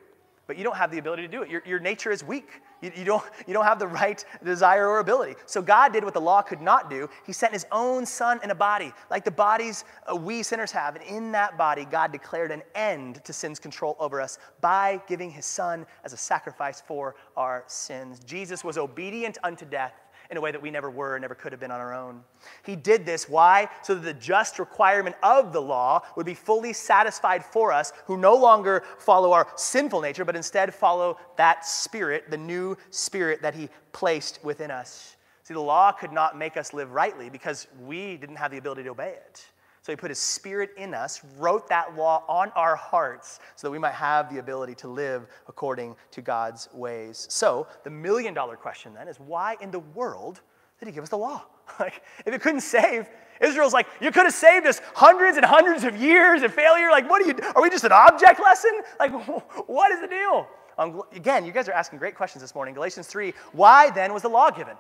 but 0.49 0.57
you 0.57 0.65
don't 0.65 0.77
have 0.77 0.91
the 0.91 0.99
ability 0.99 1.23
to 1.23 1.29
do 1.29 1.43
it. 1.43 1.51
Your, 1.51 1.63
your 1.67 1.79
nature 1.79 2.11
is 2.11 2.25
weak. 2.25 2.63
You, 2.81 2.91
you, 2.97 3.05
don't, 3.05 3.23
you 3.47 3.53
don't 3.53 3.67
have 3.67 3.79
the 3.79 3.87
right 3.87 4.25
desire 4.43 4.89
or 4.89 4.99
ability. 4.99 5.37
So 5.45 5.61
God 5.61 5.93
did 5.93 6.03
what 6.03 6.15
the 6.15 6.21
law 6.21 6.41
could 6.41 6.63
not 6.63 6.89
do. 6.89 7.09
He 7.27 7.35
sent 7.35 7.53
his 7.53 7.67
own 7.71 8.07
son 8.07 8.41
in 8.43 8.51
a 8.51 8.55
body, 8.55 8.93
like 9.11 9.25
the 9.25 9.31
bodies 9.31 9.85
uh, 10.11 10.17
we 10.17 10.43
sinners 10.43 10.73
have. 10.73 10.97
And 10.97 11.05
in 11.05 11.33
that 11.33 11.59
body, 11.59 11.85
God 11.85 12.13
declared 12.13 12.51
an 12.51 12.63
end 12.75 13.23
to 13.25 13.33
sin's 13.33 13.59
control 13.59 13.95
over 14.01 14.23
us 14.23 14.39
by 14.63 15.03
giving 15.07 15.31
his 15.31 15.45
son 15.45 15.85
as 16.03 16.15
a 16.15 16.17
sacrifice 16.17 16.81
for 16.81 17.15
our 17.37 17.63
sins. 17.67 18.21
Jesus 18.25 18.65
was 18.65 18.79
obedient 18.79 19.37
unto 19.45 19.67
death 19.67 19.93
in 20.31 20.37
a 20.37 20.41
way 20.41 20.53
that 20.53 20.61
we 20.61 20.71
never 20.71 20.91
were 20.91 21.15
and 21.15 21.23
never 21.23 21.35
could 21.35 21.53
have 21.53 21.61
been 21.61 21.71
on 21.71 21.81
our 21.81 21.95
own. 21.95 22.23
He 22.65 22.77
did 22.77 23.07
this. 23.07 23.29
Why? 23.29 23.69
So 23.83 23.95
that 23.95 24.03
the 24.03 24.15
just 24.15 24.59
requirement 24.59 25.17
of 25.23 25.53
the 25.53 25.63
law 25.63 26.03
would 26.17 26.27
be 26.27 26.35
fully 26.35 26.73
satisfied 26.73 27.45
for 27.45 27.73
us 27.73 27.93
who 28.05 28.17
no 28.17 28.35
longer 28.35 28.85
follow 28.99 29.33
our 29.33 29.49
sinful 29.57 30.01
nature, 30.01 30.25
but 30.25 30.37
instead 30.37 30.75
follow 30.75 31.19
that 31.37 31.65
spirit, 31.67 32.31
the 32.31 32.37
new 32.37 32.77
spirit 32.91 33.41
that 33.43 33.55
He 33.55 33.69
placed 33.93 34.41
within 34.45 34.71
us. 34.71 35.17
See, 35.45 35.55
the 35.55 35.61
law 35.61 35.93
could 35.93 36.13
not 36.13 36.37
make 36.37 36.59
us 36.59 36.75
live 36.75 36.93
rightly 36.93 37.31
because 37.31 37.67
we 37.81 38.19
didn't 38.19 38.37
have 38.37 38.51
the 38.51 38.59
ability 38.59 38.83
to 38.83 38.91
obey 38.91 39.13
it. 39.13 39.47
So 39.89 39.93
he 39.93 39.97
put 39.97 40.11
his 40.11 40.19
spirit 40.19 40.73
in 40.77 40.93
us, 40.93 41.23
wrote 41.39 41.67
that 41.71 41.97
law 41.97 42.23
on 42.29 42.53
our 42.55 42.77
hearts 42.77 43.41
so 43.57 43.67
that 43.67 43.71
we 43.71 43.79
might 43.79 43.95
have 43.95 44.31
the 44.31 44.39
ability 44.39 44.75
to 44.75 44.89
live 44.89 45.27
according 45.49 45.97
to 46.11 46.21
God's 46.21 46.69
ways. 46.75 47.27
So 47.31 47.67
the 47.85 47.89
million 47.89 48.35
dollar 48.35 48.55
question 48.55 48.93
then 48.93 49.09
is 49.09 49.19
why 49.19 49.57
in 49.63 49.71
the 49.71 49.79
world 49.79 50.43
did 50.79 50.89
he 50.89 50.93
give 50.93 51.05
us 51.05 51.09
the 51.09 51.17
law? 51.17 51.47
Like, 51.81 52.03
if 52.27 52.35
it 52.35 52.43
couldn't 52.43 52.61
save, 52.61 53.09
Israel's 53.41 53.73
like, 53.73 53.87
you 53.99 54.11
could 54.11 54.25
have 54.25 54.35
saved 54.35 54.67
us 54.67 54.83
hundreds 54.95 55.39
and 55.39 55.47
hundreds 55.47 55.85
of 55.85 55.97
years 55.97 56.43
of 56.43 56.53
failure. 56.53 56.91
Like, 56.91 57.09
what 57.09 57.23
are 57.23 57.27
you, 57.27 57.35
are 57.57 57.63
we 57.63 57.71
just 57.71 57.85
an 57.85 57.93
object 57.93 58.41
lesson? 58.41 58.83
Like, 59.01 59.13
what 59.69 59.91
is 59.91 60.01
the 60.03 60.07
deal? 60.07 60.47
Um, 60.77 61.03
again, 61.15 61.47
you 61.47 61.53
guys 61.53 61.67
are 61.67 61.73
asking 61.73 61.99
great 61.99 62.15
questions 62.15 62.43
this 62.43 62.55
morning. 62.55 62.75
Galatians 62.75 63.07
3, 63.07 63.33
why 63.53 63.89
then 63.91 64.13
was 64.13 64.21
the 64.21 64.29
law 64.29 64.51
given? 64.51 64.77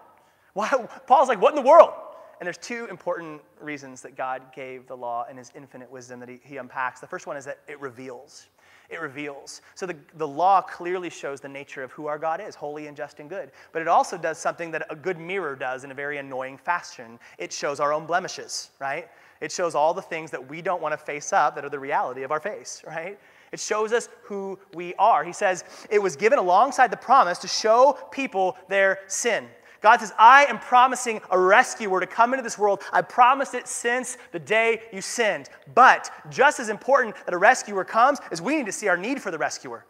Why, 0.52 0.68
Paul's 1.06 1.28
like, 1.28 1.40
what 1.40 1.54
in 1.54 1.62
the 1.62 1.66
world? 1.66 1.92
And 2.40 2.46
there's 2.46 2.58
two 2.58 2.86
important 2.88 3.42
reasons 3.60 4.00
that 4.02 4.16
God 4.16 4.42
gave 4.54 4.86
the 4.86 4.96
law 4.96 5.26
and 5.28 5.38
his 5.38 5.50
infinite 5.56 5.90
wisdom 5.90 6.20
that 6.20 6.28
he, 6.28 6.40
he 6.44 6.56
unpacks. 6.56 7.00
The 7.00 7.06
first 7.06 7.26
one 7.26 7.36
is 7.36 7.44
that 7.44 7.58
it 7.66 7.80
reveals. 7.80 8.46
It 8.88 9.00
reveals. 9.00 9.60
So 9.74 9.84
the, 9.84 9.96
the 10.14 10.26
law 10.26 10.62
clearly 10.62 11.10
shows 11.10 11.40
the 11.40 11.48
nature 11.48 11.82
of 11.82 11.92
who 11.92 12.06
our 12.06 12.18
God 12.18 12.40
is, 12.40 12.54
holy 12.54 12.86
and 12.86 12.96
just 12.96 13.20
and 13.20 13.28
good. 13.28 13.50
But 13.72 13.82
it 13.82 13.88
also 13.88 14.16
does 14.16 14.38
something 14.38 14.70
that 14.70 14.86
a 14.88 14.96
good 14.96 15.18
mirror 15.18 15.56
does 15.56 15.84
in 15.84 15.90
a 15.90 15.94
very 15.94 16.18
annoying 16.18 16.56
fashion. 16.56 17.18
It 17.36 17.52
shows 17.52 17.80
our 17.80 17.92
own 17.92 18.06
blemishes, 18.06 18.70
right? 18.78 19.08
It 19.40 19.52
shows 19.52 19.74
all 19.74 19.92
the 19.92 20.02
things 20.02 20.30
that 20.30 20.48
we 20.48 20.62
don't 20.62 20.80
want 20.80 20.92
to 20.92 20.98
face 20.98 21.32
up 21.32 21.54
that 21.54 21.64
are 21.64 21.70
the 21.70 21.78
reality 21.78 22.22
of 22.22 22.32
our 22.32 22.40
face, 22.40 22.82
right? 22.86 23.18
It 23.52 23.60
shows 23.60 23.92
us 23.92 24.08
who 24.22 24.58
we 24.74 24.94
are. 24.94 25.22
He 25.22 25.32
says 25.32 25.64
it 25.90 25.98
was 25.98 26.16
given 26.16 26.38
alongside 26.38 26.90
the 26.90 26.96
promise 26.96 27.38
to 27.38 27.48
show 27.48 27.98
people 28.10 28.56
their 28.68 29.00
sin. 29.06 29.48
God 29.80 30.00
says, 30.00 30.12
I 30.18 30.44
am 30.46 30.58
promising 30.58 31.20
a 31.30 31.38
rescuer 31.38 32.00
to 32.00 32.06
come 32.06 32.32
into 32.32 32.42
this 32.42 32.58
world. 32.58 32.82
I 32.92 33.02
promised 33.02 33.54
it 33.54 33.68
since 33.68 34.18
the 34.32 34.38
day 34.38 34.82
you 34.92 35.00
sinned. 35.00 35.48
But 35.74 36.10
just 36.30 36.60
as 36.60 36.68
important 36.68 37.16
that 37.24 37.34
a 37.34 37.38
rescuer 37.38 37.84
comes 37.84 38.18
is 38.32 38.42
we 38.42 38.56
need 38.56 38.66
to 38.66 38.72
see 38.72 38.88
our 38.88 38.96
need 38.96 39.22
for 39.22 39.30
the 39.30 39.38
rescuer. 39.38 39.84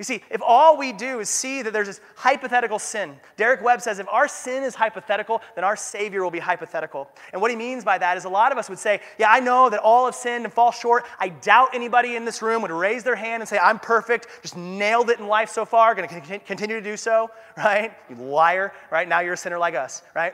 You 0.00 0.04
see, 0.04 0.22
if 0.30 0.40
all 0.42 0.78
we 0.78 0.94
do 0.94 1.20
is 1.20 1.28
see 1.28 1.60
that 1.60 1.74
there's 1.74 1.86
this 1.86 2.00
hypothetical 2.16 2.78
sin, 2.78 3.20
Derek 3.36 3.60
Webb 3.60 3.82
says 3.82 3.98
if 3.98 4.08
our 4.08 4.28
sin 4.28 4.62
is 4.62 4.74
hypothetical, 4.74 5.42
then 5.54 5.62
our 5.62 5.76
Savior 5.76 6.22
will 6.22 6.30
be 6.30 6.38
hypothetical. 6.38 7.10
And 7.34 7.42
what 7.42 7.50
he 7.50 7.56
means 7.58 7.84
by 7.84 7.98
that 7.98 8.16
is 8.16 8.24
a 8.24 8.30
lot 8.30 8.50
of 8.50 8.56
us 8.56 8.70
would 8.70 8.78
say, 8.78 9.02
Yeah, 9.18 9.30
I 9.30 9.40
know 9.40 9.68
that 9.68 9.78
all 9.80 10.06
have 10.06 10.14
sinned 10.14 10.46
and 10.46 10.54
fall 10.54 10.72
short. 10.72 11.04
I 11.18 11.28
doubt 11.28 11.74
anybody 11.74 12.16
in 12.16 12.24
this 12.24 12.40
room 12.40 12.62
would 12.62 12.70
raise 12.70 13.04
their 13.04 13.14
hand 13.14 13.42
and 13.42 13.48
say, 13.48 13.58
I'm 13.58 13.78
perfect, 13.78 14.28
just 14.40 14.56
nailed 14.56 15.10
it 15.10 15.18
in 15.18 15.28
life 15.28 15.50
so 15.50 15.66
far, 15.66 15.94
gonna 15.94 16.08
continue 16.08 16.76
to 16.76 16.82
do 16.82 16.96
so, 16.96 17.30
right? 17.58 17.92
You 18.08 18.16
liar, 18.16 18.72
right? 18.90 19.06
Now 19.06 19.20
you're 19.20 19.34
a 19.34 19.36
sinner 19.36 19.58
like 19.58 19.74
us, 19.74 20.02
right? 20.16 20.32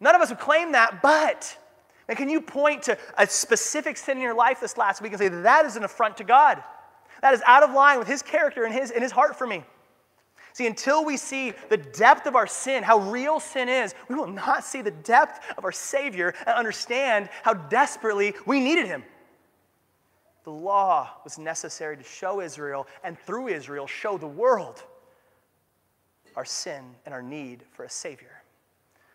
None 0.00 0.14
of 0.14 0.22
us 0.22 0.30
would 0.30 0.38
claim 0.38 0.72
that, 0.72 1.02
but 1.02 1.54
and 2.08 2.16
can 2.16 2.30
you 2.30 2.40
point 2.40 2.84
to 2.84 2.96
a 3.18 3.26
specific 3.26 3.98
sin 3.98 4.16
in 4.16 4.22
your 4.22 4.32
life 4.32 4.58
this 4.58 4.78
last 4.78 5.02
week 5.02 5.12
and 5.12 5.20
say 5.20 5.28
that 5.28 5.66
is 5.66 5.76
an 5.76 5.84
affront 5.84 6.16
to 6.16 6.24
God? 6.24 6.62
That 7.22 7.34
is 7.34 7.42
out 7.46 7.62
of 7.62 7.72
line 7.72 7.98
with 7.98 8.08
his 8.08 8.22
character 8.22 8.64
and 8.64 8.74
his, 8.74 8.90
and 8.90 9.02
his 9.02 9.12
heart 9.12 9.36
for 9.36 9.46
me. 9.46 9.64
See, 10.52 10.66
until 10.66 11.04
we 11.04 11.16
see 11.16 11.52
the 11.68 11.76
depth 11.76 12.26
of 12.26 12.34
our 12.34 12.46
sin, 12.46 12.82
how 12.82 12.98
real 12.98 13.38
sin 13.38 13.68
is, 13.68 13.94
we 14.08 14.16
will 14.16 14.26
not 14.26 14.64
see 14.64 14.82
the 14.82 14.90
depth 14.90 15.40
of 15.56 15.64
our 15.64 15.72
Savior 15.72 16.34
and 16.40 16.56
understand 16.56 17.28
how 17.42 17.54
desperately 17.54 18.34
we 18.46 18.60
needed 18.60 18.86
him. 18.86 19.04
The 20.44 20.50
law 20.50 21.10
was 21.22 21.38
necessary 21.38 21.96
to 21.96 22.02
show 22.02 22.40
Israel, 22.40 22.86
and 23.04 23.18
through 23.18 23.48
Israel, 23.48 23.86
show 23.86 24.18
the 24.18 24.26
world 24.26 24.82
our 26.34 26.44
sin 26.44 26.82
and 27.04 27.14
our 27.14 27.22
need 27.22 27.64
for 27.72 27.84
a 27.84 27.90
Savior. 27.90 28.42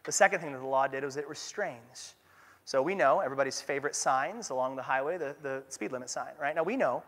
The 0.03 0.11
second 0.11 0.39
thing 0.39 0.53
that 0.53 0.59
the 0.59 0.67
law 0.67 0.87
did 0.87 1.03
was 1.03 1.17
it 1.17 1.27
restrains. 1.27 2.15
So 2.63 2.81
we 2.81 2.95
know 2.95 3.19
everybody's 3.19 3.59
favorite 3.59 3.95
signs 3.95 4.51
along 4.51 4.75
the 4.75 4.83
highway, 4.83 5.17
the, 5.17 5.35
the 5.41 5.63
speed 5.67 5.91
limit 5.91 6.09
sign, 6.09 6.31
right? 6.39 6.55
Now 6.55 6.63
we 6.63 6.77
know 6.77 7.03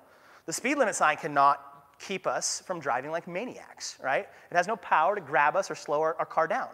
the 0.48 0.54
speed 0.54 0.80
limit 0.80 0.96
sign 0.96 1.18
cannot 1.18 1.62
keep 2.00 2.26
us 2.26 2.64
from 2.66 2.80
driving 2.80 3.12
like 3.12 3.28
maniacs, 3.28 3.98
right? 4.04 4.28
It 4.50 4.56
has 4.56 4.68
no 4.68 4.78
power 4.78 5.14
to 5.14 5.22
grab 5.22 5.56
us 5.56 5.70
or 5.70 5.76
slow 5.76 6.02
our, 6.02 6.16
our 6.18 6.26
car 6.26 6.48
down. 6.48 6.70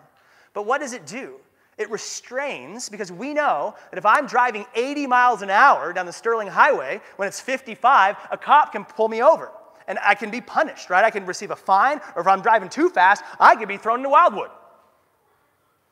But 0.53 0.65
what 0.65 0.79
does 0.79 0.93
it 0.93 1.05
do? 1.05 1.39
It 1.77 1.89
restrains 1.89 2.87
because 2.87 3.11
we 3.11 3.33
know 3.33 3.75
that 3.89 3.97
if 3.97 4.05
I'm 4.05 4.27
driving 4.27 4.65
80 4.75 5.07
miles 5.07 5.41
an 5.41 5.49
hour 5.49 5.91
down 5.91 6.05
the 6.05 6.13
Sterling 6.13 6.47
Highway 6.47 7.01
when 7.15 7.27
it's 7.27 7.39
55, 7.39 8.15
a 8.31 8.37
cop 8.37 8.71
can 8.71 8.85
pull 8.85 9.09
me 9.09 9.23
over 9.23 9.51
and 9.87 9.97
I 10.01 10.15
can 10.15 10.29
be 10.29 10.39
punished, 10.39 10.89
right? 10.89 11.03
I 11.03 11.09
can 11.09 11.25
receive 11.25 11.51
a 11.51 11.55
fine, 11.55 11.99
or 12.15 12.21
if 12.21 12.27
I'm 12.27 12.41
driving 12.41 12.69
too 12.69 12.89
fast, 12.89 13.23
I 13.39 13.55
could 13.55 13.67
be 13.67 13.77
thrown 13.77 13.99
into 13.99 14.09
Wildwood. 14.09 14.49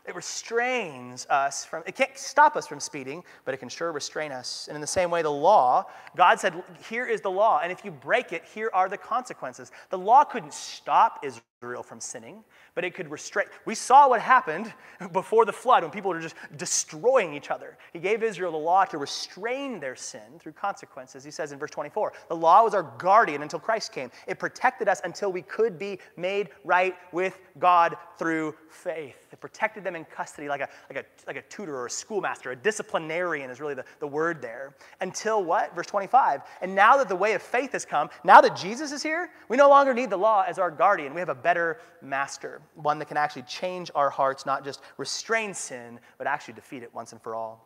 It 0.05 0.15
restrains 0.15 1.27
us 1.29 1.63
from, 1.63 1.83
it 1.85 1.95
can't 1.95 2.17
stop 2.17 2.55
us 2.55 2.67
from 2.67 2.79
speeding, 2.79 3.23
but 3.45 3.53
it 3.53 3.57
can 3.57 3.69
sure 3.69 3.91
restrain 3.91 4.31
us. 4.31 4.67
And 4.67 4.75
in 4.75 4.81
the 4.81 4.87
same 4.87 5.11
way, 5.11 5.21
the 5.21 5.29
law, 5.29 5.85
God 6.15 6.39
said, 6.39 6.63
here 6.89 7.05
is 7.05 7.21
the 7.21 7.29
law, 7.29 7.59
and 7.61 7.71
if 7.71 7.85
you 7.85 7.91
break 7.91 8.33
it, 8.33 8.43
here 8.53 8.71
are 8.73 8.89
the 8.89 8.97
consequences. 8.97 9.71
The 9.89 9.97
law 9.97 10.23
couldn't 10.23 10.53
stop 10.53 11.19
Israel 11.23 11.43
from 11.61 11.99
sinning, 11.99 12.43
but 12.73 12.83
it 12.83 12.95
could 12.95 13.11
restrain. 13.11 13.45
We 13.65 13.75
saw 13.75 14.09
what 14.09 14.19
happened 14.19 14.73
before 15.13 15.45
the 15.45 15.53
flood 15.53 15.83
when 15.83 15.91
people 15.91 16.09
were 16.09 16.19
just 16.19 16.33
destroying 16.57 17.35
each 17.35 17.51
other. 17.51 17.77
He 17.93 17.99
gave 17.99 18.23
Israel 18.23 18.51
the 18.51 18.57
law 18.57 18.83
to 18.85 18.97
restrain 18.97 19.79
their 19.79 19.95
sin 19.95 20.39
through 20.39 20.53
consequences. 20.53 21.23
He 21.23 21.29
says 21.29 21.51
in 21.51 21.59
verse 21.59 21.69
24, 21.69 22.13
the 22.29 22.35
law 22.35 22.63
was 22.63 22.73
our 22.73 22.91
guardian 22.97 23.43
until 23.43 23.59
Christ 23.59 23.93
came. 23.93 24.09
It 24.25 24.39
protected 24.39 24.87
us 24.89 25.01
until 25.03 25.31
we 25.31 25.43
could 25.43 25.77
be 25.77 25.99
made 26.17 26.49
right 26.63 26.95
with 27.11 27.37
God 27.59 27.95
through 28.17 28.55
faith. 28.67 29.27
It 29.31 29.39
protected 29.39 29.83
them 29.83 29.95
in 29.95 30.03
custody 30.05 30.49
like 30.49 30.61
a, 30.61 30.69
like 30.89 31.05
a, 31.05 31.27
like 31.27 31.35
a 31.35 31.43
tutor 31.43 31.75
or 31.75 31.85
a 31.85 31.91
schoolmaster. 31.91 32.49
A 32.49 32.55
disciplinarian 32.55 33.51
is 33.51 33.59
really 33.59 33.75
the, 33.75 33.85
the 33.99 34.07
word 34.07 34.41
there. 34.41 34.75
Until 34.99 35.43
what? 35.43 35.75
Verse 35.75 35.85
25. 35.85 36.41
And 36.61 36.73
now 36.73 36.97
that 36.97 37.07
the 37.07 37.15
way 37.15 37.33
of 37.33 37.43
faith 37.43 37.73
has 37.73 37.85
come, 37.85 38.09
now 38.23 38.41
that 38.41 38.55
Jesus 38.55 38.91
is 38.91 39.03
here, 39.03 39.29
we 39.47 39.57
no 39.57 39.69
longer 39.69 39.93
need 39.93 40.09
the 40.09 40.17
law 40.17 40.43
as 40.47 40.57
our 40.57 40.71
guardian. 40.71 41.13
We 41.13 41.19
have 41.19 41.29
a 41.29 41.35
better 41.35 41.50
master 42.01 42.61
one 42.75 42.99
that 42.99 43.07
can 43.07 43.17
actually 43.17 43.43
change 43.43 43.91
our 43.95 44.09
hearts, 44.09 44.45
not 44.45 44.63
just 44.63 44.81
restrain 44.97 45.53
sin, 45.53 45.99
but 46.17 46.27
actually 46.27 46.53
defeat 46.53 46.83
it 46.83 46.93
once 46.93 47.11
and 47.11 47.21
for 47.21 47.35
all. 47.35 47.65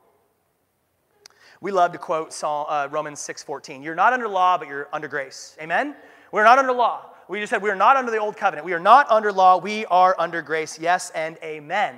We 1.61 1.71
love 1.71 1.91
to 1.93 1.97
quote 1.97 2.33
Psalm, 2.33 2.65
uh, 2.69 2.88
Romans 2.91 3.19
6:14. 3.19 3.81
You're 3.81 3.95
not 3.95 4.13
under 4.13 4.27
law, 4.27 4.57
but 4.57 4.67
you're 4.67 4.89
under 4.91 5.07
grace. 5.07 5.55
Amen? 5.61 5.95
We're 6.31 6.43
not 6.43 6.59
under 6.59 6.73
law. 6.73 7.09
We 7.27 7.39
just 7.39 7.49
said 7.49 7.61
we 7.61 7.69
are 7.69 7.75
not 7.75 7.97
under 7.97 8.11
the 8.11 8.17
old 8.17 8.38
covenant. 8.38 8.65
We 8.65 8.73
are 8.73 8.79
not 8.79 9.09
under 9.09 9.31
law. 9.31 9.57
We 9.57 9.86
are 9.86 10.15
under 10.19 10.41
grace. 10.41 10.77
Yes 10.77 11.11
and 11.11 11.38
amen. 11.43 11.95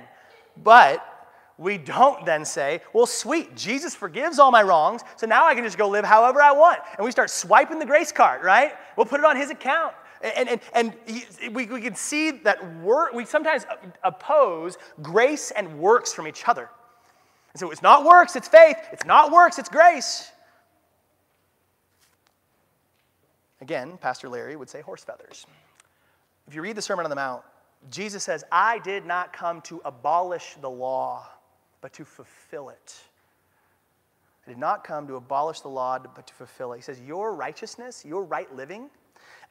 But 0.56 1.04
we 1.58 1.76
don't 1.76 2.24
then 2.24 2.44
say, 2.44 2.80
well, 2.92 3.04
sweet, 3.04 3.56
Jesus 3.56 3.94
forgives 3.94 4.38
all 4.38 4.52
my 4.52 4.62
wrongs, 4.62 5.02
so 5.16 5.26
now 5.26 5.44
I 5.44 5.56
can 5.56 5.64
just 5.64 5.76
go 5.76 5.88
live 5.88 6.04
however 6.04 6.40
I 6.40 6.52
want. 6.52 6.78
And 6.96 7.04
we 7.04 7.10
start 7.10 7.30
swiping 7.30 7.80
the 7.80 7.86
grace 7.86 8.12
card, 8.12 8.44
right? 8.44 8.72
We'll 8.96 9.06
put 9.06 9.18
it 9.18 9.26
on 9.26 9.36
his 9.36 9.50
account. 9.50 9.92
And, 10.22 10.48
and, 10.48 10.60
and 10.72 10.94
he, 11.06 11.48
we, 11.48 11.66
we 11.66 11.80
can 11.80 11.94
see 11.94 12.30
that 12.30 12.76
work, 12.80 13.12
we 13.12 13.24
sometimes 13.24 13.64
oppose 14.02 14.78
grace 15.02 15.50
and 15.52 15.78
works 15.78 16.12
from 16.12 16.26
each 16.26 16.48
other. 16.48 16.68
And 17.52 17.60
so 17.60 17.70
it's 17.70 17.82
not 17.82 18.04
works, 18.04 18.36
it's 18.36 18.48
faith. 18.48 18.76
It's 18.92 19.04
not 19.04 19.30
works, 19.30 19.58
it's 19.58 19.68
grace. 19.68 20.30
Again, 23.60 23.98
Pastor 23.98 24.28
Larry 24.28 24.56
would 24.56 24.70
say 24.70 24.80
horse 24.80 25.04
feathers. 25.04 25.46
If 26.46 26.54
you 26.54 26.62
read 26.62 26.76
the 26.76 26.82
Sermon 26.82 27.04
on 27.04 27.10
the 27.10 27.16
Mount, 27.16 27.42
Jesus 27.90 28.24
says, 28.24 28.44
I 28.50 28.78
did 28.80 29.06
not 29.06 29.32
come 29.32 29.60
to 29.62 29.80
abolish 29.84 30.56
the 30.60 30.70
law, 30.70 31.26
but 31.80 31.92
to 31.94 32.04
fulfill 32.04 32.70
it. 32.70 32.96
I 34.46 34.50
did 34.50 34.58
not 34.58 34.82
come 34.82 35.06
to 35.08 35.16
abolish 35.16 35.60
the 35.60 35.68
law, 35.68 35.98
but 35.98 36.26
to 36.26 36.34
fulfill 36.34 36.72
it. 36.72 36.76
He 36.76 36.82
says, 36.82 37.00
Your 37.00 37.34
righteousness, 37.34 38.04
your 38.04 38.24
right 38.24 38.52
living, 38.54 38.88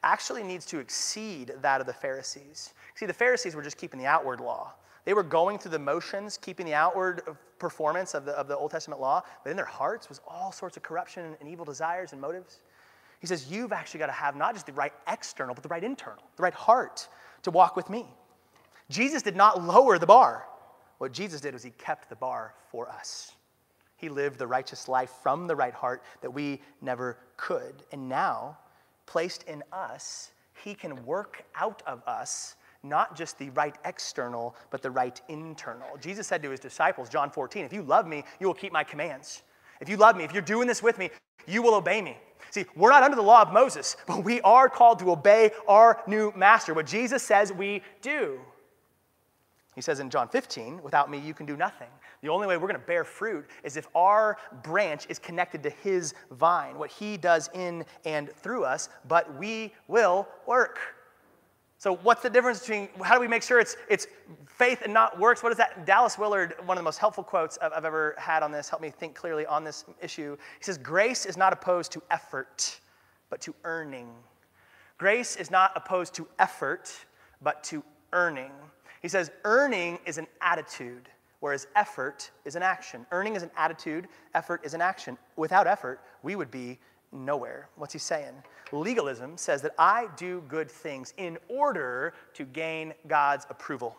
actually 0.02 0.42
needs 0.42 0.64
to 0.66 0.78
exceed 0.78 1.52
that 1.62 1.80
of 1.80 1.86
the 1.86 1.92
Pharisees. 1.92 2.74
See, 2.94 3.06
the 3.06 3.12
Pharisees 3.12 3.54
were 3.54 3.62
just 3.62 3.76
keeping 3.76 3.98
the 3.98 4.06
outward 4.06 4.40
law. 4.40 4.74
They 5.04 5.14
were 5.14 5.22
going 5.22 5.58
through 5.58 5.70
the 5.70 5.78
motions, 5.78 6.36
keeping 6.36 6.66
the 6.66 6.74
outward 6.74 7.22
performance 7.58 8.14
of 8.14 8.24
the, 8.24 8.32
of 8.32 8.46
the 8.46 8.56
Old 8.56 8.70
Testament 8.70 9.00
law, 9.00 9.22
but 9.42 9.50
in 9.50 9.56
their 9.56 9.64
hearts 9.64 10.08
was 10.08 10.20
all 10.26 10.52
sorts 10.52 10.76
of 10.76 10.82
corruption 10.82 11.36
and 11.40 11.48
evil 11.48 11.64
desires 11.64 12.12
and 12.12 12.20
motives. 12.20 12.60
He 13.20 13.26
says, 13.26 13.50
You've 13.50 13.72
actually 13.72 13.98
got 13.98 14.06
to 14.06 14.12
have 14.12 14.36
not 14.36 14.54
just 14.54 14.66
the 14.66 14.72
right 14.72 14.92
external, 15.08 15.54
but 15.54 15.62
the 15.62 15.68
right 15.68 15.82
internal, 15.82 16.22
the 16.36 16.42
right 16.42 16.54
heart 16.54 17.08
to 17.42 17.50
walk 17.50 17.74
with 17.74 17.90
me. 17.90 18.06
Jesus 18.90 19.22
did 19.22 19.36
not 19.36 19.62
lower 19.62 19.98
the 19.98 20.06
bar. 20.06 20.46
What 20.98 21.12
Jesus 21.12 21.40
did 21.40 21.54
was 21.54 21.62
he 21.62 21.70
kept 21.70 22.08
the 22.08 22.16
bar 22.16 22.54
for 22.70 22.88
us. 22.88 23.32
He 23.96 24.08
lived 24.08 24.38
the 24.38 24.46
righteous 24.46 24.88
life 24.88 25.10
from 25.22 25.46
the 25.46 25.56
right 25.56 25.74
heart 25.74 26.02
that 26.20 26.30
we 26.30 26.60
never 26.80 27.18
could. 27.36 27.82
And 27.92 28.08
now 28.08 28.58
placed 29.08 29.42
in 29.44 29.64
us, 29.72 30.30
He 30.62 30.74
can 30.74 31.04
work 31.04 31.44
out 31.56 31.82
of 31.86 32.02
us 32.06 32.54
not 32.84 33.16
just 33.16 33.38
the 33.38 33.50
right 33.50 33.74
external, 33.84 34.54
but 34.70 34.82
the 34.82 34.90
right 34.90 35.20
internal. 35.28 35.88
Jesus 36.00 36.26
said 36.26 36.42
to 36.42 36.50
his 36.50 36.60
disciples, 36.60 37.08
John 37.08 37.30
14, 37.30 37.64
if 37.64 37.72
you 37.72 37.82
love 37.82 38.06
me, 38.06 38.22
you 38.38 38.46
will 38.46 38.54
keep 38.54 38.72
my 38.72 38.84
commands. 38.84 39.42
If 39.80 39.88
you 39.88 39.96
love 39.96 40.16
me, 40.16 40.22
if 40.22 40.32
you're 40.32 40.42
doing 40.42 40.68
this 40.68 40.80
with 40.80 40.96
me, 40.96 41.10
you 41.46 41.60
will 41.60 41.74
obey 41.74 42.00
me. 42.00 42.16
See, 42.50 42.64
we're 42.76 42.90
not 42.90 43.02
under 43.02 43.16
the 43.16 43.22
law 43.22 43.42
of 43.42 43.52
Moses, 43.52 43.96
but 44.06 44.24
we 44.24 44.40
are 44.42 44.68
called 44.68 45.00
to 45.00 45.10
obey 45.10 45.50
our 45.66 46.02
new 46.06 46.32
master, 46.36 46.72
what 46.72 46.86
Jesus 46.86 47.22
says 47.22 47.52
we 47.52 47.82
do. 48.00 48.38
He 49.78 49.82
says 49.82 50.00
in 50.00 50.10
John 50.10 50.26
15, 50.26 50.82
without 50.82 51.08
me, 51.08 51.20
you 51.20 51.32
can 51.32 51.46
do 51.46 51.56
nothing. 51.56 51.86
The 52.20 52.28
only 52.28 52.48
way 52.48 52.56
we're 52.56 52.66
going 52.66 52.80
to 52.80 52.84
bear 52.84 53.04
fruit 53.04 53.46
is 53.62 53.76
if 53.76 53.86
our 53.94 54.36
branch 54.64 55.06
is 55.08 55.20
connected 55.20 55.62
to 55.62 55.70
His 55.70 56.14
vine, 56.32 56.76
what 56.76 56.90
He 56.90 57.16
does 57.16 57.48
in 57.54 57.84
and 58.04 58.28
through 58.28 58.64
us, 58.64 58.88
but 59.06 59.32
we 59.38 59.72
will 59.86 60.26
work. 60.48 60.80
So, 61.78 61.94
what's 61.94 62.22
the 62.22 62.28
difference 62.28 62.58
between 62.58 62.88
how 63.04 63.14
do 63.14 63.20
we 63.20 63.28
make 63.28 63.44
sure 63.44 63.60
it's, 63.60 63.76
it's 63.88 64.08
faith 64.46 64.82
and 64.82 64.92
not 64.92 65.16
works? 65.16 65.44
What 65.44 65.52
is 65.52 65.58
that? 65.58 65.86
Dallas 65.86 66.18
Willard, 66.18 66.56
one 66.66 66.76
of 66.76 66.80
the 66.80 66.84
most 66.84 66.98
helpful 66.98 67.22
quotes 67.22 67.56
I've, 67.62 67.72
I've 67.72 67.84
ever 67.84 68.16
had 68.18 68.42
on 68.42 68.50
this, 68.50 68.68
helped 68.68 68.82
me 68.82 68.90
think 68.90 69.14
clearly 69.14 69.46
on 69.46 69.62
this 69.62 69.84
issue. 70.02 70.36
He 70.58 70.64
says, 70.64 70.76
Grace 70.76 71.24
is 71.24 71.36
not 71.36 71.52
opposed 71.52 71.92
to 71.92 72.02
effort, 72.10 72.80
but 73.30 73.40
to 73.42 73.54
earning. 73.62 74.10
Grace 74.98 75.36
is 75.36 75.52
not 75.52 75.70
opposed 75.76 76.14
to 76.14 76.26
effort, 76.40 76.92
but 77.40 77.62
to 77.62 77.84
earning. 78.12 78.50
He 79.02 79.08
says, 79.08 79.30
Earning 79.44 79.98
is 80.04 80.18
an 80.18 80.26
attitude 80.40 81.08
whereas 81.40 81.66
effort 81.76 82.30
is 82.44 82.56
an 82.56 82.62
action. 82.62 83.06
Earning 83.12 83.36
is 83.36 83.42
an 83.42 83.50
attitude, 83.56 84.08
effort 84.34 84.60
is 84.64 84.74
an 84.74 84.80
action. 84.80 85.16
Without 85.36 85.66
effort, 85.66 86.00
we 86.22 86.36
would 86.36 86.50
be 86.50 86.78
nowhere. 87.12 87.68
What's 87.76 87.92
he 87.92 87.98
saying? 87.98 88.34
Legalism 88.72 89.36
says 89.36 89.62
that 89.62 89.74
I 89.78 90.08
do 90.16 90.42
good 90.48 90.70
things 90.70 91.14
in 91.16 91.38
order 91.48 92.12
to 92.34 92.44
gain 92.44 92.92
God's 93.06 93.46
approval. 93.48 93.96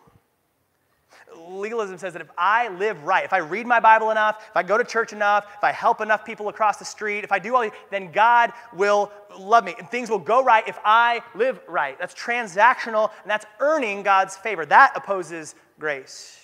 Legalism 1.36 1.98
says 1.98 2.12
that 2.12 2.22
if 2.22 2.30
I 2.36 2.68
live 2.68 3.02
right, 3.04 3.24
if 3.24 3.32
I 3.32 3.38
read 3.38 3.66
my 3.66 3.80
Bible 3.80 4.10
enough, 4.10 4.44
if 4.50 4.56
I 4.56 4.62
go 4.62 4.78
to 4.78 4.84
church 4.84 5.12
enough, 5.12 5.46
if 5.56 5.64
I 5.64 5.72
help 5.72 6.00
enough 6.00 6.24
people 6.24 6.48
across 6.48 6.76
the 6.76 6.84
street, 6.84 7.24
if 7.24 7.32
I 7.32 7.38
do 7.38 7.54
all 7.54 7.62
these, 7.62 7.72
then 7.90 8.12
God 8.12 8.52
will 8.74 9.10
love 9.38 9.64
me 9.64 9.74
and 9.78 9.88
things 9.88 10.10
will 10.10 10.18
go 10.18 10.42
right 10.42 10.66
if 10.66 10.78
I 10.84 11.22
live 11.34 11.60
right. 11.68 11.98
That's 11.98 12.14
transactional 12.14 13.10
and 13.22 13.30
that's 13.30 13.46
earning 13.60 14.02
God's 14.02 14.36
favor. 14.36 14.66
That 14.66 14.92
opposes 14.94 15.54
grace. 15.78 16.38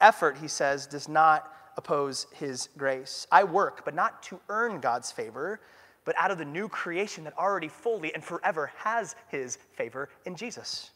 Effort, 0.00 0.38
he 0.38 0.48
says, 0.48 0.86
does 0.86 1.08
not 1.08 1.52
oppose 1.76 2.26
his 2.34 2.68
grace. 2.76 3.26
I 3.30 3.44
work, 3.44 3.84
but 3.84 3.94
not 3.94 4.22
to 4.24 4.40
earn 4.48 4.80
God's 4.80 5.12
favor, 5.12 5.60
but 6.04 6.14
out 6.18 6.30
of 6.30 6.38
the 6.38 6.44
new 6.44 6.68
creation 6.68 7.24
that 7.24 7.36
already 7.38 7.68
fully 7.68 8.14
and 8.14 8.24
forever 8.24 8.70
has 8.76 9.16
his 9.28 9.58
favor 9.72 10.08
in 10.24 10.36
Jesus. 10.36 10.90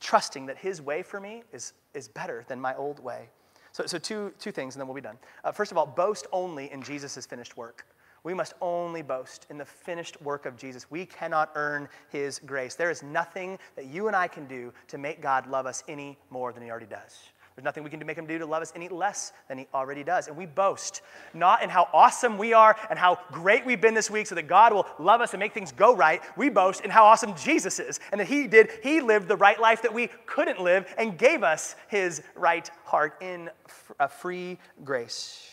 Trusting 0.00 0.46
that 0.46 0.58
his 0.58 0.80
way 0.80 1.02
for 1.02 1.20
me 1.20 1.42
is, 1.52 1.72
is 1.94 2.08
better 2.08 2.44
than 2.48 2.60
my 2.60 2.74
old 2.74 3.00
way. 3.00 3.28
So, 3.72 3.86
so 3.86 3.98
two, 3.98 4.32
two 4.38 4.50
things, 4.50 4.74
and 4.74 4.80
then 4.80 4.88
we'll 4.88 4.94
be 4.94 5.00
done. 5.00 5.18
Uh, 5.44 5.52
first 5.52 5.72
of 5.72 5.78
all, 5.78 5.86
boast 5.86 6.26
only 6.32 6.70
in 6.72 6.82
Jesus' 6.82 7.26
finished 7.26 7.56
work. 7.56 7.86
We 8.24 8.34
must 8.34 8.54
only 8.60 9.02
boast 9.02 9.46
in 9.50 9.58
the 9.58 9.64
finished 9.64 10.20
work 10.20 10.46
of 10.46 10.56
Jesus. 10.56 10.90
We 10.90 11.06
cannot 11.06 11.50
earn 11.54 11.88
his 12.08 12.40
grace. 12.40 12.74
There 12.74 12.90
is 12.90 13.02
nothing 13.02 13.58
that 13.76 13.86
you 13.86 14.08
and 14.08 14.16
I 14.16 14.28
can 14.28 14.46
do 14.46 14.72
to 14.88 14.98
make 14.98 15.22
God 15.22 15.46
love 15.46 15.66
us 15.66 15.84
any 15.88 16.18
more 16.30 16.52
than 16.52 16.62
he 16.62 16.70
already 16.70 16.86
does. 16.86 17.16
There's 17.58 17.64
nothing 17.64 17.82
we 17.82 17.90
can 17.90 18.06
make 18.06 18.16
him 18.16 18.24
do 18.24 18.38
to 18.38 18.46
love 18.46 18.62
us 18.62 18.72
any 18.76 18.88
less 18.88 19.32
than 19.48 19.58
he 19.58 19.66
already 19.74 20.04
does. 20.04 20.28
And 20.28 20.36
we 20.36 20.46
boast 20.46 21.02
not 21.34 21.60
in 21.60 21.68
how 21.68 21.88
awesome 21.92 22.38
we 22.38 22.52
are 22.52 22.76
and 22.88 22.96
how 22.96 23.18
great 23.32 23.66
we've 23.66 23.80
been 23.80 23.94
this 23.94 24.08
week 24.08 24.28
so 24.28 24.36
that 24.36 24.46
God 24.46 24.72
will 24.72 24.86
love 25.00 25.20
us 25.20 25.32
and 25.32 25.40
make 25.40 25.54
things 25.54 25.72
go 25.72 25.92
right. 25.92 26.22
We 26.36 26.50
boast 26.50 26.82
in 26.82 26.90
how 26.90 27.04
awesome 27.06 27.34
Jesus 27.34 27.80
is 27.80 27.98
and 28.12 28.20
that 28.20 28.28
he 28.28 28.46
did, 28.46 28.70
he 28.84 29.00
lived 29.00 29.26
the 29.26 29.34
right 29.34 29.60
life 29.60 29.82
that 29.82 29.92
we 29.92 30.08
couldn't 30.24 30.60
live 30.60 30.86
and 30.98 31.18
gave 31.18 31.42
us 31.42 31.74
his 31.88 32.22
right 32.36 32.70
heart 32.84 33.14
in 33.20 33.50
a 33.98 34.06
free 34.06 34.56
grace. 34.84 35.50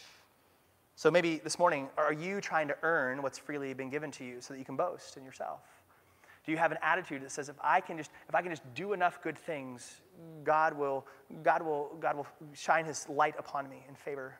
So 0.95 1.10
maybe 1.10 1.41
this 1.43 1.58
morning, 1.58 1.89
are 1.97 2.14
you 2.14 2.39
trying 2.39 2.68
to 2.68 2.78
earn 2.84 3.24
what's 3.24 3.39
freely 3.39 3.74
been 3.74 3.89
given 3.89 4.12
to 4.12 4.24
you 4.24 4.41
so 4.41 4.53
that 4.53 4.60
you 4.60 4.66
can 4.66 4.78
boast 4.78 5.18
in 5.18 5.24
yourself? 5.26 5.75
Do 6.46 6.52
you 6.52 6.58
have 6.58 6.72
an 6.72 6.78
attitude 6.82 7.24
that 7.24 7.32
says 7.32 7.50
if 7.50 7.56
I 7.62 7.82
can 7.82 7.98
just 7.98 8.12
if 8.30 8.36
I 8.36 8.41
can 8.41 8.52
just 8.52 8.62
do 8.76 8.93
enough 8.93 9.22
good 9.22 9.38
things, 9.38 10.02
God 10.43 10.78
will 10.78 11.06
God 11.43 11.64
will 11.64 11.98
God 12.00 12.16
will 12.16 12.28
shine 12.54 12.86
his 12.86 13.08
light 13.10 13.36
upon 13.38 13.70
me 13.70 13.84
in 13.89 13.96
favor. 13.96 14.36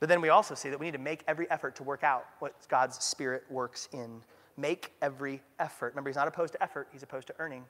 But 0.00 0.08
then 0.08 0.20
we 0.20 0.28
also 0.28 0.54
see 0.54 0.68
that 0.68 0.78
we 0.78 0.86
need 0.86 0.92
to 0.92 0.98
make 0.98 1.24
every 1.26 1.50
effort 1.50 1.76
to 1.76 1.82
work 1.82 2.04
out 2.04 2.26
what 2.38 2.54
God's 2.68 3.02
spirit 3.02 3.44
works 3.50 3.88
in. 3.92 4.20
Make 4.56 4.92
every 5.02 5.40
effort. 5.58 5.94
Remember, 5.94 6.10
he's 6.10 6.16
not 6.16 6.28
opposed 6.28 6.52
to 6.52 6.62
effort, 6.62 6.88
he's 6.92 7.02
opposed 7.02 7.26
to 7.28 7.34
earning. 7.38 7.64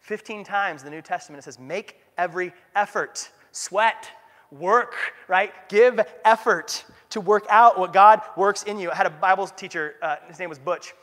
15 0.00 0.44
times 0.44 0.82
in 0.82 0.86
the 0.86 0.90
New 0.90 1.02
Testament 1.02 1.40
it 1.40 1.44
says, 1.44 1.58
make 1.58 2.00
every 2.18 2.52
effort. 2.74 3.30
Sweat, 3.52 4.08
work, 4.50 4.94
right? 5.28 5.52
Give 5.68 6.00
effort 6.24 6.84
to 7.10 7.20
work 7.20 7.46
out 7.48 7.78
what 7.78 7.92
God 7.92 8.20
works 8.36 8.62
in 8.64 8.78
you. 8.78 8.90
I 8.90 8.94
had 8.94 9.06
a 9.06 9.10
Bible 9.10 9.46
teacher, 9.46 9.96
uh, 10.02 10.16
his 10.28 10.38
name 10.38 10.48
was 10.48 10.58
Butch. 10.58 10.94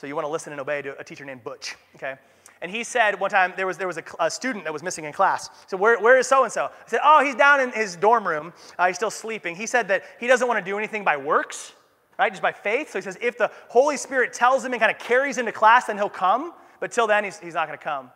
So 0.00 0.06
you 0.06 0.14
want 0.14 0.26
to 0.26 0.30
listen 0.30 0.50
and 0.54 0.58
obey 0.62 0.80
to 0.80 0.98
a 0.98 1.04
teacher 1.04 1.26
named 1.26 1.44
Butch, 1.44 1.76
okay? 1.96 2.14
And 2.62 2.70
he 2.70 2.84
said 2.84 3.20
one 3.20 3.28
time 3.28 3.52
there 3.54 3.66
was, 3.66 3.76
there 3.76 3.86
was 3.86 3.98
a, 3.98 4.04
a 4.18 4.30
student 4.30 4.64
that 4.64 4.72
was 4.72 4.82
missing 4.82 5.04
in 5.04 5.12
class. 5.12 5.50
So 5.66 5.76
where, 5.76 6.00
where 6.00 6.18
is 6.18 6.26
so 6.26 6.42
and 6.42 6.50
so? 6.50 6.64
I 6.64 6.88
said, 6.88 7.00
oh, 7.04 7.22
he's 7.22 7.34
down 7.34 7.60
in 7.60 7.70
his 7.70 7.96
dorm 7.96 8.26
room. 8.26 8.54
Uh, 8.78 8.86
he's 8.86 8.96
still 8.96 9.10
sleeping. 9.10 9.54
He 9.54 9.66
said 9.66 9.88
that 9.88 10.04
he 10.18 10.26
doesn't 10.26 10.48
want 10.48 10.58
to 10.58 10.64
do 10.64 10.78
anything 10.78 11.04
by 11.04 11.18
works, 11.18 11.74
right? 12.18 12.32
Just 12.32 12.40
by 12.40 12.50
faith. 12.50 12.90
So 12.90 12.98
he 12.98 13.02
says 13.02 13.18
if 13.20 13.36
the 13.36 13.50
Holy 13.68 13.98
Spirit 13.98 14.32
tells 14.32 14.64
him 14.64 14.72
and 14.72 14.80
kind 14.80 14.90
of 14.90 14.98
carries 14.98 15.36
him 15.36 15.44
to 15.44 15.52
class, 15.52 15.84
then 15.84 15.98
he'll 15.98 16.08
come. 16.08 16.54
But 16.80 16.92
till 16.92 17.06
then, 17.06 17.22
he's, 17.24 17.38
he's 17.38 17.52
not 17.52 17.68
going 17.68 17.78
to 17.78 17.84
come. 17.84 18.10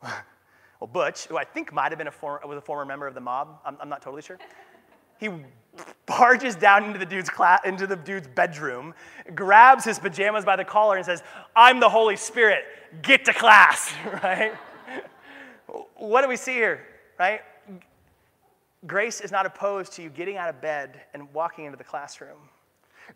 well, 0.80 0.86
Butch, 0.92 1.24
who 1.24 1.36
I 1.36 1.42
think 1.42 1.72
might 1.72 1.90
have 1.90 1.98
been 1.98 2.06
a 2.06 2.12
former, 2.12 2.46
was 2.46 2.56
a 2.56 2.60
former 2.60 2.84
member 2.84 3.08
of 3.08 3.14
the 3.14 3.20
mob, 3.20 3.58
I'm, 3.64 3.76
I'm 3.80 3.88
not 3.88 4.00
totally 4.00 4.22
sure. 4.22 4.38
He 5.18 5.28
barges 6.06 6.54
down 6.54 6.84
into 6.84 6.98
the 6.98 7.06
dude's 7.06 7.28
class, 7.28 7.60
into 7.64 7.86
the 7.86 7.96
dude's 7.96 8.28
bedroom, 8.28 8.94
grabs 9.34 9.84
his 9.84 9.98
pajamas 9.98 10.44
by 10.44 10.56
the 10.56 10.64
collar, 10.64 10.96
and 10.96 11.04
says, 11.04 11.22
"I'm 11.54 11.80
the 11.80 11.88
Holy 11.88 12.16
Spirit. 12.16 12.64
Get 13.02 13.24
to 13.26 13.32
class." 13.32 13.92
Right? 14.22 14.52
what 15.96 16.22
do 16.22 16.28
we 16.28 16.36
see 16.36 16.54
here? 16.54 16.86
Right? 17.18 17.40
Grace 18.86 19.20
is 19.20 19.32
not 19.32 19.44
opposed 19.44 19.92
to 19.94 20.02
you 20.02 20.08
getting 20.08 20.36
out 20.36 20.48
of 20.48 20.60
bed 20.60 21.02
and 21.12 21.32
walking 21.34 21.64
into 21.64 21.76
the 21.76 21.84
classroom. 21.84 22.38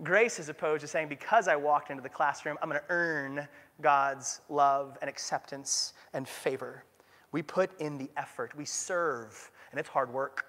Grace 0.03 0.39
is 0.39 0.49
opposed 0.49 0.81
to 0.81 0.89
saying, 0.89 1.09
because 1.09 1.49
I 1.49 1.57
walked 1.57 1.91
into 1.91 2.03
the 2.03 2.09
classroom, 2.09 2.57
I'm 2.63 2.69
going 2.69 2.81
to 2.81 2.87
earn 2.89 3.47
God's 3.81 4.41
love 4.49 4.99
and 5.01 5.09
acceptance 5.09 5.93
and 6.15 6.27
favor. 6.27 6.85
We 7.31 7.43
put 7.43 7.79
in 7.81 7.99
the 7.99 8.11
effort, 8.17 8.57
we 8.57 8.65
serve, 8.65 9.51
and 9.71 9.79
it's 9.79 9.89
hard 9.89 10.13
work. 10.13 10.47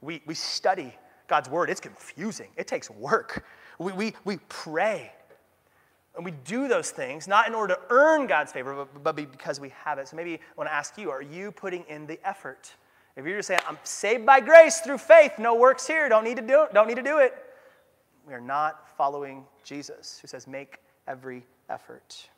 We, 0.00 0.22
we 0.26 0.34
study 0.34 0.94
God's 1.28 1.48
word. 1.48 1.70
It's 1.70 1.80
confusing, 1.80 2.48
it 2.56 2.66
takes 2.66 2.90
work. 2.90 3.44
We, 3.78 3.92
we, 3.92 4.14
we 4.24 4.38
pray. 4.48 5.12
And 6.16 6.24
we 6.24 6.32
do 6.44 6.66
those 6.66 6.90
things 6.90 7.28
not 7.28 7.46
in 7.46 7.54
order 7.54 7.74
to 7.74 7.80
earn 7.90 8.26
God's 8.26 8.50
favor, 8.50 8.74
but, 8.74 9.02
but 9.02 9.16
because 9.16 9.60
we 9.60 9.68
have 9.84 9.98
it. 9.98 10.08
So 10.08 10.16
maybe 10.16 10.34
I 10.34 10.38
want 10.56 10.70
to 10.70 10.74
ask 10.74 10.96
you 10.96 11.10
are 11.10 11.20
you 11.20 11.52
putting 11.52 11.84
in 11.88 12.06
the 12.06 12.18
effort? 12.26 12.74
If 13.16 13.24
you're 13.24 13.36
just 13.38 13.48
saying, 13.48 13.60
I'm 13.68 13.78
saved 13.82 14.26
by 14.26 14.40
grace 14.40 14.80
through 14.80 14.98
faith, 14.98 15.32
no 15.38 15.54
works 15.54 15.86
here, 15.86 16.08
don't 16.08 16.24
need 16.24 16.36
to 16.36 16.42
do 16.42 16.62
it, 16.62 16.74
don't 16.74 16.86
need 16.86 16.96
to 16.96 17.02
do 17.02 17.18
it. 17.18 17.34
We 18.26 18.34
are 18.34 18.40
not 18.40 18.88
following 18.96 19.44
Jesus, 19.62 20.18
who 20.20 20.28
says, 20.28 20.46
make 20.46 20.80
every 21.06 21.46
effort. 21.70 22.28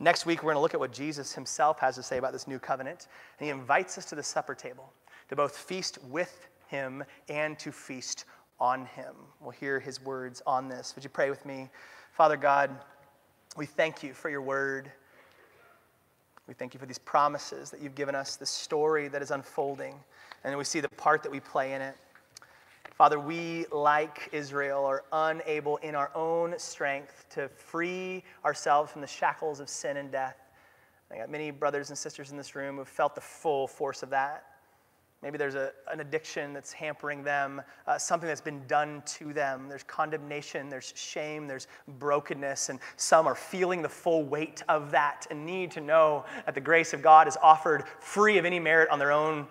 Next 0.00 0.24
week, 0.24 0.42
we're 0.42 0.52
going 0.52 0.56
to 0.56 0.60
look 0.60 0.74
at 0.74 0.80
what 0.80 0.92
Jesus 0.92 1.32
himself 1.34 1.78
has 1.80 1.94
to 1.96 2.02
say 2.02 2.18
about 2.18 2.32
this 2.32 2.48
new 2.48 2.58
covenant. 2.58 3.08
And 3.38 3.46
he 3.46 3.50
invites 3.50 3.98
us 3.98 4.04
to 4.06 4.14
the 4.14 4.22
supper 4.22 4.54
table 4.54 4.92
to 5.28 5.36
both 5.36 5.56
feast 5.56 5.98
with 6.08 6.48
him 6.72 7.04
and 7.28 7.58
to 7.60 7.70
feast 7.70 8.24
on 8.58 8.86
him. 8.86 9.14
We'll 9.40 9.50
hear 9.50 9.78
his 9.78 10.02
words 10.02 10.42
on 10.46 10.68
this. 10.68 10.94
Would 10.96 11.04
you 11.04 11.10
pray 11.10 11.30
with 11.30 11.44
me? 11.44 11.68
Father 12.12 12.36
God, 12.36 12.70
we 13.56 13.66
thank 13.66 14.02
you 14.02 14.14
for 14.14 14.30
your 14.30 14.40
word. 14.42 14.90
We 16.48 16.54
thank 16.54 16.74
you 16.74 16.80
for 16.80 16.86
these 16.86 16.98
promises 16.98 17.70
that 17.70 17.80
you've 17.80 17.94
given 17.94 18.14
us, 18.14 18.36
this 18.36 18.50
story 18.50 19.06
that 19.08 19.22
is 19.22 19.30
unfolding, 19.30 19.94
and 20.42 20.56
we 20.56 20.64
see 20.64 20.80
the 20.80 20.88
part 20.88 21.22
that 21.22 21.30
we 21.30 21.40
play 21.40 21.74
in 21.74 21.82
it. 21.82 21.94
Father, 22.90 23.20
we, 23.20 23.66
like 23.70 24.28
Israel, 24.32 24.84
are 24.84 25.04
unable 25.12 25.76
in 25.78 25.94
our 25.94 26.10
own 26.14 26.58
strength 26.58 27.26
to 27.30 27.48
free 27.48 28.24
ourselves 28.44 28.90
from 28.90 29.02
the 29.02 29.06
shackles 29.06 29.60
of 29.60 29.68
sin 29.68 29.98
and 29.98 30.10
death. 30.10 30.36
I 31.10 31.18
got 31.18 31.30
many 31.30 31.50
brothers 31.50 31.90
and 31.90 31.98
sisters 31.98 32.30
in 32.30 32.38
this 32.38 32.54
room 32.54 32.76
who 32.76 32.80
have 32.80 32.88
felt 32.88 33.14
the 33.14 33.20
full 33.20 33.66
force 33.66 34.02
of 34.02 34.10
that. 34.10 34.51
Maybe 35.22 35.38
there's 35.38 35.54
a, 35.54 35.70
an 35.90 36.00
addiction 36.00 36.52
that's 36.52 36.72
hampering 36.72 37.22
them, 37.22 37.62
uh, 37.86 37.96
something 37.96 38.26
that's 38.26 38.40
been 38.40 38.66
done 38.66 39.02
to 39.06 39.32
them. 39.32 39.68
There's 39.68 39.84
condemnation, 39.84 40.68
there's 40.68 40.92
shame, 40.96 41.46
there's 41.46 41.68
brokenness, 41.86 42.70
and 42.70 42.80
some 42.96 43.28
are 43.28 43.36
feeling 43.36 43.82
the 43.82 43.88
full 43.88 44.24
weight 44.24 44.64
of 44.68 44.90
that 44.90 45.28
and 45.30 45.46
need 45.46 45.70
to 45.72 45.80
know 45.80 46.24
that 46.44 46.56
the 46.56 46.60
grace 46.60 46.92
of 46.92 47.02
God 47.02 47.28
is 47.28 47.36
offered 47.40 47.84
free 48.00 48.36
of 48.36 48.44
any 48.44 48.58
merit 48.58 48.88
on 48.90 48.98
their 48.98 49.12
own. 49.12 49.46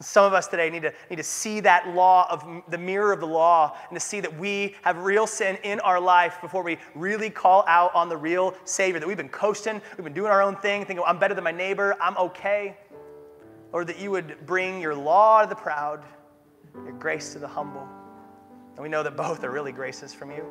Some 0.00 0.26
of 0.26 0.34
us 0.34 0.46
today 0.46 0.68
need 0.68 0.82
to, 0.82 0.92
need 1.08 1.16
to 1.16 1.22
see 1.22 1.60
that 1.60 1.88
law 1.94 2.26
of 2.30 2.62
the 2.68 2.76
mirror 2.76 3.12
of 3.12 3.20
the 3.20 3.26
law 3.26 3.76
and 3.88 3.98
to 3.98 4.00
see 4.00 4.20
that 4.20 4.38
we 4.38 4.76
have 4.82 4.98
real 4.98 5.26
sin 5.26 5.56
in 5.62 5.80
our 5.80 5.98
life 5.98 6.38
before 6.42 6.62
we 6.62 6.76
really 6.94 7.30
call 7.30 7.64
out 7.66 7.94
on 7.94 8.10
the 8.10 8.16
real 8.16 8.54
Savior. 8.64 9.00
That 9.00 9.06
we've 9.06 9.16
been 9.16 9.30
coasting, 9.30 9.80
we've 9.96 10.04
been 10.04 10.12
doing 10.12 10.30
our 10.30 10.42
own 10.42 10.56
thing, 10.56 10.84
thinking, 10.84 11.02
I'm 11.06 11.18
better 11.18 11.32
than 11.34 11.44
my 11.44 11.52
neighbor, 11.52 11.96
I'm 11.98 12.16
okay. 12.18 12.76
Lord, 13.72 13.88
that 13.88 13.98
you 13.98 14.10
would 14.10 14.46
bring 14.46 14.80
your 14.80 14.94
law 14.94 15.42
to 15.42 15.48
the 15.48 15.54
proud, 15.54 16.02
your 16.74 16.92
grace 16.92 17.32
to 17.32 17.38
the 17.38 17.48
humble. 17.48 17.86
And 18.74 18.82
we 18.82 18.88
know 18.88 19.02
that 19.02 19.16
both 19.16 19.42
are 19.44 19.50
really 19.50 19.72
graces 19.72 20.14
from 20.14 20.30
you. 20.30 20.44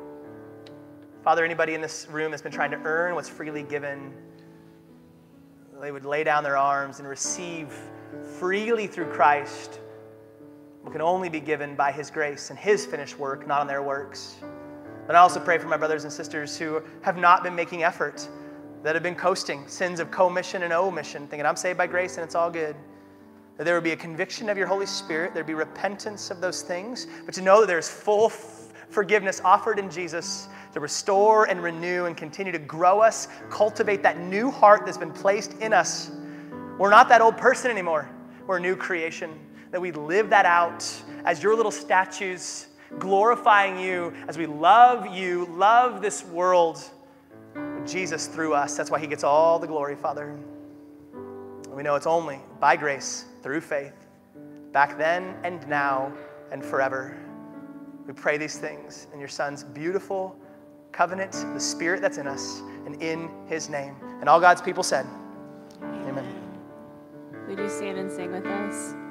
Father, 1.22 1.44
anybody 1.44 1.74
in 1.74 1.80
this 1.80 2.06
room 2.10 2.30
that's 2.30 2.42
been 2.42 2.52
trying 2.52 2.70
to 2.70 2.80
earn 2.84 3.14
what's 3.14 3.28
freely 3.28 3.62
given, 3.62 4.12
they 5.80 5.90
would 5.90 6.04
lay 6.04 6.24
down 6.24 6.44
their 6.44 6.56
arms 6.56 7.00
and 7.00 7.08
receive 7.08 7.76
freely 8.38 8.86
through 8.86 9.10
Christ 9.12 9.80
what 10.82 10.92
can 10.92 11.02
only 11.02 11.28
be 11.28 11.40
given 11.40 11.74
by 11.74 11.90
His 11.90 12.10
grace 12.10 12.50
and 12.50 12.58
His 12.58 12.86
finished 12.86 13.18
work, 13.18 13.46
not 13.46 13.60
on 13.60 13.66
their 13.66 13.82
works. 13.82 14.36
But 15.06 15.16
I 15.16 15.18
also 15.18 15.40
pray 15.40 15.58
for 15.58 15.66
my 15.66 15.76
brothers 15.76 16.04
and 16.04 16.12
sisters 16.12 16.56
who 16.56 16.82
have 17.02 17.16
not 17.16 17.42
been 17.42 17.54
making 17.54 17.82
effort, 17.82 18.28
that 18.84 18.94
have 18.94 19.02
been 19.02 19.16
coasting, 19.16 19.66
sins 19.66 19.98
of 19.98 20.10
commission 20.10 20.62
and 20.62 20.72
omission, 20.72 21.26
thinking, 21.26 21.46
I'm 21.46 21.56
saved 21.56 21.78
by 21.78 21.88
grace 21.88 22.16
and 22.16 22.24
it's 22.24 22.34
all 22.34 22.50
good 22.50 22.76
that 23.56 23.64
there 23.64 23.74
would 23.74 23.84
be 23.84 23.92
a 23.92 23.96
conviction 23.96 24.48
of 24.48 24.58
your 24.58 24.66
Holy 24.66 24.86
Spirit, 24.86 25.32
there'd 25.32 25.46
be 25.46 25.54
repentance 25.54 26.30
of 26.30 26.40
those 26.40 26.62
things, 26.62 27.06
but 27.24 27.34
to 27.34 27.40
know 27.40 27.60
that 27.60 27.66
there's 27.66 27.88
full 27.88 28.26
f- 28.26 28.72
forgiveness 28.88 29.40
offered 29.44 29.78
in 29.78 29.90
Jesus 29.90 30.48
to 30.74 30.80
restore 30.80 31.46
and 31.46 31.62
renew 31.62 32.04
and 32.04 32.16
continue 32.16 32.52
to 32.52 32.58
grow 32.58 33.00
us, 33.00 33.28
cultivate 33.48 34.02
that 34.02 34.20
new 34.20 34.50
heart 34.50 34.82
that's 34.84 34.98
been 34.98 35.12
placed 35.12 35.54
in 35.54 35.72
us. 35.72 36.10
We're 36.78 36.90
not 36.90 37.08
that 37.08 37.22
old 37.22 37.38
person 37.38 37.70
anymore, 37.70 38.10
we're 38.46 38.58
a 38.58 38.60
new 38.60 38.76
creation. 38.76 39.38
That 39.72 39.80
we 39.80 39.90
live 39.90 40.30
that 40.30 40.46
out 40.46 40.88
as 41.24 41.42
your 41.42 41.56
little 41.56 41.72
statues, 41.72 42.68
glorifying 42.98 43.78
you 43.78 44.14
as 44.28 44.38
we 44.38 44.46
love 44.46 45.06
you, 45.06 45.46
love 45.46 46.00
this 46.00 46.24
world. 46.24 46.82
Jesus 47.84 48.26
through 48.26 48.54
us. 48.54 48.76
That's 48.76 48.90
why 48.90 48.98
he 48.98 49.06
gets 49.06 49.24
all 49.24 49.58
the 49.58 49.66
glory, 49.66 49.96
Father. 49.96 50.36
We 51.74 51.82
know 51.82 51.94
it's 51.94 52.06
only 52.06 52.40
by 52.58 52.76
grace 52.76 53.26
through 53.46 53.60
faith, 53.60 54.08
back 54.72 54.98
then 54.98 55.36
and 55.44 55.68
now 55.68 56.12
and 56.50 56.64
forever. 56.64 57.16
We 58.04 58.12
pray 58.12 58.38
these 58.38 58.58
things 58.58 59.06
in 59.14 59.20
your 59.20 59.28
Son's 59.28 59.62
beautiful 59.62 60.36
covenant, 60.90 61.30
the 61.54 61.60
Spirit 61.60 62.02
that's 62.02 62.18
in 62.18 62.26
us, 62.26 62.60
and 62.86 63.00
in 63.00 63.30
his 63.46 63.68
name. 63.68 63.94
And 64.18 64.28
all 64.28 64.40
God's 64.40 64.60
people 64.60 64.82
said, 64.82 65.06
Amen. 65.80 66.26
Would 67.46 67.60
you 67.60 67.68
stand 67.68 67.98
and 67.98 68.10
sing 68.10 68.32
with 68.32 68.44
us? 68.46 69.05